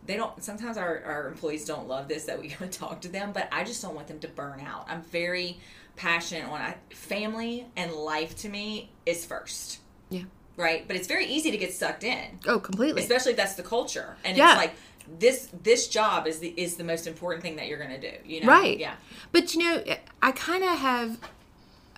they 0.06 0.16
don't 0.16 0.44
sometimes 0.44 0.76
our, 0.76 1.02
our 1.04 1.28
employees 1.28 1.64
don't 1.64 1.88
love 1.88 2.06
this 2.08 2.24
that 2.24 2.38
we 2.38 2.48
go 2.54 2.56
and 2.60 2.70
talk 2.72 3.00
to 3.00 3.08
them 3.08 3.32
but 3.32 3.48
i 3.50 3.64
just 3.64 3.80
don't 3.80 3.94
want 3.94 4.06
them 4.06 4.18
to 4.18 4.28
burn 4.28 4.60
out 4.60 4.84
i'm 4.86 5.00
very 5.04 5.58
passionate 5.96 6.44
on 6.46 6.60
I, 6.60 6.76
family 6.92 7.66
and 7.74 7.90
life 7.90 8.36
to 8.38 8.50
me 8.50 8.90
is 9.06 9.24
first 9.24 9.78
Yeah. 10.10 10.24
right 10.58 10.86
but 10.86 10.96
it's 10.96 11.06
very 11.06 11.24
easy 11.24 11.50
to 11.52 11.56
get 11.56 11.72
sucked 11.72 12.04
in 12.04 12.38
Oh, 12.46 12.58
completely. 12.60 13.00
especially 13.00 13.30
if 13.30 13.38
that's 13.38 13.54
the 13.54 13.62
culture 13.62 14.16
and 14.26 14.36
Yeah. 14.36 14.50
it's 14.50 14.58
like 14.58 14.74
this 15.18 15.48
this 15.62 15.88
job 15.88 16.26
is 16.26 16.38
the 16.38 16.54
is 16.56 16.76
the 16.76 16.84
most 16.84 17.06
important 17.06 17.42
thing 17.42 17.56
that 17.56 17.68
you're 17.68 17.78
gonna 17.78 18.00
do 18.00 18.10
you 18.24 18.40
know 18.40 18.46
Right. 18.48 18.78
yeah 18.78 18.94
But 19.32 19.54
you 19.54 19.60
know, 19.62 19.82
I 20.22 20.32
kind 20.32 20.64
of 20.64 20.78
have 20.78 21.18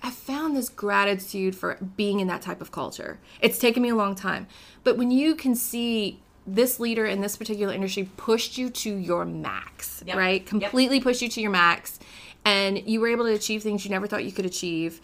I 0.03 0.11
found 0.11 0.57
this 0.57 0.69
gratitude 0.69 1.57
for 1.57 1.79
being 1.97 2.21
in 2.21 2.29
that 2.29 2.43
type 2.43 2.61
of 2.61 2.71
culture. 2.71 3.19
It's 3.41 3.59
taken 3.59 3.83
me 3.83 3.89
a 3.89 3.95
long 3.97 4.15
time. 4.15 4.47
But 4.85 4.97
when 4.99 5.11
you 5.11 5.35
can 5.35 5.55
see 5.55 6.21
this 6.47 6.79
leader 6.79 7.07
in 7.07 7.21
this 7.23 7.37
particular 7.37 7.73
industry 7.73 8.09
pushed 8.17 8.57
you 8.59 8.71
to 8.71 8.95
your 8.97 9.25
max, 9.25 10.03
Yep. 10.07 10.17
right? 10.17 10.41
Yep. 10.43 10.47
Completely 10.47 11.01
pushed 11.01 11.23
you 11.23 11.29
to 11.29 11.41
your 11.41 11.51
max 11.51 11.99
and 12.45 12.87
you 12.89 13.01
were 13.01 13.09
able 13.09 13.25
to 13.25 13.33
achieve 13.33 13.63
things 13.63 13.85
you 13.85 13.91
never 13.91 14.07
thought 14.07 14.25
you 14.25 14.33
could 14.33 14.47
achieve. 14.47 15.01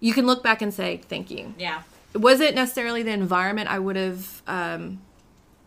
You 0.00 0.12
can 0.12 0.26
look 0.26 0.42
back 0.42 0.60
and 0.62 0.72
say, 0.72 1.00
"Thank 1.08 1.30
you." 1.30 1.54
yeah 1.58 1.82
it 2.12 2.18
wasn't 2.20 2.54
necessarily 2.54 3.02
the 3.02 3.10
environment 3.10 3.68
I 3.68 3.80
would 3.80 3.96
have 3.96 4.42
um, 4.46 5.00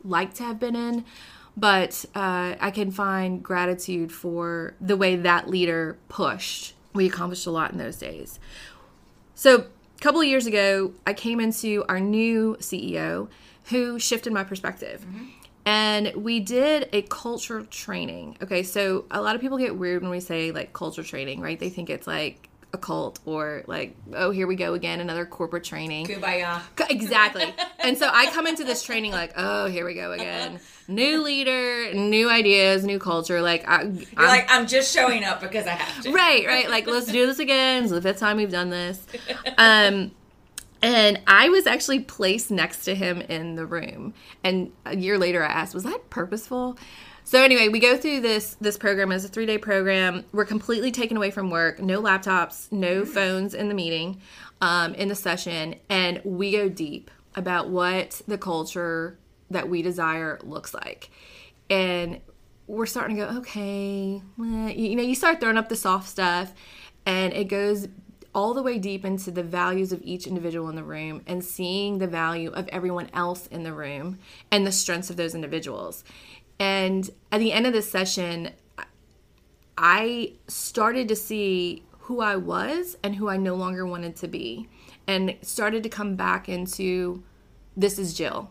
liked 0.05 0.37
to 0.37 0.43
have 0.43 0.59
been 0.61 0.77
in, 0.77 1.03
but 1.57 2.05
uh, 2.13 2.55
I 2.59 2.71
can 2.71 2.91
find 2.91 3.41
gratitude 3.41 4.11
for 4.11 4.75
the 4.79 4.95
way 4.95 5.15
that 5.15 5.49
leader 5.49 5.97
pushed. 6.07 6.75
We 6.93 7.07
accomplished 7.07 7.47
a 7.47 7.51
lot 7.51 7.71
in 7.71 7.79
those 7.79 7.97
days. 7.97 8.39
So, 9.33 9.55
a 9.55 9.99
couple 9.99 10.21
of 10.21 10.27
years 10.27 10.45
ago, 10.45 10.93
I 11.07 11.13
came 11.13 11.39
into 11.39 11.83
our 11.89 11.99
new 11.99 12.55
CEO 12.59 13.27
who 13.65 13.97
shifted 13.97 14.31
my 14.31 14.43
perspective. 14.43 15.05
And 15.65 16.13
we 16.15 16.39
did 16.39 16.87
a 16.93 17.01
culture 17.01 17.63
training. 17.63 18.37
Okay, 18.41 18.63
so 18.63 19.05
a 19.11 19.21
lot 19.21 19.35
of 19.35 19.41
people 19.41 19.57
get 19.57 19.75
weird 19.75 20.01
when 20.01 20.11
we 20.11 20.19
say 20.19 20.51
like 20.51 20.71
culture 20.71 21.03
training, 21.03 21.41
right? 21.41 21.59
They 21.59 21.69
think 21.69 21.89
it's 21.89 22.07
like 22.07 22.47
a 22.77 22.79
cult 22.79 23.19
or 23.25 23.63
like, 23.67 23.95
oh, 24.13 24.31
here 24.31 24.47
we 24.47 24.55
go 24.55 24.73
again, 24.73 24.99
another 24.99 25.25
corporate 25.25 25.63
training. 25.63 26.05
kumbaya 26.07 26.61
Exactly. 26.89 27.53
and 27.79 27.97
so 27.97 28.09
I 28.11 28.27
come 28.31 28.47
into 28.47 28.63
this 28.63 28.83
training 28.83 29.11
like, 29.11 29.33
oh, 29.35 29.65
here 29.67 29.85
we 29.85 29.93
go 29.93 30.11
again. 30.11 30.59
New 30.87 31.21
leader, 31.21 31.93
new 31.93 32.29
ideas, 32.29 32.85
new 32.85 32.99
culture. 32.99 33.41
Like, 33.41 33.67
I, 33.67 33.83
you're 33.83 34.05
I'm- 34.17 34.27
like 34.27 34.45
i'm 34.49 34.67
just 34.67 34.93
showing 34.93 35.23
up 35.23 35.41
because 35.41 35.65
i 35.67 35.71
have 35.71 36.03
to 36.03 36.11
right, 36.11 36.45
right. 36.45 36.69
Like, 36.69 36.87
let's 36.87 37.07
do 37.11 37.25
this 37.25 37.39
again. 37.39 37.83
It's 37.83 37.91
the 37.91 38.01
fifth 38.01 38.19
time 38.19 38.37
we've 38.37 38.51
done 38.51 38.69
this. 38.69 39.05
Um, 39.57 40.11
and 40.81 41.19
I 41.25 41.49
was 41.49 41.65
actually 41.65 42.01
placed 42.01 42.51
next 42.51 42.85
to 42.85 42.93
him 42.93 43.19
in 43.21 43.55
the 43.55 43.65
room. 43.65 44.13
And 44.43 44.71
a 44.85 44.95
year 44.95 45.17
later, 45.17 45.43
I 45.43 45.47
asked, 45.47 45.73
was 45.73 45.83
that 45.83 46.09
purposeful? 46.11 46.77
So 47.27 47.43
anyway, 47.43 47.67
we 47.67 47.81
go 47.81 47.97
through 47.97 48.21
this 48.21 48.55
this 48.61 48.77
program. 48.77 49.11
as 49.11 49.25
a 49.25 49.27
three 49.27 49.45
day 49.45 49.57
program. 49.57 50.23
We're 50.31 50.45
completely 50.45 50.93
taken 50.93 51.17
away 51.17 51.29
from 51.29 51.49
work. 51.49 51.77
No 51.77 52.01
laptops, 52.01 52.71
no 52.71 53.03
phones 53.03 53.53
in 53.53 53.67
the 53.67 53.73
meeting, 53.73 54.21
um, 54.61 54.93
in 54.93 55.09
the 55.09 55.15
session, 55.15 55.75
and 55.89 56.21
we 56.23 56.53
go 56.53 56.69
deep 56.69 57.11
about 57.35 57.67
what 57.67 58.21
the 58.29 58.37
culture 58.37 59.19
that 59.51 59.67
we 59.67 59.81
desire 59.81 60.39
looks 60.41 60.73
like. 60.73 61.09
And 61.69 62.21
we're 62.65 62.85
starting 62.85 63.17
to 63.17 63.25
go, 63.25 63.37
okay, 63.39 64.21
eh, 64.39 64.71
you 64.71 64.95
know, 64.95 65.03
you 65.03 65.13
start 65.13 65.41
throwing 65.41 65.57
up 65.57 65.67
the 65.67 65.75
soft 65.75 66.07
stuff, 66.07 66.53
and 67.05 67.33
it 67.33 67.49
goes 67.49 67.89
all 68.33 68.53
the 68.53 68.63
way 68.63 68.77
deep 68.77 69.03
into 69.03 69.31
the 69.31 69.43
values 69.43 69.91
of 69.91 69.99
each 70.01 70.27
individual 70.27 70.69
in 70.69 70.75
the 70.75 70.83
room 70.83 71.23
and 71.27 71.43
seeing 71.43 71.97
the 71.97 72.07
value 72.07 72.51
of 72.51 72.69
everyone 72.69 73.09
else 73.13 73.47
in 73.47 73.63
the 73.63 73.73
room 73.73 74.17
and 74.51 74.65
the 74.65 74.71
strengths 74.71 75.09
of 75.09 75.17
those 75.17 75.35
individuals. 75.35 76.05
And 76.59 77.09
at 77.31 77.39
the 77.39 77.51
end 77.51 77.67
of 77.67 77.73
this 77.73 77.89
session, 77.89 78.51
I 79.77 80.33
started 80.47 81.07
to 81.09 81.15
see 81.15 81.83
who 81.99 82.21
I 82.21 82.35
was 82.35 82.97
and 83.03 83.15
who 83.15 83.29
I 83.29 83.37
no 83.37 83.55
longer 83.55 83.85
wanted 83.85 84.15
to 84.17 84.27
be, 84.27 84.69
and 85.07 85.35
started 85.41 85.83
to 85.83 85.89
come 85.89 86.15
back 86.15 86.49
into 86.49 87.23
this 87.75 87.99
is 87.99 88.13
Jill. 88.13 88.49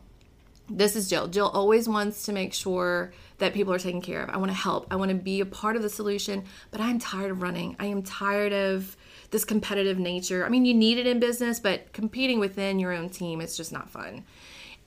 This 0.68 0.94
is 0.94 1.08
Jill. 1.08 1.28
Jill 1.28 1.48
always 1.48 1.88
wants 1.88 2.24
to 2.26 2.32
make 2.32 2.52
sure 2.52 3.12
that 3.38 3.54
people 3.54 3.72
are 3.72 3.78
taken 3.78 4.00
care 4.00 4.22
of. 4.22 4.30
I 4.30 4.36
want 4.36 4.50
to 4.50 4.56
help. 4.56 4.86
I 4.90 4.96
want 4.96 5.10
to 5.10 5.16
be 5.16 5.40
a 5.40 5.46
part 5.46 5.76
of 5.76 5.82
the 5.82 5.88
solution, 5.88 6.44
but 6.70 6.80
I'm 6.80 6.98
tired 6.98 7.30
of 7.30 7.40
running. 7.40 7.76
I 7.78 7.86
am 7.86 8.02
tired 8.02 8.52
of 8.52 8.96
this 9.30 9.44
competitive 9.44 9.98
nature. 9.98 10.44
I 10.44 10.48
mean, 10.48 10.64
you 10.64 10.74
need 10.74 10.98
it 10.98 11.06
in 11.06 11.18
business, 11.18 11.60
but 11.60 11.92
competing 11.92 12.40
within 12.40 12.78
your 12.78 12.92
own 12.92 13.08
team, 13.08 13.40
is 13.40 13.56
just 13.56 13.72
not 13.72 13.90
fun. 13.90 14.24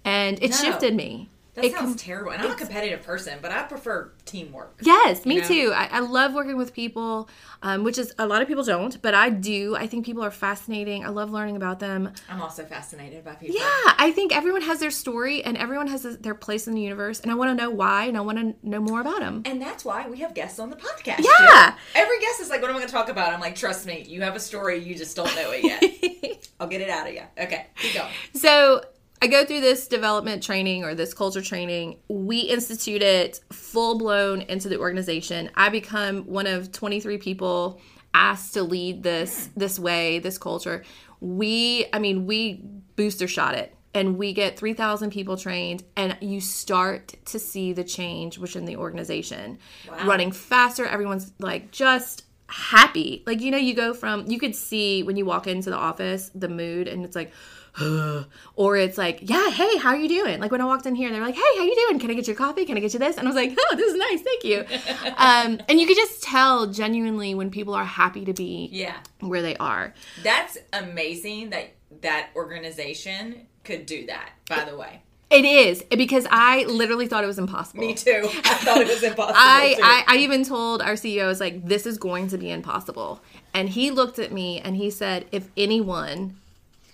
And 0.06 0.42
it 0.42 0.52
No. 0.52 0.58
shifted 0.58 0.96
me. 0.96 1.30
That 1.62 1.66
It 1.68 1.72
sounds 1.74 1.90
com- 1.92 1.96
terrible 1.98 2.32
and 2.32 2.42
i'm 2.42 2.52
a 2.52 2.56
competitive 2.56 3.02
person 3.04 3.40
but 3.42 3.52
i 3.52 3.64
prefer 3.64 4.12
teamwork 4.26 4.78
Yes, 4.82 5.26
me 5.26 5.38
know? 5.38 5.48
too. 5.48 5.72
I, 5.76 5.86
I 5.92 6.00
love 6.00 6.34
working 6.34 6.56
with 6.58 6.74
people, 6.74 7.28
um, 7.64 7.84
which 7.84 7.98
is 7.98 8.14
a 8.18 8.26
lot 8.28 8.42
of 8.42 8.48
people 8.48 8.64
don't, 8.64 9.02
but 9.02 9.14
I 9.14 9.30
do. 9.30 9.76
I 9.76 9.88
think 9.88 10.06
people 10.06 10.24
are 10.24 10.30
fascinating. 10.32 11.04
I 11.06 11.10
love 11.10 11.32
learning 11.32 11.56
about 11.56 11.80
them. 11.80 12.12
i'm 12.30 12.42
also 12.42 12.64
fascinated 12.64 13.26
by 13.26 13.34
people 13.36 13.56
Yeah, 13.58 13.64
I 13.98 14.12
think 14.16 14.36
everyone 14.36 14.62
has 14.62 14.80
their 14.80 14.92
story 14.92 15.44
and 15.44 15.58
everyone 15.58 15.88
has 15.88 16.04
their 16.20 16.36
place 16.36 16.68
in 16.68 16.76
the 16.76 16.82
universe, 16.82 17.20
and 17.20 17.32
I 17.32 17.36
want 17.36 17.50
to 17.58 17.62
know 17.64 17.70
why 17.72 18.06
and 18.06 18.16
I 18.18 18.22
want 18.22 18.38
to 18.38 18.56
know 18.68 18.80
more 18.80 19.02
about 19.02 19.20
them. 19.20 19.42
And 19.46 19.62
that's 19.62 19.84
why 19.84 20.08
we 20.08 20.20
have 20.20 20.34
guests 20.36 20.60
on 20.60 20.70
the 20.70 20.76
podcast. 20.78 21.20
Yeah. 21.20 21.72
Jill. 21.72 21.78
Every 21.96 22.20
guest 22.20 22.40
is 22.42 22.50
like, 22.50 22.62
what 22.62 22.70
am 22.70 22.76
I 22.76 22.80
going 22.80 22.88
to 22.88 22.94
talk 22.94 23.10
about? 23.10 23.34
I'm 23.34 23.40
like, 23.42 23.56
trust 23.56 23.86
me, 23.86 24.06
you 24.08 24.22
have 24.22 24.36
a 24.36 24.40
story, 24.40 24.78
you 24.84 24.96
just 24.96 25.16
don't 25.16 25.34
know 25.36 25.52
it 25.52 25.64
yet. 25.64 26.48
I'll 26.60 26.68
get 26.68 26.82
it 26.82 26.90
out 26.90 27.08
of 27.08 27.14
you. 27.14 27.24
Okay, 27.38 27.66
keep 27.78 27.94
going. 27.96 28.12
So 28.36 28.84
I 29.22 29.28
go 29.28 29.44
through 29.44 29.62
this 29.62 29.88
development 29.88 30.44
training 30.44 30.86
or 30.86 30.96
this 30.96 31.14
culture 31.14 31.42
training. 31.42 32.00
We 32.08 32.40
institute 32.40 33.02
it 33.02 33.42
full 33.52 33.98
blown 33.98 34.42
into 34.42 34.70
the 34.70 34.80
organization. 34.80 35.52
I 35.56 35.70
become 35.70 36.24
one 36.24 36.48
of 36.48 36.72
23 36.72 37.18
people 37.18 37.82
asked 38.14 38.54
to 38.54 38.64
lead 38.64 39.04
this 39.04 39.50
this 39.58 39.78
way, 39.78 40.20
this 40.20 40.38
culture. 40.38 40.84
We, 41.20 41.88
I 41.92 42.00
mean, 42.00 42.26
we 42.26 42.64
booster 42.96 43.28
shot 43.28 43.56
it 43.56 43.76
and 43.94 44.18
we 44.18 44.34
get 44.34 44.58
3,000 44.58 45.10
people 45.12 45.36
trained 45.36 45.84
and 45.98 46.18
you 46.22 46.40
start 46.40 47.16
to 47.26 47.40
see 47.40 47.74
the 47.74 47.84
change 47.84 48.38
within 48.38 48.66
the 48.66 48.78
organization. 48.78 49.60
Wow. 49.90 50.08
Running 50.08 50.32
faster, 50.32 50.86
everyone's 50.86 51.34
like 51.40 51.72
just 51.72 52.24
happy. 52.48 53.24
Like, 53.26 53.42
you 53.42 53.52
know, 53.52 53.58
you 53.58 53.74
go 53.74 53.94
from, 53.94 54.28
you 54.28 54.40
could 54.40 54.56
see 54.56 55.04
when 55.04 55.18
you 55.18 55.26
walk 55.26 55.48
into 55.48 55.70
the 55.70 55.76
office 55.76 56.32
the 56.34 56.50
mood 56.50 56.88
and 56.88 57.04
it's 57.04 57.16
like, 57.16 57.34
or 58.56 58.78
it's 58.78 58.98
like, 58.98 59.20
yeah, 59.22 59.50
hey, 59.52 59.78
how 59.78 59.90
are 59.90 59.98
you 59.98 60.10
doing? 60.10 60.40
Like 60.40 60.52
when 60.52 60.62
I 60.62 60.66
walked 60.66 60.86
in 60.86 60.96
here, 60.96 61.08
and 61.08 61.16
they're 61.16 61.24
like, 61.24 61.36
hey, 61.36 61.42
how 61.58 61.64
you 61.64 61.76
doing? 61.88 62.00
Can 62.00 62.12
I 62.12 62.14
get 62.14 62.28
your 62.28 62.36
coffee? 62.36 62.66
Can 62.66 62.78
I 62.78 62.80
get 62.80 62.94
you 62.94 63.00
this? 63.00 63.18
And 63.18 63.28
I 63.28 63.32
was 63.32 63.36
like, 63.36 63.58
oh, 63.58 63.76
this 63.76 63.92
is 63.94 63.98
nice, 63.98 64.22
thank 64.22 64.44
you. 64.44 64.66
um, 65.18 65.60
and 65.70 65.80
you 65.80 65.88
could 65.88 65.98
just 65.98 66.24
tell 66.24 66.68
genuinely 66.68 67.36
when 67.36 67.50
people 67.52 67.74
are 67.74 67.86
happy 67.86 68.26
to 68.26 68.34
be 68.34 68.70
Yeah. 68.72 68.96
where 69.20 69.42
they 69.42 69.56
are. 69.58 69.94
That's 70.24 70.58
amazing 70.74 71.52
that 71.52 71.72
that 72.02 72.30
organization 72.36 73.48
could 73.64 73.86
do 73.86 74.06
that, 74.08 74.32
by 74.48 74.64
the 74.66 74.78
way. 74.78 75.02
It 75.30 75.46
is 75.46 75.84
because 75.96 76.26
I 76.32 76.64
literally 76.64 77.06
thought 77.08 77.24
it 77.24 77.28
was 77.28 77.38
impossible. 77.38 77.82
Me 77.82 77.94
too. 77.94 78.22
I 78.46 78.54
thought 78.56 78.82
it 78.82 78.88
was 78.88 79.04
impossible. 79.12 79.36
I. 79.38 79.76
I, 80.08 80.16
I 80.16 80.18
even 80.18 80.44
told 80.44 80.82
our 80.82 80.94
CEO, 80.94 81.24
I 81.24 81.28
was 81.28 81.40
like, 81.40 81.64
this 81.68 81.86
is 81.86 82.00
going 82.00 82.30
to 82.30 82.38
be 82.40 82.50
impossible. 82.50 83.22
And 83.54 83.70
he 83.70 83.92
looked 83.92 84.18
at 84.18 84.32
me 84.32 84.60
and 84.60 84.76
he 84.76 84.90
said, 84.90 85.28
if 85.32 85.48
anyone 85.56 86.40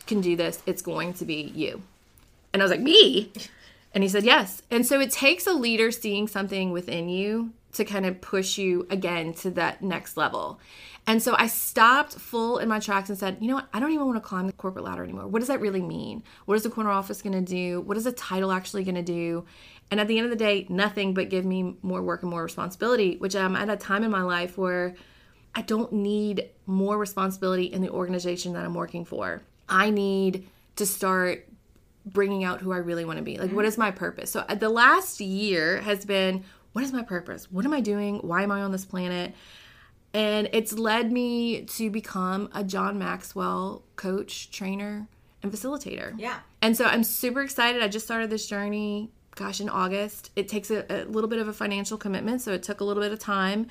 can 0.08 0.22
do 0.22 0.36
this, 0.36 0.62
it's 0.66 0.82
going 0.82 1.14
to 1.16 1.26
be 1.26 1.52
you. 1.56 1.82
And 2.54 2.62
I 2.62 2.66
was 2.66 2.72
like, 2.72 2.82
me? 2.82 3.32
And 3.94 4.04
he 4.04 4.10
said, 4.10 4.24
yes. 4.24 4.62
And 4.70 4.86
so 4.86 5.00
it 5.00 5.12
takes 5.12 5.48
a 5.48 5.54
leader 5.54 5.92
seeing 5.92 6.28
something 6.28 6.72
within 6.72 7.10
you 7.10 7.52
to 7.74 7.86
kind 7.86 8.06
of 8.06 8.22
push 8.22 8.58
you 8.58 8.88
again 8.90 9.34
to 9.34 9.52
that 9.52 9.82
next 9.82 10.18
level. 10.18 10.60
And 11.08 11.22
so 11.22 11.36
I 11.38 11.48
stopped 11.48 12.14
full 12.14 12.58
in 12.58 12.68
my 12.68 12.80
tracks 12.80 13.10
and 13.10 13.18
said, 13.18 13.38
you 13.40 13.48
know 13.48 13.56
what? 13.56 13.68
I 13.74 13.80
don't 13.80 13.92
even 13.92 14.06
want 14.06 14.18
to 14.18 14.28
climb 14.28 14.48
the 14.48 14.54
corporate 14.54 14.86
ladder 14.86 15.04
anymore. 15.04 15.28
What 15.28 15.40
does 15.40 15.50
that 15.50 15.62
really 15.62 15.82
mean? 15.82 16.24
What 16.46 16.56
is 16.56 16.64
the 16.64 16.70
corner 16.70 16.90
office 16.90 17.22
going 17.22 17.34
to 17.34 17.42
do? 17.42 17.82
What 17.82 17.98
is 17.98 18.06
the 18.06 18.12
title 18.12 18.52
actually 18.52 18.84
going 18.84 18.96
to 18.96 19.04
do? 19.04 19.46
And 19.92 20.00
at 20.00 20.08
the 20.08 20.18
end 20.18 20.26
of 20.26 20.32
the 20.32 20.44
day, 20.44 20.66
nothing 20.68 21.14
but 21.14 21.30
give 21.30 21.46
me 21.46 21.76
more 21.84 22.02
work 22.02 22.24
and 22.24 22.32
more 22.32 22.44
responsibility, 22.44 23.18
which 23.18 23.36
I'm 23.36 23.56
at 23.56 23.70
a 23.70 23.78
time 23.78 24.04
in 24.04 24.10
my 24.10 24.24
life 24.24 24.58
where 24.58 24.96
I 25.54 25.62
don't 25.62 25.94
need 25.94 26.50
more 26.66 26.98
responsibility 26.98 27.66
in 27.66 27.82
the 27.82 27.90
organization 27.90 28.54
that 28.54 28.66
I'm 28.66 28.74
working 28.74 29.06
for. 29.06 29.44
I 29.70 29.90
need 29.90 30.48
to 30.76 30.86
start 30.86 31.48
bringing 32.06 32.44
out 32.44 32.62
who 32.62 32.72
I 32.72 32.78
really 32.78 33.06
want 33.06 33.18
to 33.18 33.24
be. 33.24 33.38
Like, 33.38 33.52
what 33.52 33.66
is 33.66 33.78
my 33.78 33.92
purpose? 33.92 34.32
So, 34.32 34.46
uh, 34.48 34.56
the 34.56 34.70
last 34.70 35.20
year 35.20 35.82
has 35.82 36.06
been 36.06 36.44
what 36.74 36.84
is 36.84 36.92
my 36.92 37.04
purpose? 37.04 37.50
What 37.50 37.64
am 37.64 37.72
I 37.72 37.80
doing? 37.80 38.18
Why 38.18 38.44
am 38.44 38.52
I 38.52 38.62
on 38.62 38.74
this 38.74 38.84
planet? 38.84 39.34
And 40.14 40.50
it's 40.52 40.74
led 40.74 41.10
me 41.10 41.62
to 41.62 41.90
become 41.90 42.50
a 42.54 42.66
John 42.66 43.00
Maxwell 43.00 43.84
coach, 43.96 44.52
trainer, 44.52 45.08
and 45.42 45.54
facilitator. 45.54 46.14
Yeah. 46.18 46.40
And 46.62 46.76
so 46.76 46.84
I'm 46.84 47.06
super 47.06 47.42
excited. 47.42 47.82
I 47.82 47.88
just 47.88 48.06
started 48.06 48.30
this 48.30 48.46
journey, 48.46 49.10
gosh, 49.36 49.62
in 49.62 49.70
August. 49.70 50.32
It 50.36 50.50
takes 50.50 50.70
a, 50.70 50.86
a 50.90 51.06
little 51.06 51.30
bit 51.30 51.40
of 51.40 51.48
a 51.48 51.54
financial 51.54 51.98
commitment, 51.98 52.42
so 52.42 52.52
it 52.52 52.62
took 52.62 52.82
a 52.82 52.84
little 52.84 53.02
bit 53.02 53.14
of 53.14 53.20
time. 53.20 53.68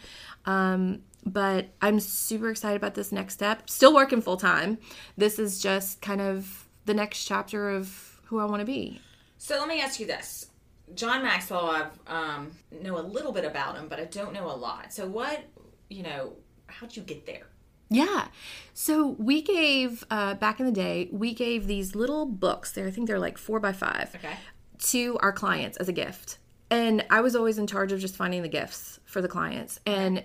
Um, 0.47 1.03
but 1.25 1.69
I'm 1.81 2.01
super 2.01 2.51
excited 2.51 2.77
about 2.77 2.95
this 2.95 3.13
next 3.13 3.35
step. 3.35 3.69
Still 3.69 3.95
working 3.95 4.21
full 4.21 4.37
time. 4.37 4.79
This 5.17 5.39
is 5.39 5.61
just 5.61 6.01
kind 6.01 6.21
of 6.21 6.69
the 6.85 6.95
next 6.95 7.25
chapter 7.25 7.71
of 7.71 8.21
who 8.25 8.39
I 8.39 8.45
want 8.45 8.61
to 8.61 8.67
be. 8.67 9.01
So 9.39 9.59
let 9.59 9.69
me 9.69 9.81
ask 9.81 10.01
you 10.01 10.07
this. 10.07 10.47
John 10.95 11.23
Maxwell, 11.23 11.67
I 11.67 11.87
um, 12.07 12.53
know 12.83 12.99
a 12.99 13.01
little 13.01 13.33
bit 13.33 13.45
about 13.45 13.77
him, 13.77 13.89
but 13.89 13.99
I 13.99 14.05
don't 14.05 14.35
know 14.35 14.51
a 14.51 14.57
lot. 14.57 14.93
So 14.93 15.07
what, 15.07 15.45
you 15.89 16.03
know, 16.03 16.35
how'd 16.67 16.97
you 16.97 17.03
get 17.03 17.27
there? 17.27 17.47
Yeah. 17.91 18.29
So 18.73 19.09
we 19.19 19.43
gave 19.43 20.05
uh, 20.11 20.35
back 20.35 20.61
in 20.61 20.67
the 20.67 20.73
day, 20.73 21.09
we 21.13 21.33
gave 21.33 21.67
these 21.67 21.95
little 21.95 22.27
books. 22.27 22.73
There, 22.73 22.87
I 22.87 22.91
think 22.91 23.07
they're 23.07 23.19
like 23.19 23.39
four 23.39 23.61
by 23.61 23.73
five. 23.73 24.15
Okay. 24.15 24.35
To 24.79 25.19
our 25.21 25.33
clients 25.33 25.79
as 25.79 25.89
a 25.89 25.93
gift, 25.93 26.39
and 26.69 27.05
I 27.09 27.21
was 27.21 27.37
always 27.37 27.57
in 27.59 27.67
charge 27.67 27.93
of 27.93 28.01
just 28.01 28.17
finding 28.17 28.43
the 28.43 28.49
gifts 28.49 28.99
for 29.05 29.23
the 29.23 29.29
clients. 29.29 29.81
And 29.87 30.25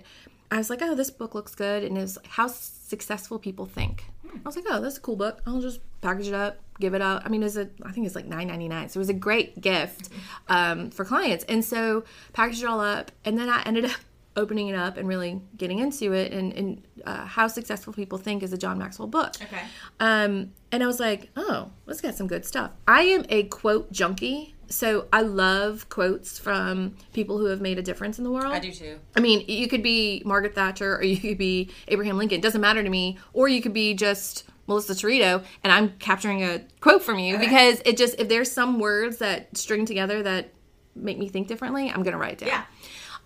I 0.51 0.57
was 0.57 0.69
like, 0.69 0.81
"Oh, 0.81 0.95
this 0.95 1.11
book 1.11 1.35
looks 1.35 1.55
good," 1.55 1.83
and 1.83 1.97
it's 1.97 2.17
how 2.27 2.47
successful 2.47 3.39
people 3.39 3.65
think. 3.65 4.05
I 4.25 4.39
was 4.43 4.55
like, 4.55 4.65
"Oh, 4.69 4.81
that's 4.81 4.97
a 4.97 5.01
cool 5.01 5.15
book. 5.15 5.41
I'll 5.45 5.61
just 5.61 5.79
package 6.01 6.27
it 6.27 6.33
up, 6.33 6.57
give 6.79 6.93
it 6.93 7.01
out." 7.01 7.25
I 7.25 7.29
mean, 7.29 7.43
it's 7.43 7.55
a 7.55 7.69
I 7.83 7.91
think 7.91 8.05
it's 8.05 8.15
like 8.15 8.25
nine 8.25 8.47
ninety 8.47 8.67
nine, 8.67 8.89
so 8.89 8.97
it 8.97 9.01
was 9.01 9.09
a 9.09 9.13
great 9.13 9.61
gift 9.61 10.09
um, 10.47 10.89
for 10.89 11.05
clients. 11.05 11.43
And 11.45 11.63
so 11.63 12.03
packaged 12.33 12.63
it 12.63 12.65
all 12.65 12.79
up, 12.79 13.11
and 13.25 13.37
then 13.37 13.49
I 13.49 13.61
ended 13.63 13.85
up 13.91 13.97
opening 14.35 14.69
it 14.69 14.75
up 14.75 14.97
and 14.97 15.07
really 15.07 15.41
getting 15.57 15.79
into 15.79 16.13
it 16.13 16.31
and, 16.31 16.53
and 16.53 16.81
uh, 17.05 17.25
how 17.25 17.47
successful 17.47 17.91
people 17.91 18.17
think 18.17 18.41
is 18.41 18.53
a 18.53 18.57
John 18.57 18.77
Maxwell 18.77 19.07
book. 19.07 19.33
Okay. 19.41 19.61
Um, 19.99 20.53
and 20.71 20.81
I 20.81 20.87
was 20.87 20.99
like, 20.99 21.29
oh, 21.35 21.71
let's 21.85 21.99
get 21.99 22.15
some 22.15 22.27
good 22.27 22.45
stuff. 22.45 22.71
I 22.87 23.01
am 23.01 23.25
a 23.29 23.43
quote 23.43 23.91
junkie. 23.91 24.55
So 24.69 25.07
I 25.11 25.21
love 25.21 25.89
quotes 25.89 26.37
from 26.37 26.95
people 27.11 27.37
who 27.39 27.45
have 27.45 27.59
made 27.59 27.79
a 27.79 27.81
difference 27.81 28.19
in 28.19 28.23
the 28.23 28.31
world. 28.31 28.53
I 28.53 28.59
do 28.59 28.71
too. 28.71 28.99
I 29.15 29.19
mean, 29.19 29.43
you 29.47 29.67
could 29.67 29.81
be 29.81 30.21
Margaret 30.25 30.53
Thatcher 30.53 30.95
or 30.95 31.03
you 31.03 31.17
could 31.17 31.37
be 31.37 31.71
Abraham 31.87 32.17
Lincoln. 32.17 32.37
It 32.37 32.43
doesn't 32.43 32.61
matter 32.61 32.83
to 32.83 32.89
me. 32.89 33.17
Or 33.33 33.47
you 33.47 33.61
could 33.61 33.73
be 33.73 33.95
just 33.95 34.45
Melissa 34.67 34.93
Torito 34.93 35.43
and 35.63 35.73
I'm 35.73 35.89
capturing 35.97 36.43
a 36.43 36.61
quote 36.79 37.01
from 37.01 37.17
you 37.17 37.39
because 37.39 37.81
it 37.83 37.97
just, 37.97 38.19
if 38.19 38.29
there's 38.29 38.51
some 38.51 38.79
words 38.79 39.17
that 39.17 39.57
string 39.57 39.85
together 39.85 40.21
that 40.21 40.53
make 40.95 41.17
me 41.17 41.27
think 41.27 41.47
differently, 41.47 41.89
I'm 41.89 42.03
going 42.03 42.13
to 42.13 42.19
write 42.19 42.33
it 42.33 42.45
down. 42.45 42.49
Yeah. 42.49 42.63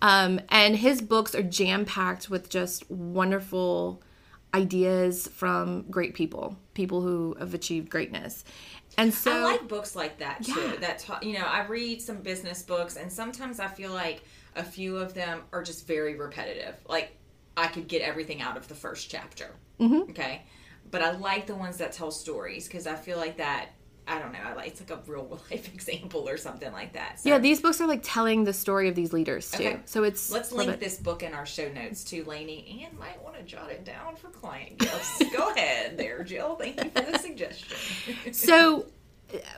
Um, 0.00 0.40
and 0.48 0.76
his 0.76 1.02
books 1.02 1.34
are 1.34 1.42
jam 1.42 1.84
packed 1.84 2.30
with 2.30 2.48
just 2.48 2.90
wonderful 2.90 4.02
ideas 4.54 5.28
from 5.28 5.84
great 5.90 6.14
people, 6.14 6.56
people 6.74 7.00
who 7.02 7.36
have 7.38 7.54
achieved 7.54 7.90
greatness. 7.90 8.44
And 8.98 9.12
so, 9.12 9.32
I 9.32 9.42
like 9.42 9.68
books 9.68 9.96
like 9.96 10.18
that 10.18 10.44
too. 10.44 10.60
Yeah. 10.60 10.76
That 10.76 10.98
ta- 10.98 11.20
you 11.22 11.34
know, 11.34 11.44
I 11.44 11.66
read 11.66 12.00
some 12.00 12.18
business 12.18 12.62
books, 12.62 12.96
and 12.96 13.12
sometimes 13.12 13.60
I 13.60 13.68
feel 13.68 13.92
like 13.92 14.22
a 14.56 14.64
few 14.64 14.96
of 14.96 15.14
them 15.14 15.42
are 15.52 15.62
just 15.62 15.86
very 15.86 16.16
repetitive. 16.16 16.74
Like 16.88 17.16
I 17.56 17.66
could 17.68 17.88
get 17.88 18.02
everything 18.02 18.40
out 18.40 18.56
of 18.56 18.68
the 18.68 18.74
first 18.74 19.10
chapter. 19.10 19.50
Mm-hmm. 19.80 20.10
Okay, 20.10 20.42
but 20.90 21.02
I 21.02 21.12
like 21.12 21.46
the 21.46 21.54
ones 21.54 21.78
that 21.78 21.92
tell 21.92 22.10
stories 22.10 22.66
because 22.66 22.86
I 22.86 22.94
feel 22.94 23.16
like 23.16 23.38
that. 23.38 23.70
I 24.06 24.18
don't 24.18 24.32
know. 24.32 24.58
It's 24.58 24.80
like 24.80 24.90
a 24.90 25.00
real 25.10 25.40
life 25.50 25.72
example 25.72 26.28
or 26.28 26.36
something 26.36 26.70
like 26.72 26.92
that. 26.92 27.20
So 27.20 27.28
yeah, 27.30 27.38
these 27.38 27.60
books 27.60 27.80
are 27.80 27.86
like 27.86 28.00
telling 28.02 28.44
the 28.44 28.52
story 28.52 28.88
of 28.88 28.94
these 28.94 29.12
leaders 29.12 29.50
too. 29.50 29.64
Okay. 29.64 29.78
So 29.86 30.04
it's 30.04 30.30
Let's 30.30 30.52
link 30.52 30.70
it. 30.70 30.80
this 30.80 30.98
book 30.98 31.22
in 31.22 31.32
our 31.32 31.46
show 31.46 31.70
notes 31.72 32.04
too, 32.04 32.24
Lainey, 32.24 32.86
and 32.88 32.98
might 32.98 33.22
want 33.22 33.36
to 33.36 33.42
jot 33.42 33.70
it 33.70 33.84
down 33.84 34.16
for 34.16 34.28
client 34.28 34.78
gifts. 34.78 35.22
Go 35.36 35.50
ahead 35.50 35.96
there, 35.96 36.22
Jill. 36.22 36.56
Thank 36.56 36.82
you 36.82 36.90
for 36.90 37.10
the 37.10 37.18
suggestion. 37.18 37.76
so 38.32 38.86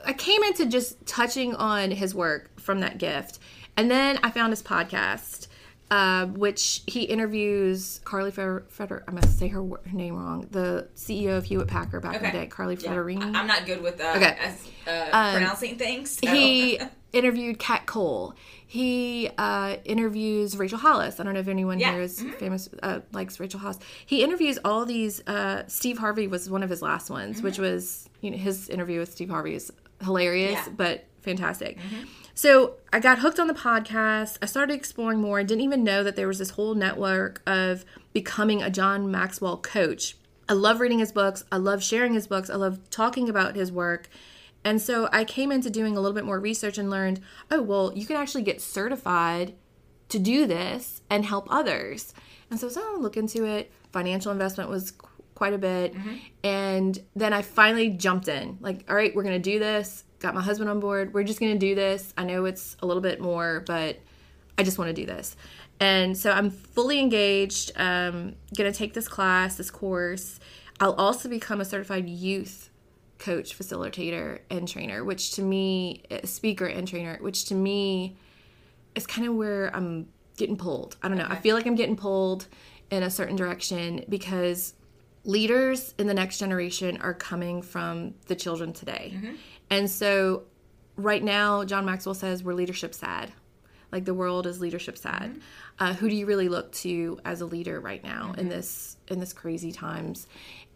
I 0.05 0.13
came 0.13 0.43
into 0.43 0.65
just 0.65 1.05
touching 1.05 1.53
on 1.55 1.91
his 1.91 2.15
work 2.15 2.59
from 2.59 2.79
that 2.79 2.97
gift. 2.97 3.39
And 3.75 3.91
then 3.91 4.19
I 4.23 4.31
found 4.31 4.51
his 4.51 4.63
podcast, 4.63 5.47
uh, 5.89 6.25
which 6.27 6.81
he 6.87 7.03
interviews 7.03 8.01
Carly 8.03 8.31
Feder, 8.31 8.65
Feder 8.69 9.03
I 9.07 9.11
must 9.11 9.37
say 9.39 9.47
her, 9.47 9.63
wor- 9.63 9.81
her 9.85 9.95
name 9.97 10.15
wrong, 10.15 10.47
the 10.51 10.87
CEO 10.95 11.37
of 11.37 11.45
Hewitt 11.45 11.67
Packard 11.67 12.01
back 12.03 12.15
in 12.17 12.23
the 12.23 12.31
day, 12.31 12.45
Carly 12.47 12.75
Yeah. 12.75 12.91
Federini. 12.91 13.23
I- 13.35 13.39
I'm 13.39 13.47
not 13.47 13.65
good 13.65 13.81
with 13.81 13.99
uh, 14.01 14.13
Okay. 14.17 14.37
as, 14.39 14.67
uh, 14.87 15.31
pronouncing 15.33 15.77
things. 15.77 16.17
so- 16.17 16.27
he 16.27 16.79
interviewed 17.13 17.57
Kat 17.59 17.85
Cole. 17.85 18.33
He 18.69 19.29
uh, 19.37 19.77
interviews 19.85 20.57
Rachel 20.57 20.77
Hollis. 20.77 21.21
I 21.21 21.23
don't 21.23 21.33
know 21.33 21.39
if 21.39 21.47
anyone 21.47 21.79
Yeah. 21.79 21.93
here 21.93 22.01
is 22.01 22.21
famous 22.37 22.67
uh, 22.83 22.99
likes 23.13 23.39
Rachel 23.39 23.61
Hollis. 23.61 23.79
He 24.05 24.23
interviews 24.23 24.59
all 24.65 24.85
these. 24.85 25.25
Uh, 25.25 25.63
Steve 25.67 25.97
Harvey 25.99 26.27
was 26.27 26.49
one 26.49 26.63
of 26.63 26.69
his 26.69 26.81
last 26.81 27.09
ones, 27.09 27.41
which 27.41 27.59
was 27.59 28.09
you 28.19 28.31
know 28.31 28.37
his 28.37 28.67
interview 28.67 28.99
with 28.99 29.11
Steve 29.13 29.29
Harvey 29.29 29.53
is 29.55 29.71
hilarious 30.03 30.51
Yeah. 30.51 30.73
but 30.75 31.05
fantastic. 31.21 31.77
So 32.37 32.73
I 32.93 32.99
got 32.99 33.17
hooked 33.17 33.39
on 33.39 33.47
the 33.47 33.53
podcast. 33.55 34.37
I 34.43 34.45
started 34.45 34.75
exploring 34.75 35.19
more. 35.19 35.39
I 35.39 35.43
didn't 35.43 35.63
even 35.63 35.83
know 35.83 36.03
that 36.03 36.15
there 36.15 36.27
was 36.27 36.37
this 36.37 36.51
whole 36.51 36.75
network 36.75 37.41
of 37.47 37.83
becoming 38.13 38.61
a 38.61 38.69
John 38.69 39.09
Maxwell 39.09 39.57
coach. 39.57 40.15
I 40.47 40.53
love 40.53 40.79
reading 40.79 40.99
his 40.99 41.11
books. 41.11 41.43
I 41.51 41.57
love 41.57 41.83
sharing 41.83 42.13
his 42.13 42.27
books. 42.27 42.51
I 42.51 42.55
love 42.55 42.91
talking 42.91 43.27
about 43.27 43.55
his 43.55 43.71
work. 43.71 44.07
And 44.63 44.79
so 44.79 45.09
I 45.11 45.23
came 45.23 45.51
into 45.51 45.71
doing 45.71 45.97
a 45.97 45.99
little 45.99 46.13
bit 46.13 46.25
more 46.25 46.39
research 46.39 46.77
and 46.77 46.91
learned, 46.91 47.21
oh, 47.49 47.63
well, 47.63 47.91
you 47.95 48.05
can 48.05 48.17
actually 48.17 48.43
get 48.43 48.61
certified 48.61 49.55
to 50.09 50.19
do 50.19 50.45
this 50.45 51.01
and 51.09 51.25
help 51.25 51.47
others. 51.49 52.13
And 52.51 52.59
so 52.59 52.67
I 52.67 52.69
was, 52.69 52.77
oh, 52.77 52.97
look 52.99 53.17
into 53.17 53.45
it. 53.45 53.71
Financial 53.91 54.31
investment 54.31 54.69
was 54.69 54.91
qu- 54.91 55.07
quite 55.33 55.53
a 55.53 55.57
bit. 55.57 55.95
Mm-hmm. 55.95 56.15
And 56.43 56.99
then 57.15 57.33
I 57.33 57.41
finally 57.41 57.89
jumped 57.89 58.27
in. 58.27 58.59
Like, 58.61 58.85
all 58.87 58.95
right, 58.95 59.15
we're 59.15 59.23
going 59.23 59.41
to 59.41 59.51
do 59.51 59.57
this. 59.57 60.03
Got 60.19 60.35
my 60.35 60.41
husband 60.41 60.69
on 60.69 60.79
board. 60.79 61.13
We're 61.13 61.23
just 61.23 61.39
going 61.39 61.53
to 61.53 61.59
do 61.59 61.75
this. 61.75 62.13
I 62.17 62.23
know 62.23 62.45
it's 62.45 62.75
a 62.81 62.85
little 62.85 63.01
bit 63.01 63.19
more, 63.19 63.63
but 63.65 63.99
I 64.57 64.63
just 64.63 64.77
want 64.77 64.89
to 64.89 64.93
do 64.93 65.05
this. 65.05 65.35
And 65.79 66.17
so 66.17 66.31
I'm 66.31 66.49
fully 66.49 66.99
engaged. 66.99 67.71
Um, 67.75 68.35
going 68.55 68.71
to 68.71 68.77
take 68.77 68.93
this 68.93 69.07
class, 69.07 69.55
this 69.55 69.69
course. 69.69 70.39
I'll 70.79 70.93
also 70.93 71.29
become 71.29 71.61
a 71.61 71.65
certified 71.65 72.07
youth 72.07 72.69
coach, 73.19 73.57
facilitator, 73.57 74.39
and 74.49 74.67
trainer, 74.67 75.03
which 75.03 75.31
to 75.31 75.41
me, 75.41 76.03
uh, 76.11 76.25
speaker 76.25 76.65
and 76.65 76.87
trainer, 76.87 77.17
which 77.21 77.45
to 77.45 77.55
me 77.55 78.15
is 78.95 79.07
kind 79.07 79.27
of 79.27 79.35
where 79.35 79.75
I'm 79.75 80.07
getting 80.37 80.57
pulled. 80.57 80.97
I 81.01 81.07
don't 81.07 81.17
know. 81.17 81.27
I 81.27 81.35
feel 81.35 81.55
like 81.55 81.65
I'm 81.65 81.75
getting 81.75 81.95
pulled 81.95 82.47
in 82.89 83.03
a 83.03 83.09
certain 83.09 83.35
direction 83.35 84.05
because 84.07 84.73
leaders 85.23 85.93
in 85.97 86.07
the 86.07 86.13
next 86.13 86.37
generation 86.37 86.97
are 87.01 87.13
coming 87.13 87.61
from 87.61 88.13
the 88.27 88.35
children 88.35 88.71
today. 88.71 89.17
And 89.69 89.89
so 89.89 90.43
right 90.95 91.23
now, 91.23 91.63
John 91.65 91.85
Maxwell 91.85 92.15
says 92.15 92.43
we're 92.43 92.53
leadership 92.53 92.93
sad. 92.93 93.31
like 93.91 94.05
the 94.05 94.13
world 94.13 94.45
is 94.45 94.59
leadership 94.59 94.97
sad. 94.97 95.31
Mm-hmm. 95.31 95.39
Uh, 95.79 95.93
who 95.93 96.09
do 96.09 96.15
you 96.15 96.25
really 96.25 96.49
look 96.49 96.71
to 96.73 97.19
as 97.23 97.41
a 97.41 97.45
leader 97.45 97.79
right 97.79 98.03
now 98.03 98.31
Mm-hmm. 98.31 98.39
in 98.41 98.49
this 98.49 98.97
in 99.07 99.19
this 99.19 99.33
crazy 99.33 99.71
times? 99.71 100.27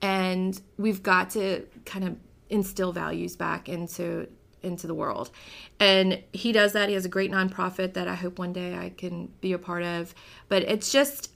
And 0.02 0.60
we've 0.78 1.04
got 1.04 1.32
to 1.32 1.66
kind 1.86 2.06
of 2.06 2.16
instill 2.50 2.92
values 2.92 3.36
back 3.36 3.68
into 3.70 4.28
into 4.64 4.88
the 4.88 4.94
world. 4.94 5.32
And 5.80 6.24
he 6.34 6.52
does 6.52 6.74
that. 6.74 6.88
He 6.88 6.96
has 6.96 7.06
a 7.06 7.10
great 7.10 7.32
nonprofit 7.32 7.94
that 7.94 8.08
I 8.08 8.16
hope 8.16 8.38
one 8.40 8.54
day 8.54 8.78
I 8.78 8.90
can 8.90 9.28
be 9.42 9.54
a 9.54 9.58
part 9.58 9.84
of. 9.84 10.14
But 10.50 10.64
it's 10.64 10.92
just 10.92 11.32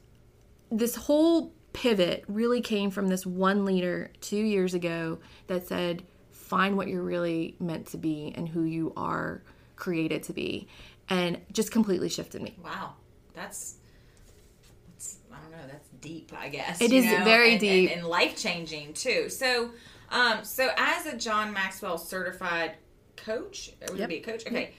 this 0.72 0.96
whole 0.96 1.52
pivot 1.74 2.24
really 2.28 2.62
came 2.62 2.90
from 2.92 3.08
this 3.08 3.26
one 3.26 3.66
leader 3.66 4.12
two 4.22 4.38
years 4.38 4.74
ago 4.74 5.20
that 5.48 5.68
said, 5.68 6.04
find 6.46 6.78
what 6.78 6.88
you're 6.88 7.02
really 7.04 7.56
meant 7.60 7.88
to 7.88 7.98
be 7.98 8.32
and 8.36 8.48
who 8.48 8.64
you 8.64 8.94
are 8.96 9.42
created 9.76 10.24
to 10.24 10.34
be. 10.34 10.68
And 11.10 11.40
just 11.52 11.72
completely 11.72 12.10
shifted 12.10 12.42
me. 12.42 12.56
Wow, 12.64 12.94
that's, 13.34 13.76
that's 14.88 15.18
I 15.32 15.38
don't 15.42 15.52
know. 15.52 15.68
That's 15.68 15.88
deep, 16.02 16.32
I 16.36 16.50
guess. 16.50 16.82
It 16.82 16.92
is 16.92 17.06
is 17.06 17.12
very 17.24 17.52
and, 17.52 17.60
deep. 17.60 17.92
and, 17.92 18.00
and 18.02 18.08
life 18.08 18.36
changing 18.36 18.94
too. 18.94 19.30
So, 19.30 19.72
um, 20.10 20.44
so 20.44 20.70
as 20.78 21.06
a 21.06 21.16
John 21.16 21.54
Maxwell 21.54 21.98
certified 21.98 22.74
coach, 23.18 23.72
would 23.90 24.00
Yep. 24.00 24.10
be 24.10 24.16
a 24.18 24.22
coach? 24.22 24.48
Okay. 24.48 24.74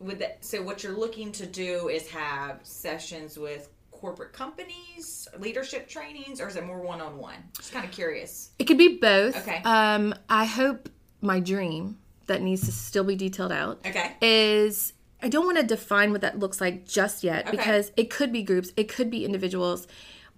With 0.00 0.18
that, 0.20 0.44
so 0.44 0.62
what 0.62 0.82
you're 0.82 0.96
looking 0.96 1.30
to 1.32 1.46
do 1.46 1.88
is 1.88 2.08
have 2.08 2.60
sessions 2.62 3.38
with 3.38 3.68
corporate 3.92 4.32
companies, 4.32 5.28
leadership 5.38 5.88
trainings, 5.88 6.40
or 6.40 6.48
is 6.48 6.56
it 6.56 6.64
more 6.64 6.80
one 6.80 7.00
on 7.00 7.18
one? 7.18 7.36
Just 7.56 7.72
kind 7.72 7.84
of 7.84 7.90
curious. 7.90 8.50
It 8.58 8.64
could 8.64 8.78
be 8.78 8.98
both. 8.98 9.36
Okay. 9.36 9.60
Um, 9.64 10.14
I 10.28 10.44
hope 10.44 10.88
my 11.20 11.40
dream 11.40 11.98
that 12.26 12.42
needs 12.42 12.64
to 12.66 12.72
still 12.72 13.04
be 13.04 13.16
detailed 13.16 13.52
out 13.52 13.80
Okay. 13.86 14.12
is 14.20 14.92
I 15.22 15.28
don't 15.28 15.44
want 15.46 15.56
to 15.58 15.64
define 15.64 16.12
what 16.12 16.20
that 16.20 16.38
looks 16.38 16.60
like 16.60 16.86
just 16.86 17.24
yet 17.24 17.48
Okay. 17.48 17.56
because 17.56 17.90
it 17.96 18.08
could 18.10 18.32
be 18.32 18.42
groups, 18.42 18.70
it 18.76 18.88
could 18.88 19.10
be 19.10 19.24
individuals, 19.24 19.88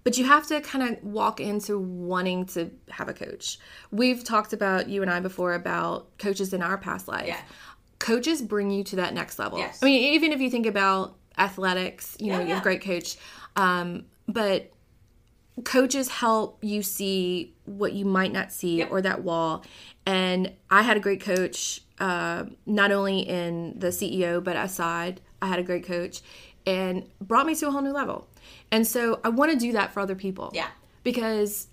but 0.03 0.17
you 0.17 0.25
have 0.25 0.47
to 0.47 0.59
kind 0.61 0.97
of 0.97 1.03
walk 1.03 1.39
into 1.39 1.77
wanting 1.77 2.45
to 2.47 2.71
have 2.89 3.07
a 3.07 3.13
coach. 3.13 3.59
We've 3.91 4.23
talked 4.23 4.53
about 4.53 4.89
you 4.89 5.03
and 5.03 5.11
I 5.11 5.19
before 5.19 5.53
about 5.53 6.17
coaches 6.17 6.53
in 6.53 6.63
our 6.63 6.77
past 6.79 7.07
life. 7.07 7.27
Yeah. 7.27 7.41
Coaches 7.99 8.41
bring 8.41 8.71
you 8.71 8.83
to 8.85 8.95
that 8.95 9.13
next 9.13 9.37
level. 9.37 9.59
Yes. 9.59 9.79
I 9.83 9.85
mean, 9.85 10.13
even 10.15 10.31
if 10.31 10.41
you 10.41 10.49
think 10.49 10.65
about 10.65 11.15
athletics, 11.37 12.17
you 12.19 12.27
know, 12.31 12.39
Yeah, 12.39 12.43
you 12.45 12.47
have 12.49 12.55
yeah. 12.57 12.59
a 12.61 12.63
great 12.63 12.81
coach, 12.81 13.17
um, 13.55 14.05
but 14.27 14.71
coaches 15.63 16.09
help 16.09 16.57
you 16.61 16.81
see 16.81 17.53
what 17.65 17.93
you 17.93 18.05
might 18.05 18.31
not 18.31 18.51
see 18.51 18.77
Yep. 18.77 18.91
or 18.91 19.01
that 19.01 19.23
wall 19.23 19.63
and 20.05 20.51
i 20.69 20.81
had 20.81 20.97
a 20.97 20.99
great 20.99 21.21
coach 21.21 21.81
uh, 21.99 22.45
not 22.65 22.91
only 22.91 23.19
in 23.19 23.77
the 23.77 23.87
ceo 23.87 24.43
but 24.43 24.55
aside 24.55 25.21
i 25.41 25.47
had 25.47 25.59
a 25.59 25.63
great 25.63 25.85
coach 25.85 26.21
and 26.65 27.05
brought 27.19 27.45
me 27.45 27.53
to 27.55 27.67
a 27.67 27.71
whole 27.71 27.81
new 27.81 27.91
level 27.91 28.27
and 28.71 28.87
so 28.87 29.19
i 29.23 29.29
want 29.29 29.51
to 29.51 29.57
do 29.57 29.71
that 29.73 29.91
for 29.93 29.99
other 29.99 30.15
people 30.15 30.51
Yeah. 30.53 30.67
because 31.03 31.67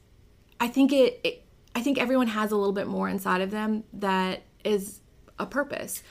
i 0.60 0.66
think 0.68 0.92
it, 0.92 1.20
it 1.24 1.44
i 1.74 1.80
think 1.80 1.98
everyone 1.98 2.26
has 2.26 2.50
a 2.50 2.56
little 2.56 2.72
bit 2.74 2.88
more 2.88 3.08
inside 3.08 3.40
of 3.40 3.50
them 3.50 3.84
that 3.94 4.42
is 4.64 5.00
a 5.38 5.46
purpose 5.46 6.02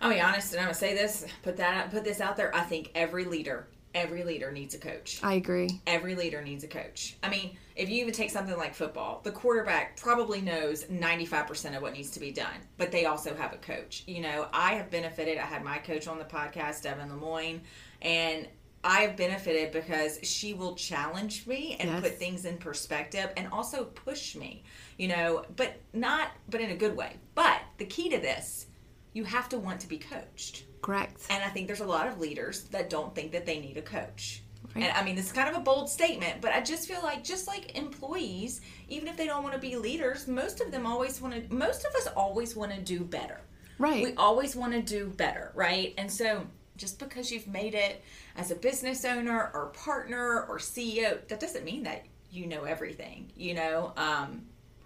I'll 0.00 0.10
be 0.12 0.20
honest, 0.20 0.50
and 0.52 0.58
I'm 0.60 0.64
gonna 0.66 0.74
say 0.74 0.94
this. 0.94 1.24
Put 1.44 1.58
that. 1.58 1.92
Put 1.92 2.02
this 2.02 2.20
out 2.20 2.36
there. 2.36 2.52
I 2.52 2.62
think 2.62 2.90
every 2.92 3.24
leader, 3.24 3.68
every 3.94 4.24
leader 4.24 4.50
needs 4.50 4.74
a 4.74 4.78
coach. 4.78 5.20
i 5.22 5.34
agree 5.34 5.80
every 5.86 6.14
leader 6.14 6.42
needs 6.42 6.64
a 6.64 6.68
coach. 6.68 7.16
I 7.22 7.28
mean, 7.28 7.56
if 7.76 7.88
you 7.88 8.02
even 8.02 8.12
take 8.14 8.30
something 8.30 8.56
like 8.56 8.74
football, 8.74 9.20
the 9.24 9.30
quarterback 9.32 9.96
probably 10.00 10.40
knows 10.40 10.84
95% 10.84 11.76
of 11.76 11.82
what 11.82 11.92
needs 11.94 12.10
to 12.10 12.20
be 12.20 12.30
done, 12.30 12.54
but 12.76 12.92
they 12.92 13.06
also 13.06 13.34
have 13.34 13.52
a 13.52 13.56
coach. 13.56 14.04
You 14.06 14.20
know, 14.20 14.48
I 14.52 14.74
have 14.74 14.90
benefited. 14.90 15.38
I 15.38 15.46
had 15.46 15.64
my 15.64 15.78
coach 15.78 16.06
on 16.08 16.18
the 16.18 16.24
podcast, 16.24 16.82
Devin 16.82 17.08
Lemoyne, 17.08 17.62
and 18.02 18.46
I 18.84 19.02
have 19.02 19.16
benefited 19.16 19.70
because 19.72 20.18
she 20.22 20.54
will 20.54 20.74
challenge 20.74 21.46
me 21.46 21.76
and 21.78 21.88
Yes. 21.88 22.02
put 22.02 22.14
things 22.18 22.44
in 22.44 22.58
perspective 22.58 23.30
and 23.36 23.48
also 23.52 23.84
push 23.84 24.34
me, 24.34 24.64
you 24.98 25.08
know, 25.08 25.44
but 25.56 25.74
not, 25.92 26.32
but 26.50 26.60
in 26.60 26.70
a 26.70 26.76
good 26.76 26.96
way. 26.96 27.16
But 27.34 27.60
the 27.78 27.84
key 27.86 28.08
to 28.10 28.18
this, 28.18 28.66
you 29.12 29.24
have 29.24 29.48
to 29.50 29.58
want 29.58 29.80
to 29.80 29.88
be 29.88 29.98
coached. 29.98 30.64
Correct 30.82 31.26
And 31.30 31.42
I 31.42 31.48
think 31.48 31.66
there's 31.66 31.80
a 31.80 31.86
lot 31.86 32.06
of 32.06 32.20
leaders 32.20 32.64
that 32.64 32.90
don't 32.90 33.14
think 33.14 33.32
that 33.32 33.46
they 33.46 33.58
need 33.58 33.76
a 33.76 33.82
coach. 33.82 34.42
Right. 34.74 34.84
And 34.84 34.96
I 34.96 35.04
mean, 35.04 35.16
this 35.16 35.26
is 35.26 35.32
kind 35.32 35.48
of 35.48 35.56
a 35.56 35.60
bold 35.60 35.88
statement, 35.88 36.40
but 36.40 36.52
I 36.52 36.60
just 36.60 36.88
feel 36.88 37.02
like, 37.02 37.24
just 37.24 37.46
like 37.46 37.76
employees, 37.76 38.60
even 38.88 39.08
if 39.08 39.16
they 39.16 39.26
don't 39.26 39.42
want 39.42 39.54
to 39.54 39.60
be 39.60 39.76
leaders, 39.76 40.26
most 40.28 40.60
of 40.60 40.70
them 40.70 40.86
always 40.86 41.20
want 41.20 41.34
to, 41.34 41.54
most 41.54 41.84
of 41.84 41.94
us 41.94 42.06
always 42.16 42.56
want 42.56 42.72
to 42.72 42.80
do 42.80 43.00
better. 43.00 43.40
right 43.78 44.02
We 44.02 44.14
always 44.14 44.56
want 44.56 44.72
to 44.72 44.82
do 44.82 45.08
better, 45.08 45.52
right? 45.54 45.94
And 45.98 46.10
so 46.10 46.46
just 46.76 46.98
because 46.98 47.30
you've 47.30 47.48
made 47.48 47.74
it 47.74 48.02
as 48.36 48.50
a 48.50 48.54
business 48.54 49.04
owner 49.04 49.50
or 49.52 49.66
partner 49.74 50.44
or 50.48 50.58
CEO, 50.58 51.26
that 51.28 51.38
doesn't 51.38 51.64
mean 51.64 51.82
that 51.82 52.06
you 52.30 52.46
know 52.46 52.64
everything, 52.64 53.30
you 53.36 53.54
know? 53.54 53.92
Um, 53.96 54.42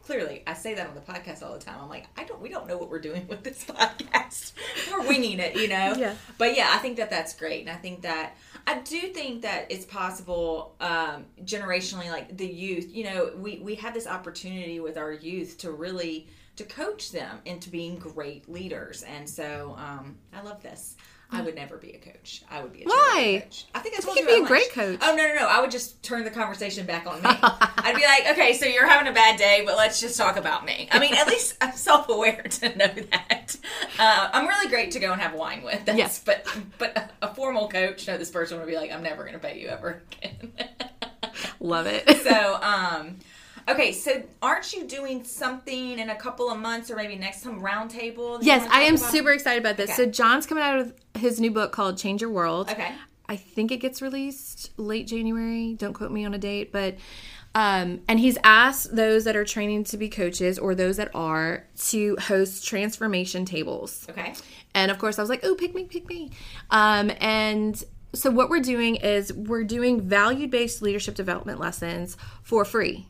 clearly, 0.06 0.44
I 0.46 0.54
say 0.54 0.74
that 0.74 0.86
on 0.88 0.94
the 0.94 1.00
podcast 1.00 1.42
all 1.42 1.52
the 1.52 1.58
time. 1.58 1.78
I'm 1.82 1.88
like, 1.88 2.06
I 2.16 2.22
don't, 2.22 2.40
we 2.40 2.48
don't 2.48 2.68
know 2.68 2.78
what 2.78 2.88
we're 2.88 3.00
doing 3.00 3.26
with 3.26 3.42
this 3.42 3.64
podcast. 3.68 4.52
we're 4.92 5.06
winging 5.06 5.40
it, 5.40 5.56
you 5.56 5.66
know? 5.68 5.94
Yeah. 5.96 6.14
But 6.38 6.56
yeah, 6.56 6.70
I 6.72 6.78
think 6.78 6.96
that 6.98 7.10
that's 7.10 7.34
great. 7.34 7.62
And 7.62 7.70
I 7.70 7.74
think 7.74 8.02
that, 8.02 8.36
I 8.68 8.78
do 8.78 9.00
think 9.08 9.42
that 9.42 9.66
it's 9.68 9.84
possible 9.84 10.76
um, 10.80 11.24
generationally, 11.44 12.08
like 12.08 12.36
the 12.36 12.46
youth, 12.46 12.94
you 12.94 13.04
know, 13.04 13.32
we, 13.36 13.58
we 13.58 13.74
have 13.76 13.94
this 13.94 14.06
opportunity 14.06 14.78
with 14.78 14.96
our 14.96 15.12
youth 15.12 15.58
to 15.58 15.72
really, 15.72 16.28
to 16.54 16.64
coach 16.64 17.10
them 17.10 17.40
into 17.44 17.68
being 17.68 17.96
great 17.96 18.48
leaders. 18.48 19.02
And 19.02 19.28
so 19.28 19.74
um, 19.76 20.16
I 20.32 20.42
love 20.42 20.62
this. 20.62 20.96
I 21.30 21.42
would 21.42 21.56
never 21.56 21.76
be 21.76 21.90
a 21.92 21.98
coach. 21.98 22.42
I 22.50 22.62
would 22.62 22.72
be 22.72 22.82
a 22.82 22.84
coach. 22.84 22.92
Why? 22.94 23.42
coach. 23.44 23.64
I 23.74 23.80
think 23.80 23.96
I 23.96 23.98
I 23.98 24.00
think 24.00 24.16
you 24.18 24.28
you'd 24.28 24.38
be 24.40 24.44
a 24.44 24.46
great 24.46 24.72
coach. 24.72 25.00
Oh 25.02 25.14
no, 25.16 25.26
no, 25.26 25.34
no! 25.34 25.46
I 25.48 25.60
would 25.60 25.70
just 25.72 26.02
turn 26.02 26.22
the 26.24 26.30
conversation 26.30 26.86
back 26.86 27.06
on 27.06 27.16
me. 27.16 27.28
I'd 27.28 27.96
be 27.96 28.04
like, 28.04 28.32
okay, 28.32 28.52
so 28.54 28.64
you're 28.66 28.86
having 28.86 29.08
a 29.08 29.12
bad 29.12 29.36
day, 29.38 29.62
but 29.66 29.76
let's 29.76 30.00
just 30.00 30.16
talk 30.16 30.36
about 30.36 30.64
me. 30.64 30.88
I 30.92 30.98
mean, 31.00 31.14
at 31.14 31.26
least 31.26 31.56
I'm 31.60 31.72
self-aware 31.74 32.42
to 32.42 32.76
know 32.76 32.86
that. 33.10 33.56
Uh, 33.98 34.30
I'm 34.32 34.46
really 34.46 34.68
great 34.68 34.92
to 34.92 35.00
go 35.00 35.12
and 35.12 35.20
have 35.20 35.34
wine 35.34 35.62
with. 35.64 35.84
That's, 35.84 35.98
Yes. 35.98 36.22
but 36.24 36.46
but 36.78 36.96
a, 36.96 37.10
a 37.22 37.34
formal 37.34 37.68
coach, 37.68 38.06
no, 38.06 38.16
this 38.16 38.30
person 38.30 38.58
would 38.58 38.68
be 38.68 38.76
like, 38.76 38.92
I'm 38.92 39.02
never 39.02 39.22
going 39.22 39.34
to 39.34 39.40
pay 39.40 39.60
you 39.60 39.68
ever 39.68 40.02
again. 40.22 40.52
love 41.60 41.86
it 41.86 42.08
so, 42.22 42.58
um, 42.62 43.16
okay, 43.68 43.92
so 43.92 44.22
aren't 44.42 44.72
you 44.72 44.84
doing 44.86 45.24
something 45.24 45.98
in 45.98 46.10
a 46.10 46.16
couple 46.16 46.50
of 46.50 46.58
months 46.58 46.90
or 46.90 46.96
maybe 46.96 47.16
next 47.16 47.42
time 47.42 47.60
roundtable? 47.60 48.38
Yes, 48.42 48.68
I 48.70 48.82
am 48.82 48.96
about? 48.96 49.10
super 49.10 49.32
excited 49.32 49.62
about 49.62 49.76
this. 49.76 49.90
Okay. 49.90 50.04
So 50.04 50.06
John's 50.06 50.46
coming 50.46 50.64
out 50.64 50.78
with 50.78 50.94
his 51.16 51.40
new 51.40 51.50
book 51.50 51.72
called 51.72 51.98
Change 51.98 52.20
Your 52.20 52.30
World. 52.30 52.70
Okay. 52.70 52.92
I 53.28 53.36
think 53.36 53.72
it 53.72 53.78
gets 53.78 54.00
released 54.00 54.70
late 54.76 55.06
January. 55.06 55.74
Don't 55.74 55.92
quote 55.92 56.12
me 56.12 56.24
on 56.24 56.34
a 56.34 56.38
date, 56.38 56.72
but 56.72 56.96
um, 57.56 58.02
and 58.06 58.20
he's 58.20 58.36
asked 58.44 58.94
those 58.94 59.24
that 59.24 59.34
are 59.34 59.44
training 59.44 59.84
to 59.84 59.96
be 59.96 60.10
coaches 60.10 60.58
or 60.58 60.74
those 60.74 60.98
that 60.98 61.10
are 61.14 61.66
to 61.88 62.16
host 62.20 62.66
transformation 62.66 63.46
tables. 63.46 64.06
Okay. 64.10 64.34
And 64.74 64.90
of 64.90 64.98
course, 64.98 65.18
I 65.18 65.22
was 65.22 65.30
like, 65.30 65.40
"Oh, 65.42 65.54
pick 65.54 65.74
me, 65.74 65.84
pick 65.84 66.06
me." 66.06 66.30
Um, 66.70 67.10
and 67.18 67.82
so 68.12 68.30
what 68.30 68.50
we're 68.50 68.60
doing 68.60 68.96
is 68.96 69.32
we're 69.32 69.64
doing 69.64 70.02
value-based 70.02 70.82
leadership 70.82 71.14
development 71.14 71.58
lessons 71.58 72.16
for 72.42 72.64
free, 72.64 73.06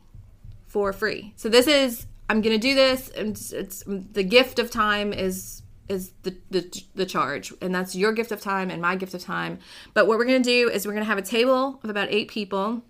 for 0.67 0.93
free. 0.93 1.33
So 1.35 1.49
this 1.49 1.67
is 1.67 2.05
I'm 2.29 2.41
going 2.41 2.59
to 2.59 2.67
do 2.67 2.75
this, 2.75 3.09
and 3.09 3.29
it's, 3.29 3.51
it's 3.53 3.83
the 3.87 4.23
gift 4.23 4.59
of 4.59 4.69
time 4.69 5.13
is 5.13 5.63
is 5.87 6.11
the, 6.23 6.35
the 6.51 6.83
the 6.95 7.05
charge, 7.05 7.53
and 7.61 7.73
that's 7.73 7.95
your 7.95 8.11
gift 8.11 8.31
of 8.31 8.41
time 8.41 8.69
and 8.69 8.81
my 8.81 8.95
gift 8.95 9.13
of 9.13 9.23
time. 9.23 9.59
But 9.93 10.07
what 10.07 10.17
we're 10.17 10.25
going 10.25 10.43
to 10.43 10.49
do 10.49 10.69
is 10.69 10.85
we're 10.85 10.93
going 10.93 11.05
to 11.05 11.09
have 11.09 11.17
a 11.17 11.21
table 11.21 11.79
of 11.83 11.89
about 11.89 12.09
eight 12.11 12.27
people. 12.27 12.83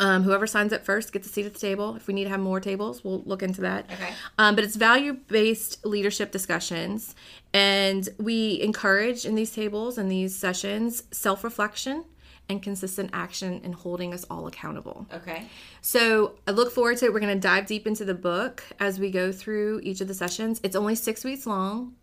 Um, 0.00 0.22
whoever 0.22 0.46
signs 0.46 0.72
up 0.72 0.84
first 0.84 1.12
gets 1.12 1.26
a 1.26 1.30
seat 1.30 1.44
at 1.44 1.54
the 1.54 1.58
table. 1.58 1.96
If 1.96 2.06
we 2.06 2.14
need 2.14 2.24
to 2.24 2.30
have 2.30 2.38
more 2.38 2.60
tables, 2.60 3.02
we'll 3.02 3.22
look 3.24 3.42
into 3.42 3.60
that. 3.62 3.90
Okay. 3.92 4.12
Um, 4.38 4.54
but 4.54 4.62
it's 4.62 4.76
value 4.76 5.14
based 5.14 5.84
leadership 5.84 6.30
discussions. 6.30 7.16
And 7.52 8.08
we 8.16 8.60
encourage 8.62 9.26
in 9.26 9.34
these 9.34 9.50
tables 9.50 9.98
and 9.98 10.10
these 10.10 10.36
sessions 10.36 11.02
self 11.10 11.42
reflection 11.42 12.04
and 12.48 12.62
consistent 12.62 13.10
action 13.12 13.60
and 13.64 13.74
holding 13.74 14.14
us 14.14 14.24
all 14.30 14.46
accountable. 14.46 15.06
Okay. 15.12 15.46
So 15.82 16.36
I 16.46 16.52
look 16.52 16.72
forward 16.72 16.96
to 16.98 17.06
it. 17.06 17.12
We're 17.12 17.20
going 17.20 17.34
to 17.34 17.40
dive 17.40 17.66
deep 17.66 17.86
into 17.86 18.04
the 18.04 18.14
book 18.14 18.62
as 18.80 18.98
we 18.98 19.10
go 19.10 19.32
through 19.32 19.80
each 19.82 20.00
of 20.00 20.08
the 20.08 20.14
sessions. 20.14 20.60
It's 20.62 20.76
only 20.76 20.94
six 20.94 21.24
weeks 21.24 21.46
long, 21.46 21.94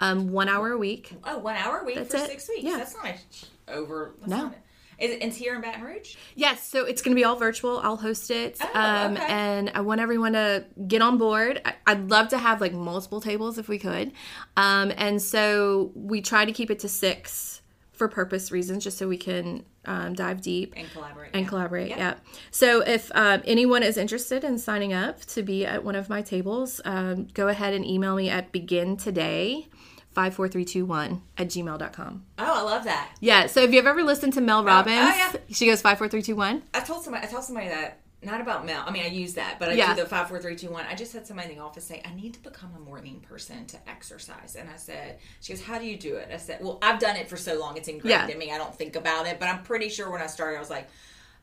um, 0.00 0.28
one 0.30 0.48
hour 0.48 0.72
a 0.72 0.78
week. 0.78 1.12
Oh, 1.24 1.38
one 1.38 1.56
hour 1.56 1.78
a 1.78 1.84
week 1.84 1.96
That's 1.96 2.10
for 2.14 2.20
it. 2.20 2.26
six 2.28 2.48
weeks. 2.48 2.64
Yeah. 2.64 2.76
That's 2.76 2.94
not 2.94 3.06
a, 3.06 3.72
over. 3.72 4.14
That's 4.20 4.30
No. 4.30 4.36
Not, 4.44 4.54
is 4.96 5.10
it, 5.10 5.22
it's 5.24 5.36
here 5.36 5.56
in 5.56 5.60
Baton 5.60 5.82
Rouge? 5.82 6.14
Yes, 6.36 6.68
so 6.68 6.84
it's 6.84 7.02
going 7.02 7.16
to 7.16 7.18
be 7.18 7.24
all 7.24 7.34
virtual. 7.34 7.78
I'll 7.80 7.96
host 7.96 8.30
it. 8.30 8.58
Oh, 8.60 8.68
um, 8.80 9.14
okay. 9.16 9.26
And 9.26 9.72
I 9.74 9.80
want 9.80 10.00
everyone 10.00 10.34
to 10.34 10.64
get 10.86 11.02
on 11.02 11.18
board. 11.18 11.60
I- 11.64 11.74
I'd 11.86 12.10
love 12.10 12.28
to 12.28 12.38
have 12.38 12.60
like 12.60 12.72
multiple 12.72 13.20
tables 13.20 13.58
if 13.58 13.68
we 13.68 13.78
could. 13.78 14.12
Um, 14.56 14.92
and 14.96 15.20
so 15.20 15.90
we 15.96 16.20
try 16.22 16.44
to 16.44 16.52
keep 16.52 16.70
it 16.70 16.78
to 16.80 16.88
six 16.88 17.60
for 17.94 18.08
purpose 18.08 18.50
reasons, 18.50 18.84
just 18.84 18.98
so 18.98 19.08
we 19.08 19.16
can 19.16 19.64
um, 19.86 20.14
dive 20.14 20.40
deep 20.40 20.74
And 20.76 20.90
collaborate. 20.92 21.30
and 21.32 21.42
yeah. 21.42 21.48
collaborate. 21.48 21.88
Yep. 21.90 21.98
Yeah. 21.98 22.14
So 22.50 22.80
if 22.80 23.10
um, 23.14 23.42
anyone 23.44 23.82
is 23.82 23.96
interested 23.96 24.44
in 24.44 24.58
signing 24.58 24.92
up 24.92 25.20
to 25.26 25.42
be 25.42 25.64
at 25.64 25.84
one 25.84 25.94
of 25.94 26.08
my 26.08 26.22
tables, 26.22 26.80
um, 26.84 27.28
go 27.34 27.48
ahead 27.48 27.74
and 27.74 27.84
email 27.84 28.16
me 28.16 28.28
at 28.28 28.52
begin 28.52 28.96
today 28.96 29.68
54321 30.14 31.22
at 31.38 31.48
gmail.com. 31.48 32.24
Oh, 32.38 32.44
I 32.44 32.62
love 32.62 32.84
that. 32.84 33.16
Yeah, 33.20 33.46
so 33.46 33.62
if 33.62 33.72
you've 33.72 33.86
ever 33.86 34.02
listened 34.02 34.32
to 34.34 34.40
Mel 34.40 34.64
Robbins, 34.64 34.96
oh, 35.00 35.16
yeah. 35.16 35.32
she 35.50 35.66
goes 35.66 35.82
54321. 35.82 36.62
I 36.72 36.80
told 36.80 37.02
somebody. 37.04 37.26
I 37.26 37.30
told 37.30 37.44
somebody 37.44 37.68
that 37.68 38.00
not 38.24 38.40
about 38.40 38.64
Mel. 38.66 38.82
I 38.86 38.90
mean, 38.90 39.02
I 39.04 39.08
use 39.08 39.34
that, 39.34 39.58
but 39.58 39.68
I 39.68 39.72
Yeah. 39.74 39.94
do 39.94 40.02
the 40.02 40.08
five, 40.08 40.28
four, 40.28 40.38
three, 40.40 40.56
two, 40.56 40.70
one. 40.70 40.84
I 40.88 40.94
just 40.94 41.12
had 41.12 41.26
somebody 41.26 41.50
in 41.50 41.56
the 41.58 41.62
office 41.62 41.84
say, 41.84 42.02
"I 42.04 42.12
need 42.14 42.34
to 42.34 42.40
become 42.40 42.70
a 42.76 42.80
morning 42.80 43.20
person 43.20 43.66
to 43.66 43.78
exercise." 43.88 44.56
And 44.56 44.68
I 44.70 44.76
said, 44.76 45.18
"She 45.40 45.52
goes, 45.52 45.62
how 45.62 45.78
do 45.78 45.86
you 45.86 45.96
do 45.96 46.16
it?" 46.16 46.30
I 46.32 46.36
said, 46.38 46.58
"Well, 46.62 46.78
I've 46.82 46.98
done 46.98 47.16
it 47.16 47.28
for 47.28 47.36
so 47.36 47.58
long; 47.58 47.76
it's 47.76 47.88
ingrained 47.88 48.28
Yeah. 48.28 48.32
in 48.32 48.38
me. 48.38 48.50
I 48.52 48.58
don't 48.58 48.74
think 48.74 48.96
about 48.96 49.26
it, 49.26 49.38
but 49.38 49.48
I'm 49.48 49.62
pretty 49.62 49.88
sure 49.88 50.10
when 50.10 50.22
I 50.22 50.26
started, 50.26 50.56
I 50.56 50.60
was 50.60 50.70
like, 50.70 50.88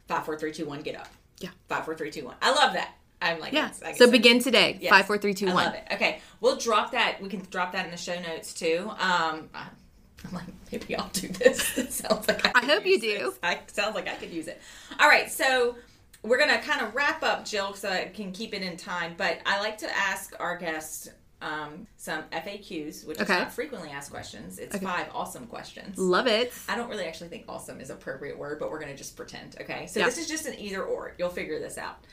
five, 0.08 0.26
four, 0.26 0.38
three, 0.38 0.52
two, 0.52 0.66
one, 0.66 0.82
get 0.82 0.96
up. 0.96 1.08
Yeah. 1.40 1.50
Five, 1.70 1.86
four, 1.86 1.96
three, 1.96 2.12
two, 2.12 2.26
one. 2.26 2.36
I 2.42 2.52
love 2.52 2.74
that. 2.74 2.96
I'm 3.22 3.40
like, 3.40 3.54
Yeah. 3.54 3.68
yes, 3.68 3.82
I 3.86 3.94
So 3.94 4.10
begin 4.10 4.40
today. 4.40 4.78
Yes. 4.82 4.90
Five, 4.90 5.06
four, 5.06 5.18
three, 5.18 5.34
two, 5.36 5.48
I 5.50 5.54
one. 5.54 5.66
love 5.66 5.76
it. 5.76 5.84
Okay, 5.92 6.22
we'll 6.40 6.58
drop 6.58 6.92
that. 6.94 7.22
We 7.22 7.30
can 7.30 7.46
drop 7.52 7.72
that 7.74 7.86
in 7.86 7.92
the 7.92 7.98
show 7.98 8.20
notes 8.20 8.52
too. 8.54 8.90
Um, 9.00 9.50
I'm 9.54 10.34
like, 10.34 10.46
maybe 10.72 10.96
I'll 10.96 11.10
do 11.10 11.28
this. 11.30 11.78
It 11.78 11.94
sounds 11.94 12.28
like 12.28 12.46
I, 12.46 12.52
I 12.56 12.66
hope 12.66 12.86
you 12.86 13.00
do. 13.00 13.18
this. 13.20 13.40
I 13.44 13.60
sounds 13.68 13.96
like 13.96 14.08
I 14.08 14.16
could 14.16 14.32
use 14.32 14.48
it. 14.48 14.60
All 15.00 15.08
right, 15.08 15.32
so 15.32 15.76
we're 16.24 16.38
gonna 16.40 16.60
kind 16.62 16.82
of 16.82 16.94
wrap 16.96 17.24
up, 17.24 17.46
Jill, 17.46 17.74
so 17.74 17.90
I 17.90 18.06
can 18.14 18.32
keep 18.32 18.54
it 18.54 18.62
in 18.62 18.78
time. 18.78 19.16
But 19.18 19.40
I 19.46 19.60
like 19.60 19.78
to 19.80 19.98
ask 19.98 20.34
our 20.40 20.58
guests 20.58 21.10
um, 21.42 21.88
some 21.98 22.22
FAQs, 22.32 23.04
which 23.08 23.20
Okay. 23.20 23.34
is 23.34 23.40
not 23.40 23.52
frequently 23.52 23.90
asked 23.90 24.12
questions. 24.12 24.60
It's 24.60 24.78
five 24.78 25.08
awesome 25.12 25.48
questions. 25.48 25.98
Love 25.98 26.28
it. 26.28 26.54
I 26.70 26.76
don't 26.76 26.88
really 26.90 27.06
actually 27.06 27.30
think 27.30 27.46
awesome 27.50 27.82
is 27.82 27.90
appropriate 27.90 28.38
word, 28.38 28.60
but 28.60 28.70
we're 28.70 28.80
gonna 28.80 28.96
just 28.96 29.16
pretend. 29.18 29.56
Okay, 29.60 29.88
so 29.88 30.00
Yeah. 30.00 30.06
this 30.06 30.20
is 30.20 30.28
just 30.28 30.46
an 30.46 30.60
either 30.60 30.84
or. 30.84 31.16
You'll 31.18 31.30
figure 31.32 31.58
this 31.60 31.80
out. 31.80 32.06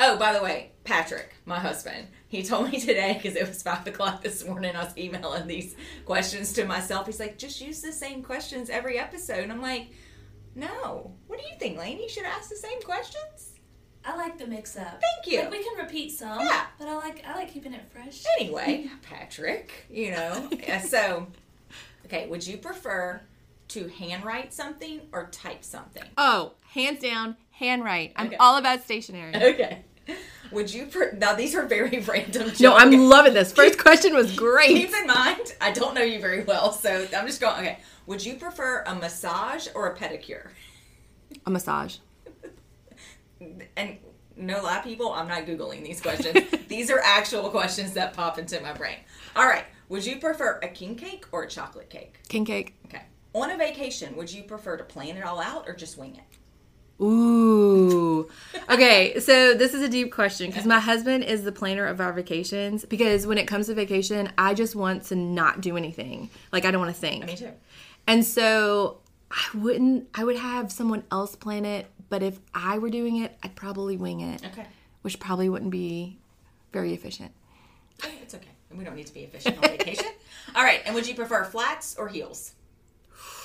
Oh, 0.00 0.16
by 0.16 0.32
the 0.32 0.42
way, 0.42 0.72
Patrick, 0.84 1.34
my 1.44 1.58
husband, 1.60 2.08
he 2.28 2.42
told 2.44 2.70
me 2.70 2.80
today 2.80 3.14
because 3.14 3.36
it 3.36 3.46
was 3.46 3.62
five 3.62 3.86
o'clock 3.86 4.22
this 4.22 4.44
morning. 4.44 4.74
I 4.74 4.82
was 4.84 4.96
emailing 4.98 5.46
these 5.46 5.76
questions 6.04 6.52
to 6.54 6.64
myself. 6.64 7.06
He's 7.06 7.20
like, 7.20 7.38
just 7.38 7.60
use 7.60 7.80
the 7.80 7.92
same 7.92 8.22
questions 8.24 8.70
every 8.70 8.98
episode. 8.98 9.40
And 9.40 9.52
I'm 9.52 9.62
like, 9.62 9.90
no. 10.58 11.12
What 11.26 11.38
do 11.38 11.44
you 11.46 11.54
think, 11.58 11.78
Lane? 11.78 11.98
You 11.98 12.08
should 12.08 12.24
ask 12.24 12.48
the 12.50 12.56
same 12.56 12.80
questions. 12.82 13.52
I 14.04 14.16
like 14.16 14.38
the 14.38 14.46
mix 14.46 14.76
up. 14.76 15.00
Thank 15.00 15.26
you. 15.32 15.40
Like 15.40 15.50
we 15.50 15.62
can 15.62 15.76
repeat 15.78 16.10
some. 16.12 16.40
Yeah. 16.40 16.66
But 16.78 16.88
I 16.88 16.94
like 16.96 17.24
I 17.26 17.34
like 17.34 17.52
keeping 17.52 17.74
it 17.74 17.82
fresh. 17.92 18.22
Anyway, 18.38 18.88
Patrick, 19.02 19.86
you 19.90 20.12
know. 20.12 20.48
Yeah, 20.52 20.80
so, 20.80 21.26
okay, 22.06 22.26
would 22.28 22.46
you 22.46 22.56
prefer 22.56 23.20
to 23.68 23.88
handwrite 23.88 24.54
something 24.54 25.00
or 25.12 25.26
type 25.30 25.62
something? 25.64 26.04
Oh, 26.16 26.52
hands 26.72 27.00
down, 27.00 27.36
handwrite. 27.50 28.12
I'm 28.16 28.28
Okay. 28.28 28.36
all 28.36 28.56
about 28.56 28.82
stationery. 28.84 29.34
Okay. 29.36 29.82
Would 30.52 30.72
you? 30.72 30.86
Pre- 30.86 31.12
now 31.18 31.34
these 31.34 31.54
are 31.54 31.66
very 31.66 31.98
random. 32.08 32.50
No, 32.60 32.74
I'm 32.74 32.92
loving 33.10 33.34
this. 33.34 33.52
First 33.52 33.78
question 33.78 34.14
was 34.14 34.34
great. 34.34 34.68
Keep 34.68 34.94
in 34.94 35.06
mind, 35.06 35.54
I 35.60 35.70
don't 35.72 35.94
know 35.94 36.00
you 36.02 36.18
very 36.20 36.44
well, 36.44 36.72
so 36.72 37.06
I'm 37.14 37.26
just 37.26 37.42
going. 37.42 37.58
Okay, 37.58 37.78
would 38.08 38.24
you 38.24 38.36
prefer 38.36 38.82
a 38.86 38.94
massage 38.94 39.68
or 39.74 39.86
a 39.86 39.94
pedicure? 39.96 40.48
A 41.46 41.50
massage. 41.50 41.98
And 43.76 43.98
no 44.36 44.60
lie, 44.64 44.80
people, 44.80 45.12
I'm 45.12 45.28
not 45.28 45.46
googling 45.46 45.84
these 45.84 46.00
questions. 46.00 46.44
these 46.68 46.90
are 46.90 46.98
actual 47.04 47.50
questions 47.50 47.92
that 47.92 48.14
pop 48.14 48.36
into 48.36 48.60
my 48.60 48.72
brain. 48.72 48.96
All 49.36 49.46
right, 49.46 49.64
would 49.88 50.04
you 50.04 50.16
prefer 50.16 50.58
a 50.60 50.66
king 50.66 50.96
cake 50.96 51.26
or 51.30 51.44
a 51.44 51.48
chocolate 51.48 51.88
cake? 51.88 52.18
King 52.28 52.44
cake. 52.44 52.74
Okay. 52.86 53.02
On 53.34 53.50
a 53.52 53.56
vacation, 53.56 54.16
would 54.16 54.32
you 54.32 54.42
prefer 54.42 54.76
to 54.76 54.82
plan 54.82 55.16
it 55.16 55.22
all 55.22 55.40
out 55.40 55.68
or 55.68 55.74
just 55.74 55.96
wing 55.96 56.16
it? 56.16 56.38
Ooh. 57.04 58.28
Okay, 58.70 59.18
so 59.18 59.54
this 59.54 59.72
is 59.72 59.80
a 59.80 59.88
deep 59.88 60.12
question 60.12 60.50
because 60.50 60.66
my 60.66 60.78
husband 60.78 61.24
is 61.24 61.42
the 61.42 61.52
planner 61.52 61.86
of 61.86 62.02
our 62.02 62.12
vacations. 62.12 62.84
Because 62.84 63.26
when 63.26 63.38
it 63.38 63.46
comes 63.46 63.66
to 63.66 63.74
vacation, 63.74 64.30
I 64.36 64.52
just 64.52 64.76
want 64.76 65.04
to 65.04 65.16
not 65.16 65.62
do 65.62 65.78
anything. 65.78 66.28
Like, 66.52 66.66
I 66.66 66.70
don't 66.70 66.80
want 66.80 66.94
to 66.94 67.00
think. 67.00 67.24
Me 67.24 67.36
too. 67.36 67.52
And 68.08 68.24
so 68.24 68.98
I 69.30 69.44
wouldn't, 69.56 70.08
I 70.14 70.24
would 70.24 70.36
have 70.36 70.72
someone 70.72 71.04
else 71.12 71.36
plan 71.36 71.64
it. 71.64 71.86
But 72.08 72.22
if 72.22 72.40
I 72.54 72.78
were 72.78 72.88
doing 72.90 73.16
it, 73.22 73.36
I'd 73.42 73.54
probably 73.54 73.96
wing 73.98 74.20
it, 74.22 74.44
Okay. 74.46 74.66
which 75.02 75.20
probably 75.20 75.48
wouldn't 75.50 75.70
be 75.70 76.18
very 76.72 76.94
efficient. 76.94 77.30
It's 78.22 78.34
okay. 78.34 78.48
We 78.74 78.82
don't 78.84 78.96
need 78.96 79.06
to 79.06 79.14
be 79.14 79.20
efficient 79.20 79.56
on 79.58 79.62
vacation. 79.62 80.06
All 80.56 80.62
right, 80.64 80.80
and 80.86 80.94
would 80.94 81.06
you 81.06 81.14
prefer 81.14 81.44
flats 81.44 81.96
or 81.98 82.08
heels? 82.08 82.54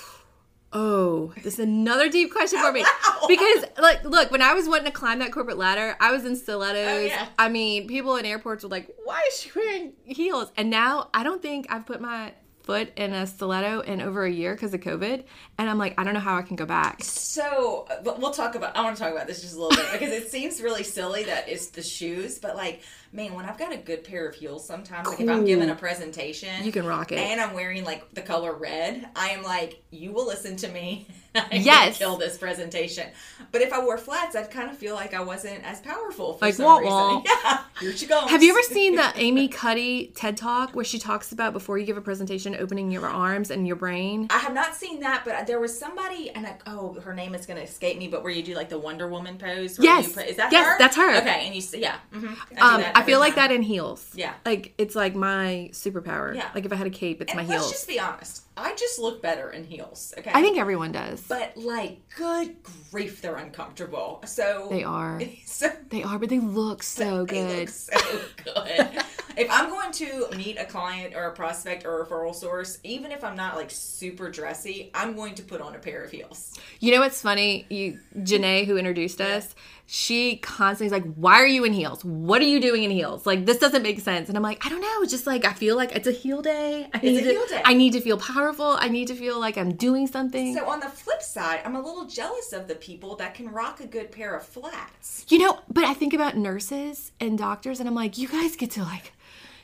Oh, 0.76 1.32
this 1.36 1.54
is 1.54 1.60
another 1.60 2.08
deep 2.08 2.32
question 2.32 2.58
for 2.60 2.72
me. 2.72 2.84
Because, 3.28 3.64
like, 3.80 4.04
look, 4.04 4.30
when 4.32 4.42
I 4.42 4.52
was 4.54 4.68
wanting 4.68 4.86
to 4.86 4.90
climb 4.90 5.20
that 5.20 5.30
corporate 5.32 5.56
ladder, 5.56 5.96
I 5.98 6.10
was 6.10 6.24
in 6.26 6.36
stilettos. 6.36 6.88
Oh, 6.90 6.98
yeah. 6.98 7.28
I 7.38 7.48
mean, 7.48 7.86
people 7.86 8.16
in 8.16 8.26
airports 8.26 8.64
were 8.64 8.68
like, 8.68 8.94
why 9.04 9.22
is 9.28 9.38
she 9.40 9.50
wearing 9.56 9.92
heels? 10.04 10.50
And 10.58 10.68
now 10.68 11.08
I 11.14 11.22
don't 11.22 11.40
think 11.40 11.66
I've 11.70 11.86
put 11.86 12.00
my 12.02 12.32
foot 12.64 12.90
in 12.96 13.12
a 13.12 13.26
stiletto 13.26 13.80
in 13.80 14.00
over 14.00 14.24
a 14.24 14.30
year 14.30 14.54
because 14.54 14.74
of 14.74 14.80
COVID. 14.80 15.22
And 15.58 15.70
I'm 15.70 15.78
like, 15.78 15.94
I 15.98 16.04
don't 16.04 16.14
know 16.14 16.20
how 16.20 16.36
I 16.36 16.42
can 16.42 16.56
go 16.56 16.66
back. 16.66 17.04
So 17.04 17.86
we'll 18.02 18.32
talk 18.32 18.54
about. 18.54 18.76
I 18.76 18.82
want 18.82 18.96
to 18.96 19.02
talk 19.02 19.12
about 19.12 19.26
this 19.26 19.42
just 19.42 19.54
a 19.56 19.60
little 19.62 19.76
bit 19.76 19.92
because 19.92 20.12
it 20.12 20.30
seems 20.30 20.60
really 20.60 20.82
silly 20.82 21.24
that 21.24 21.48
it's 21.48 21.68
the 21.68 21.82
shoes, 21.82 22.38
but 22.38 22.56
like, 22.56 22.80
man, 23.14 23.32
when 23.34 23.44
I've 23.46 23.56
got 23.56 23.72
a 23.72 23.76
good 23.76 24.02
pair 24.02 24.26
of 24.28 24.34
heels, 24.34 24.66
sometimes 24.66 25.06
like 25.08 25.20
if 25.20 25.28
I'm 25.30 25.44
giving 25.44 25.70
a 25.70 25.74
presentation, 25.76 26.64
You 26.64 26.72
can 26.72 26.84
rock 26.84 27.12
it. 27.12 27.18
and 27.18 27.40
I'm 27.40 27.54
wearing 27.54 27.84
like 27.84 28.12
the 28.12 28.22
color 28.22 28.52
red, 28.52 29.08
I 29.14 29.28
am 29.30 29.44
like, 29.44 29.82
you 29.90 30.10
will 30.12 30.26
listen 30.26 30.56
to 30.56 30.68
me. 30.68 31.06
I 31.36 31.46
Yes. 31.56 31.98
kill 31.98 32.16
this 32.16 32.36
presentation. 32.36 33.08
But 33.52 33.60
if 33.62 33.72
I 33.72 33.82
wore 33.82 33.98
flats, 33.98 34.34
I'd 34.36 34.50
kind 34.50 34.68
of 34.70 34.76
feel 34.76 34.94
like 34.94 35.14
I 35.14 35.20
wasn't 35.22 35.64
as 35.64 35.80
powerful 35.80 36.34
for 36.34 36.44
Like, 36.46 36.54
some 36.54 36.66
wah, 36.66 36.78
reason. 36.78 36.92
wah. 36.92 37.22
Yeah, 37.44 37.60
here 37.80 37.96
she 37.96 38.06
goes. 38.06 38.30
Have 38.30 38.42
you 38.42 38.50
ever 38.50 38.62
seen 38.62 38.94
the 38.96 39.12
Amy 39.16 39.48
Cuddy 39.48 40.12
TED 40.14 40.36
Talk 40.36 40.74
where 40.76 40.84
she 40.84 40.98
talks 40.98 41.32
about 41.32 41.52
before 41.52 41.76
you 41.78 41.84
give 41.86 41.96
a 41.96 42.00
presentation, 42.00 42.54
opening 42.56 42.90
your 42.92 43.06
arms 43.06 43.50
and 43.50 43.66
your 43.66 43.74
brain? 43.76 44.28
I 44.30 44.38
have 44.38 44.54
not 44.54 44.76
seen 44.76 45.00
that, 45.00 45.22
but 45.24 45.46
there 45.48 45.58
was 45.60 45.76
somebody, 45.76 46.30
and 46.30 46.46
I, 46.46 46.56
oh, 46.66 46.94
her 47.00 47.12
name 47.14 47.34
is 47.34 47.46
going 47.46 47.56
to 47.58 47.64
escape 47.64 47.98
me. 47.98 48.06
But 48.08 48.22
where 48.22 48.32
you 48.32 48.42
do 48.44 48.54
like 48.54 48.68
the 48.68 48.78
Wonder 48.78 49.08
Woman 49.08 49.36
pose? 49.38 49.76
where 49.78 49.84
Yes. 49.86 50.06
you 50.08 50.12
put- 50.14 50.26
is 50.26 50.36
that 50.36 50.52
Yes, 50.52 50.66
her? 50.66 50.78
that's 50.78 50.96
her. 50.96 51.16
Okay, 51.18 51.46
and 51.46 51.54
you 51.54 51.60
see, 51.60 51.80
yeah, 51.80 51.96
hmm 52.12 52.26
Um, 52.60 52.84
I 52.94 53.02
feel 53.04 53.20
like 53.20 53.34
that 53.36 53.50
in 53.52 53.62
heels. 53.62 54.10
Yeah. 54.14 54.34
Like 54.44 54.74
it's 54.78 54.94
like 54.94 55.14
my 55.14 55.70
superpower. 55.72 56.34
Yeah. 56.34 56.48
Like 56.54 56.64
if 56.64 56.72
I 56.72 56.76
had 56.76 56.86
a 56.86 56.90
cape, 56.90 57.20
it's 57.22 57.32
And 57.32 57.40
my 57.40 57.46
let's 57.46 57.62
heels. 57.62 57.72
just 57.72 57.88
be 57.88 57.98
honest. 58.00 58.42
I 58.56 58.74
just 58.76 58.98
look 59.00 59.20
better 59.20 59.50
in 59.50 59.64
heels. 59.64 60.14
Okay, 60.16 60.30
I 60.32 60.40
think 60.40 60.58
everyone 60.58 60.92
does. 60.92 61.22
but 61.22 61.56
like, 61.56 61.98
good 62.16 62.56
grief, 62.90 63.20
they're 63.20 63.36
uncomfortable. 63.36 64.22
So 64.26 64.68
They 64.70 64.84
are. 64.84 65.20
So 65.46 65.70
They 65.90 66.02
are, 66.02 66.18
but 66.18 66.28
they 66.28 66.40
look 66.40 66.82
so 66.82 67.24
they 67.24 67.34
good. 67.34 67.58
look 67.60 67.68
so 67.68 68.20
good. 68.44 69.02
if 69.36 69.48
I'm 69.50 69.68
going 69.70 69.92
to 69.92 70.28
meet 70.36 70.58
a 70.58 70.64
client 70.64 71.14
or 71.14 71.24
a 71.26 71.32
prospect 71.32 71.84
or 71.84 72.02
a 72.02 72.06
referral 72.06 72.34
source, 72.34 72.78
even 72.84 73.12
if 73.12 73.22
I'm 73.24 73.36
not 73.36 73.54
like 73.56 73.70
super 73.70 74.30
dressy, 74.30 74.90
I'm 74.94 75.14
going 75.14 75.34
to 75.36 75.42
put 75.42 75.60
on 75.60 75.74
a 75.74 75.78
pair 75.78 76.02
of 76.02 76.10
heels. 76.10 76.58
You 76.80 76.92
know 76.92 77.00
what's 77.00 77.22
funny? 77.22 77.66
You 77.70 77.98
Janae, 78.18 78.66
who 78.66 78.76
introduced 78.76 79.20
us, 79.20 79.54
she 79.86 80.36
constantly 80.38 80.86
is 80.86 80.92
like, 80.92 81.14
"Why 81.14 81.34
are 81.34 81.46
you 81.46 81.64
in 81.64 81.72
heels? 81.72 82.04
What 82.04 82.40
are 82.40 82.46
you 82.46 82.58
doing 82.60 82.84
in 82.84 82.90
heels? 82.90 83.26
Like 83.26 83.44
this 83.46 83.58
doesn't 83.58 83.82
make 83.82 84.00
sense." 84.00 84.28
And 84.28 84.36
I'm 84.36 84.42
like, 84.42 84.64
"I 84.64 84.70
don't 84.70 84.80
know. 84.80 85.02
It's 85.02 85.12
just 85.12 85.26
like 85.26 85.44
I 85.44 85.52
feel 85.52 85.76
like 85.76 85.94
it's 85.94 86.08
a 86.08 86.12
heel 86.12 86.40
day. 86.42 86.88
I 86.94 86.98
need 86.98 87.18
a 87.18 87.22
to, 87.22 87.30
heel 87.30 87.46
day. 87.48 87.62
I 87.64 87.74
need 87.74 87.92
to 87.92 88.00
feel 88.00 88.16
powerful. 88.18 88.43
I 88.78 88.88
need 88.88 89.08
to 89.08 89.14
feel 89.14 89.38
like 89.40 89.56
I'm 89.56 89.74
doing 89.74 90.06
something." 90.06 90.54
So 90.54 90.68
on 90.68 90.80
the 90.80 90.88
flip 90.88 91.22
side, 91.22 91.60
I'm 91.64 91.76
a 91.76 91.80
little 91.80 92.06
jealous 92.06 92.52
of 92.52 92.68
the 92.68 92.74
people 92.74 93.16
that 93.16 93.34
can 93.34 93.48
rock 93.48 93.80
a 93.80 93.86
good 93.86 94.10
pair 94.10 94.34
of 94.34 94.44
flats. 94.44 95.24
You 95.28 95.38
know, 95.38 95.60
but 95.72 95.84
I 95.84 95.94
think 95.94 96.12
about 96.12 96.36
nurses 96.36 97.12
and 97.20 97.38
doctors, 97.38 97.80
and 97.80 97.88
I'm 97.88 97.94
like, 97.94 98.18
you 98.18 98.28
guys 98.28 98.56
get 98.56 98.70
to 98.72 98.82
like, 98.82 99.12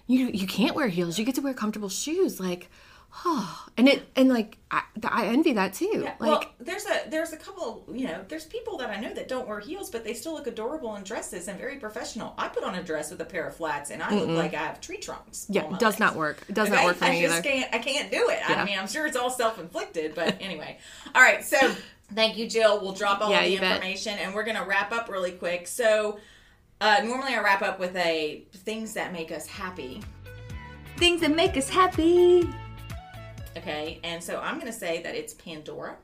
you 0.07 0.31
you 0.33 0.47
can't 0.47 0.74
wear 0.74 0.89
heels. 0.89 1.18
You 1.18 1.24
get 1.24 1.35
to 1.37 1.43
wear 1.43 1.55
comfortable 1.55 1.89
shoes, 1.89 2.41
like, 2.41 2.68
oh, 3.25 3.67
and 3.77 3.89
it 3.89 4.03
and 4.17 4.29
like 4.29 4.59
I, 4.71 4.83
I 5.05 5.27
envy 5.27 5.53
that 5.55 5.75
too. 5.75 5.91
Yeah, 6.05 6.15
like, 6.19 6.21
well, 6.21 6.45
there's 6.61 6.85
a 6.87 7.09
there's 7.09 7.33
a 7.33 7.37
couple, 7.37 7.85
you 7.93 8.07
know, 8.07 8.25
there's 8.29 8.45
people 8.45 8.79
that 8.79 8.91
I 8.91 9.01
know 9.01 9.13
that 9.15 9.29
don't 9.29 9.49
wear 9.49 9.61
heels, 9.61 9.91
but 9.91 10.05
they 10.05 10.15
still 10.15 10.33
look 10.35 10.47
adorable 10.47 10.95
in 10.97 11.03
dresses 11.03 11.49
and 11.49 11.59
very 11.59 11.77
professional. 11.77 12.35
I 12.39 12.49
put 12.49 12.65
on 12.65 12.75
a 12.75 12.83
dress 12.83 13.11
with 13.11 13.21
a 13.21 13.25
pair 13.25 13.47
of 13.47 13.57
flats, 13.57 13.91
and 13.91 14.03
I 14.03 14.15
look 14.15 14.29
like 14.29 14.55
I 14.55 14.59
have 14.59 14.81
tree 14.81 14.99
trunks. 14.99 15.47
yeah, 15.49 15.65
it 15.73 15.79
does 15.79 15.95
legs. 15.95 16.01
not 16.01 16.17
work. 16.17 16.45
It 16.49 16.55
does 16.55 16.71
not 16.71 16.85
work 16.85 16.97
for 16.97 17.05
I 17.07 17.11
me 17.11 17.23
just 17.23 17.35
either. 17.39 17.43
can't. 17.49 17.75
I 17.75 17.79
can't 17.79 18.11
do 18.11 18.29
it. 18.29 18.39
Yeah. 18.49 18.61
I 18.61 18.65
mean, 18.65 18.79
I'm 18.79 18.89
sure 18.89 19.07
it's 19.07 19.17
all 19.17 19.31
self 19.31 19.59
inflicted, 19.59 20.15
but 20.15 20.37
anyway. 20.41 20.79
All 21.15 21.23
right, 21.23 21.45
so 21.45 21.57
thank 22.15 22.37
you, 22.37 22.49
Jill. 22.49 22.81
We'll 22.81 22.93
drop 22.93 23.21
all 23.21 23.31
Yeah, 23.31 23.43
the 23.43 23.51
you 23.51 23.59
bet. 23.61 23.77
information, 23.77 24.19
and 24.19 24.35
we're 24.35 24.45
gonna 24.45 24.65
wrap 24.65 24.93
up 24.93 25.09
really 25.09 25.33
quick. 25.33 25.67
So. 25.67 26.19
Uh, 26.83 27.03
normally, 27.05 27.35
I 27.35 27.43
wrap 27.43 27.61
up 27.61 27.79
with 27.79 27.95
a 27.95 28.43
things 28.55 28.95
that 28.95 29.13
make 29.13 29.31
us 29.31 29.47
happy. 29.47 30.03
Things 30.97 31.21
that 31.21 31.37
make 31.37 31.59
us 31.59 31.69
happy. 31.69 32.49
Okay, 33.57 34.01
and 34.05 34.23
so 34.23 34.39
I'm 34.41 34.59
gonna 34.59 34.73
say 34.73 35.03
that 35.03 35.15
it's 35.15 35.35
Pandora, 35.35 35.97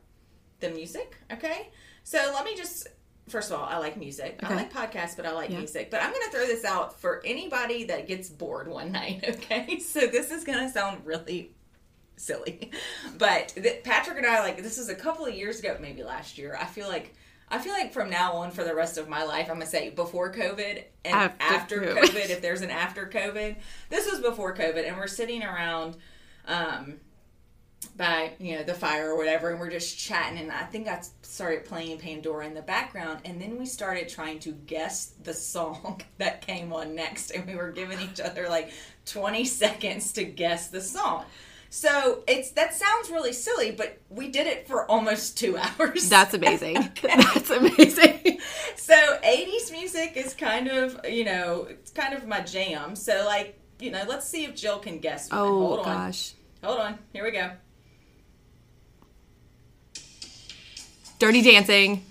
the 0.60 0.70
music. 0.70 1.16
Okay, 1.32 1.70
so 2.04 2.18
let 2.34 2.44
me 2.44 2.56
just. 2.56 2.88
First 3.28 3.50
of 3.50 3.58
all, 3.58 3.66
I 3.66 3.78
like 3.78 3.96
music. 3.96 4.38
I 4.44 4.54
like 4.54 4.72
podcasts, 4.72 5.16
but 5.16 5.26
I 5.26 5.32
like 5.32 5.50
Yeah. 5.50 5.58
music. 5.58 5.90
But 5.90 6.00
I'm 6.00 6.12
going 6.12 6.22
to 6.26 6.30
throw 6.30 6.46
this 6.46 6.64
out 6.64 7.00
for 7.00 7.20
anybody 7.24 7.82
that 7.86 8.06
gets 8.06 8.28
bored 8.28 8.68
one 8.68 8.92
night, 9.00 9.24
okay? 9.28 9.80
So 9.80 10.06
this 10.06 10.30
is 10.30 10.44
going 10.44 10.60
to 10.60 10.70
sound 10.70 11.04
really 11.04 11.50
silly. 12.16 12.70
But 13.18 13.48
th- 13.48 13.82
Patrick 13.82 14.18
and 14.18 14.26
I 14.28 14.38
like 14.42 14.62
this 14.62 14.78
is 14.78 14.88
a 14.90 14.94
couple 14.94 15.26
of 15.26 15.34
years 15.34 15.58
ago, 15.58 15.76
maybe 15.80 16.04
last 16.04 16.38
year. 16.38 16.56
I 16.60 16.66
feel 16.66 16.86
like 16.86 17.14
I 17.48 17.58
feel 17.58 17.72
like 17.72 17.92
from 17.92 18.10
now 18.10 18.34
on 18.34 18.52
for 18.52 18.62
the 18.62 18.76
rest 18.76 18.96
of 18.96 19.08
my 19.08 19.24
life, 19.24 19.48
I'm 19.50 19.56
gonna 19.56 19.66
say 19.66 19.90
before 19.90 20.32
COVID 20.32 20.84
and 21.04 21.14
After 21.16 21.42
after, 21.42 21.80
COVID. 21.80 21.98
COVID. 22.02 22.30
If 22.30 22.40
there's 22.42 22.62
an 22.62 22.70
after 22.70 23.08
COVID, 23.08 23.56
this 23.90 24.08
was 24.08 24.20
before 24.20 24.54
COVID, 24.54 24.86
and 24.86 24.96
we're 24.96 25.08
sitting 25.08 25.42
around 25.42 25.96
um, 26.46 26.98
by 27.96 28.32
you 28.38 28.56
know 28.56 28.62
the 28.62 28.74
fire 28.74 29.10
or 29.10 29.16
whatever, 29.16 29.50
and 29.50 29.58
we're 29.60 29.70
just 29.70 29.98
chatting. 29.98 30.38
And 30.38 30.52
I 30.52 30.64
think 30.64 30.88
I 30.88 31.02
started 31.22 31.64
playing 31.64 31.98
Pandora 31.98 32.46
in 32.46 32.54
the 32.54 32.62
background, 32.62 33.20
and 33.24 33.40
then 33.40 33.58
we 33.58 33.66
started 33.66 34.08
trying 34.08 34.38
to 34.40 34.52
guess 34.52 35.12
the 35.22 35.34
song 35.34 36.02
that 36.18 36.46
came 36.46 36.72
on 36.72 36.94
next, 36.94 37.30
and 37.30 37.46
we 37.46 37.54
were 37.54 37.70
giving 37.70 38.00
each 38.00 38.20
other 38.20 38.48
like 38.48 38.72
20 39.06 39.44
seconds 39.44 40.12
to 40.12 40.24
guess 40.24 40.68
the 40.68 40.80
song. 40.80 41.24
So 41.68 42.22
it's 42.26 42.52
that 42.52 42.74
sounds 42.74 43.10
really 43.10 43.32
silly, 43.32 43.70
but 43.70 43.98
we 44.08 44.28
did 44.28 44.46
it 44.46 44.68
for 44.68 44.90
almost 44.90 45.36
two 45.36 45.56
hours. 45.78 46.08
That's 46.08 46.34
amazing. 46.34 46.74
That's 47.02 47.50
amazing. 47.50 48.38
so 48.76 48.94
80s 48.94 49.72
music 49.72 50.12
is 50.16 50.34
kind 50.34 50.68
of 50.68 51.00
you 51.08 51.24
know 51.24 51.66
it's 51.68 51.90
kind 51.90 52.14
of 52.14 52.26
my 52.26 52.40
jam. 52.40 52.94
So 52.96 53.24
like 53.26 53.58
you 53.78 53.90
know, 53.90 54.04
let's 54.08 54.26
see 54.26 54.44
if 54.44 54.54
Jill 54.54 54.78
can 54.78 55.00
guess. 55.00 55.28
Oh 55.32 55.66
Hold 55.66 55.78
on. 55.80 55.84
gosh. 55.84 56.32
Hold 56.64 56.78
on. 56.80 56.98
Here 57.12 57.24
we 57.24 57.30
go. 57.30 57.50
Dirty 61.18 61.42
Dancing. 61.42 62.04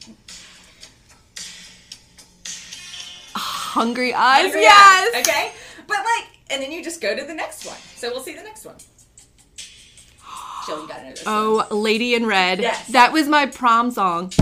Hungry 3.36 4.14
Eyes. 4.14 4.43
Hungry 4.43 4.62
yes. 4.62 5.16
Eyes, 5.16 5.22
Okay. 5.28 5.51
But 5.88 5.97
like, 5.97 6.28
and 6.49 6.62
then 6.62 6.72
you 6.72 6.84
just 6.84 7.01
go 7.01 7.16
to 7.16 7.24
the 7.26 7.34
next 7.34 7.66
one. 7.66 7.78
So 7.95 8.10
we'll 8.10 8.24
see 8.24 8.34
the 8.36 8.43
next 8.43 8.66
one. 8.66 8.76
Jill, 10.66 10.82
you 10.82 10.88
gotta 10.88 11.03
know 11.03 11.10
this. 11.12 11.26
one. 11.26 11.34
Oh, 11.36 11.68
Lady 11.76 12.16
in 12.16 12.26
Red. 12.26 12.60
Yes. 12.60 12.88
That 12.88 13.12
was 13.14 13.28
my 13.28 13.45
prom 13.45 13.91
song. 13.91 14.32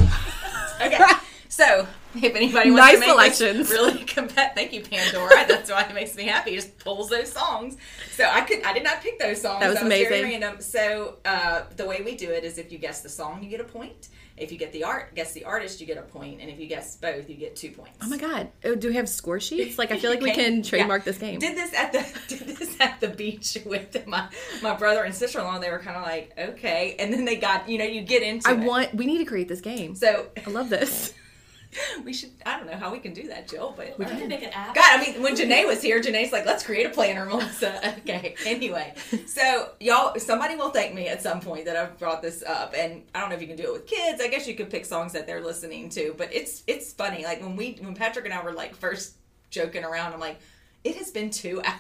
Okay. 0.82 0.98
So 1.50 1.88
if 2.16 2.36
anybody 2.36 2.72
wants 2.72 2.82
Nice 2.82 2.94
to 2.96 3.00
make 3.02 3.10
selections. 3.10 3.70
this 3.70 3.78
really 3.78 4.00
compet, 4.06 4.56
thank 4.56 4.74
you 4.74 4.82
Pandora. 4.82 5.46
That's 5.48 5.70
why 5.70 5.84
it 5.84 5.94
makes 5.94 6.16
me 6.16 6.24
happy. 6.26 6.54
It 6.54 6.56
just 6.56 6.80
pulls 6.80 7.10
those 7.12 7.32
songs. 7.32 7.78
So 8.12 8.24
I 8.28 8.42
could 8.42 8.64
I 8.64 8.74
did 8.74 8.84
not 8.84 9.00
pick 9.02 9.20
those 9.20 9.40
songs. 9.40 9.60
That 9.60 9.70
was 9.70 9.78
Very 9.78 10.08
amazing. 10.08 10.42
random. 10.42 10.62
So 10.62 11.18
uh, 11.26 11.62
the 11.78 11.86
way 11.86 12.02
we 12.04 12.16
do 12.16 12.32
it 12.32 12.44
is 12.44 12.58
if 12.58 12.72
you 12.72 12.80
guess 12.80 13.02
the 13.02 13.08
song, 13.10 13.44
you 13.44 13.50
get 13.52 13.62
a 13.62 13.66
point. 13.66 14.10
If 14.36 14.52
you 14.52 14.58
get 14.58 14.72
the 14.74 14.84
art, 14.84 15.14
guess 15.14 15.32
the 15.34 15.46
artist, 15.46 15.80
you 15.80 15.86
get 15.86 15.98
a 15.98 16.02
point, 16.02 16.42
and 16.42 16.50
if 16.50 16.60
you 16.60 16.66
guess 16.68 16.96
both, 16.96 17.30
you 17.30 17.36
get 17.36 17.56
two 17.56 17.70
points. 17.72 18.00
Oh 18.02 18.10
my 18.10 18.18
god. 18.18 18.50
Oh, 18.66 18.74
do 18.74 18.88
we 18.88 18.96
have 18.96 19.08
score 19.08 19.40
sheets? 19.40 19.78
Like 19.78 19.92
I 19.92 20.00
feel 20.00 20.10
like 20.16 20.22
we 20.22 20.32
can 20.32 20.64
trademark 20.64 21.02
Yeah. 21.02 21.12
this 21.12 21.18
game. 21.20 21.40
Did 21.40 21.56
this 21.56 21.74
at 21.76 21.92
the 21.94 22.06
did 22.36 22.58
this 22.58 22.76
at 22.80 23.00
the 23.00 23.10
beach 23.10 23.58
with 23.66 24.08
my 24.08 24.28
my 24.64 24.76
brother 24.76 25.04
and 25.04 25.14
sister 25.14 25.40
in 25.40 25.46
law. 25.46 25.60
They 25.60 25.70
were 25.70 25.80
kind 25.80 25.96
of 25.98 26.04
like, 26.04 26.34
okay, 26.38 26.96
and 26.98 27.14
then 27.14 27.26
they 27.26 27.36
got 27.36 27.70
you 27.70 27.78
know 27.78 27.86
you 27.86 28.02
get 28.02 28.24
into 28.24 28.50
I 28.50 28.54
it. 28.54 28.60
want 28.60 28.94
we 28.96 29.06
need 29.06 29.20
to 29.20 29.26
create 29.26 29.48
this 29.48 29.62
game. 29.62 29.94
so 29.96 30.28
I 30.46 30.50
love 30.50 30.70
this. 30.70 31.14
we 32.04 32.14
should. 32.14 32.32
I 32.46 32.58
don't 32.58 32.68
know 32.68 32.78
how 32.78 32.92
we 32.92 33.00
can 33.00 33.14
do 33.14 33.28
that, 33.28 33.48
Jill, 33.48 33.74
but 33.76 33.98
We 33.98 34.06
can 34.06 34.28
make 34.28 34.44
an 34.44 34.50
app. 34.50 34.76
God, 34.76 35.00
I 35.00 35.04
mean, 35.04 35.22
when 35.22 35.36
Janae 35.36 35.66
was 35.68 35.82
here, 35.82 36.02
Janae's 36.02 36.32
like, 36.32 36.46
let's 36.46 36.64
create 36.64 36.86
a 36.86 36.90
planner, 36.90 37.26
Melissa. 37.26 37.94
Okay. 38.04 38.36
Anyway, 38.46 38.94
so 39.28 39.70
y'all, 39.80 40.18
somebody 40.20 40.56
will 40.56 40.70
thank 40.70 40.94
me 40.94 41.08
at 41.08 41.22
some 41.22 41.40
point 41.40 41.66
that 41.66 41.76
I've 41.76 41.98
brought 41.98 42.22
this 42.22 42.44
up, 42.44 42.74
and 42.76 43.04
I 43.16 43.20
don't 43.22 43.30
know 43.30 43.36
if 43.36 43.42
you 43.42 43.48
can 43.48 43.56
do 43.56 43.64
it 43.64 43.74
with 43.74 43.88
kids. 43.88 44.22
I 44.22 44.28
guess 44.28 44.48
you 44.48 44.56
could 44.56 44.70
pick 44.70 44.86
songs 44.86 45.14
that 45.14 45.26
they're 45.26 45.44
listening 45.44 45.90
to, 45.90 46.14
but 46.18 46.34
it's 46.34 46.64
it's 46.68 46.92
funny. 46.94 47.24
Like 47.24 47.42
when 47.42 47.56
we 47.56 47.78
when 47.82 47.96
Patrick 47.96 48.26
and 48.26 48.34
I 48.34 48.44
were 48.44 48.52
like 48.52 48.76
first 48.76 49.16
joking 49.50 49.84
around, 49.84 50.14
I'm 50.14 50.20
like, 50.20 50.40
it 50.84 50.96
has 50.98 51.12
been 51.12 51.30
two 51.30 51.62
hours. 51.64 51.80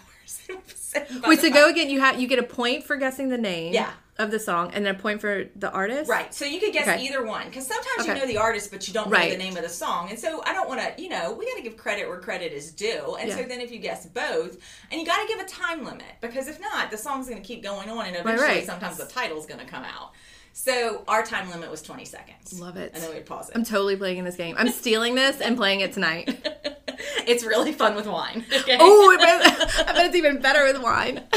Wait, 1.27 1.39
so 1.39 1.49
go 1.51 1.69
again. 1.69 1.89
You 1.89 1.99
have 1.99 2.19
you 2.19 2.27
get 2.27 2.39
a 2.39 2.43
point 2.43 2.83
for 2.83 2.95
guessing 2.95 3.29
the 3.29 3.37
name 3.37 3.73
Yeah. 3.73 3.91
Of 4.19 4.29
the 4.29 4.39
song, 4.39 4.71
and 4.73 4.85
then 4.85 4.95
a 4.95 4.97
point 4.97 5.19
for 5.19 5.45
the 5.55 5.71
artist. 5.71 6.09
Right. 6.09 6.33
So 6.33 6.45
you 6.45 6.59
could 6.59 6.71
guess 6.71 6.87
Okay. 6.87 7.03
either 7.03 7.25
one 7.25 7.47
because 7.47 7.67
sometimes 7.67 8.07
you 8.07 8.13
know 8.13 8.27
the 8.27 8.37
artist, 8.37 8.71
but 8.71 8.87
you 8.87 8.93
don't 8.93 9.09
know 9.09 9.29
the 9.29 9.37
name 9.37 9.57
of 9.57 9.63
the 9.63 9.69
song. 9.69 10.09
And 10.09 10.19
so 10.19 10.43
I 10.45 10.53
don't 10.53 10.69
want 10.69 10.81
to, 10.81 11.01
you 11.01 11.09
know, 11.09 11.33
we 11.33 11.45
got 11.45 11.57
to 11.57 11.63
give 11.63 11.77
credit 11.77 12.07
where 12.07 12.19
credit 12.19 12.53
is 12.53 12.71
due. 12.71 13.15
And 13.19 13.31
so 13.31 13.43
then 13.43 13.59
if 13.59 13.71
you 13.71 13.79
guess 13.79 14.05
both, 14.05 14.57
and 14.91 15.01
you 15.01 15.05
got 15.05 15.21
to 15.21 15.27
give 15.27 15.39
a 15.39 15.49
time 15.49 15.83
limit 15.83 16.03
because 16.21 16.47
if 16.47 16.59
not, 16.61 16.91
the 16.91 16.97
song's 16.97 17.27
going 17.27 17.41
to 17.41 17.47
keep 17.47 17.63
going 17.63 17.89
on, 17.89 18.05
and 18.05 18.15
eventually 18.15 18.47
right. 18.47 18.65
sometimes 18.65 18.97
the 18.97 19.05
title's 19.05 19.45
going 19.45 19.59
to 19.59 19.65
come 19.65 19.83
out. 19.83 20.13
So 20.55 21.03
our 21.07 21.25
time 21.25 21.49
limit 21.49 21.71
was 21.71 21.81
20 21.81 22.05
seconds. 22.05 22.59
Love 22.59 22.77
it. 22.77 22.91
And 22.93 23.01
then 23.01 23.11
we'd 23.11 23.25
pause 23.25 23.49
it. 23.49 23.55
I'm 23.55 23.63
totally 23.63 23.95
playing 23.95 24.19
in 24.19 24.25
this 24.25 24.35
game. 24.35 24.55
I'm 24.59 24.69
stealing 24.69 25.15
this 25.15 25.41
and 25.41 25.57
playing 25.57 25.79
it 25.79 25.93
tonight. 25.93 26.29
it's 27.25 27.43
really 27.43 27.71
fun 27.71 27.95
with 27.95 28.05
wine. 28.05 28.45
Oh, 28.53 28.63
okay? 28.63 28.77
oh, 28.79 29.83
I 29.87 29.93
bet 29.93 30.05
it's 30.05 30.15
even 30.15 30.39
better 30.39 30.63
with 30.71 30.81
wine. 30.81 31.23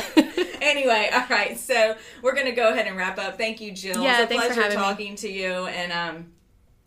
anyway, 0.67 1.11
all 1.15 1.27
right. 1.31 1.59
So 1.59 1.97
we're 2.23 2.35
gonna 2.35 2.55
go 2.55 2.71
ahead 2.71 2.87
and 2.87 2.97
wrap 2.97 3.19
up. 3.19 3.39
Thank 3.39 3.61
you, 3.61 3.73
Jill. 3.73 4.03
Yeah, 4.03 4.23
it's 4.23 4.25
a 4.25 4.27
thanks 4.27 4.47
for 4.49 4.55
pleasure 4.55 4.63
having 4.63 4.79
me. 4.79 4.85
talking 4.85 5.17
to 5.17 5.29
you. 5.31 5.67
And 5.67 5.93
um, 5.93 6.33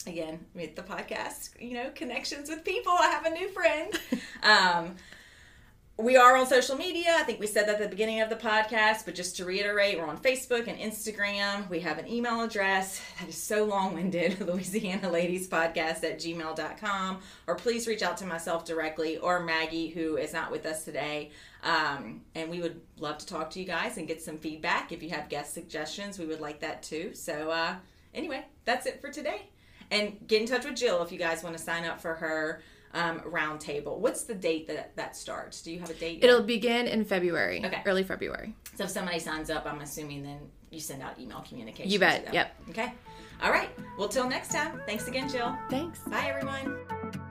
again, 0.08 0.46
with 0.54 0.76
the 0.76 0.84
podcast, 0.84 1.50
you 1.60 1.74
know, 1.74 1.90
connections 1.96 2.50
with 2.50 2.64
people. 2.64 2.94
I 2.94 3.08
have 3.08 3.26
a 3.26 3.32
new 3.32 3.50
friend. 3.50 3.94
um, 4.44 4.96
we 6.00 6.16
are 6.16 6.38
on 6.38 6.48
social 6.48 6.78
media. 6.78 7.14
I 7.18 7.24
think 7.24 7.42
we 7.42 7.48
said 7.48 7.68
that 7.68 7.76
at 7.76 7.82
the 7.82 7.90
beginning 7.90 8.22
of 8.22 8.30
the 8.30 8.38
podcast, 8.38 9.04
but 9.04 9.16
just 9.16 9.36
to 9.36 9.44
reiterate, 9.46 9.98
we're 9.98 10.06
on 10.06 10.18
Facebook 10.18 10.70
and 10.70 10.80
Instagram. 10.80 11.70
We 11.70 11.82
have 11.82 11.98
an 11.98 12.08
email 12.08 12.42
address 12.42 13.02
that 13.20 13.28
is 13.28 13.36
so 13.36 13.66
long 13.66 13.94
winded 13.96 14.40
Louisiana 14.48 15.10
Ladies 15.10 15.50
Podcast 15.50 16.06
at 16.06 16.20
gmail.com. 16.20 17.20
Or 17.48 17.56
please 17.56 17.86
reach 17.86 18.02
out 18.02 18.16
to 18.18 18.26
myself 18.26 18.64
directly 18.64 19.18
or 19.18 19.42
Maggie, 19.42 19.90
who 19.90 20.16
is 20.16 20.32
not 20.32 20.52
with 20.52 20.66
us 20.66 20.86
today. 20.86 21.32
Um, 21.64 22.22
and 22.36 22.50
we 22.50 22.62
would 22.62 22.82
love 22.98 23.18
to 23.18 23.26
talk 23.26 23.50
to 23.52 23.60
you 23.60 23.66
guys 23.66 23.98
and 23.98 24.08
get 24.08 24.22
some 24.22 24.38
feedback. 24.38 24.92
If 24.92 25.04
you 25.04 25.10
have 25.10 25.30
guest 25.30 25.54
suggestions, 25.54 26.18
we 26.18 26.26
would 26.26 26.40
like 26.40 26.62
that 26.62 26.84
too. 26.84 27.14
So, 27.14 27.52
uh, 27.52 27.76
anyway, 28.14 28.46
that's 28.66 28.86
it 28.86 29.02
for 29.02 29.10
today. 29.10 29.50
And 29.92 30.18
get 30.28 30.42
in 30.42 30.48
touch 30.48 30.66
with 30.66 30.76
Jill 30.76 31.02
if 31.02 31.12
you 31.12 31.18
guys 31.18 31.44
want 31.44 31.58
to 31.58 31.62
sign 31.62 31.84
up 31.84 32.00
for 32.00 32.14
her 32.16 32.62
um, 32.94 33.22
round 33.26 33.60
table. 33.60 34.00
What's 34.00 34.24
the 34.24 34.36
date 34.36 34.68
that 34.68 34.96
that 34.96 35.16
starts? 35.16 35.62
Do 35.62 35.72
you 35.72 35.80
have 35.80 35.90
a 35.90 35.94
date? 35.94 36.22
yet? 36.22 36.30
It'll 36.30 36.44
begin 36.44 36.88
in 36.88 37.04
February. 37.06 37.64
Okay. 37.66 37.82
Early 37.86 38.04
February. 38.04 38.56
So 38.76 38.86
if 38.86 38.90
somebody 38.90 39.20
signs 39.20 39.50
up, 39.50 39.66
I'm 39.66 39.82
assuming 39.82 40.24
then 40.24 40.40
you 40.70 40.80
send 40.80 41.02
out 41.02 41.20
email 41.20 41.44
communication. 41.48 41.92
You 41.92 42.00
bet, 42.00 42.34
yep. 42.34 42.56
Okay. 42.70 42.94
All 43.42 43.52
right. 43.52 43.70
Well, 43.98 44.10
till 44.10 44.30
next 44.30 44.52
time. 44.52 44.82
Thanks 44.86 45.08
again, 45.08 45.30
Jill. 45.30 45.58
Thanks. 45.70 46.00
Bye, 46.00 46.28
everyone. 46.28 47.26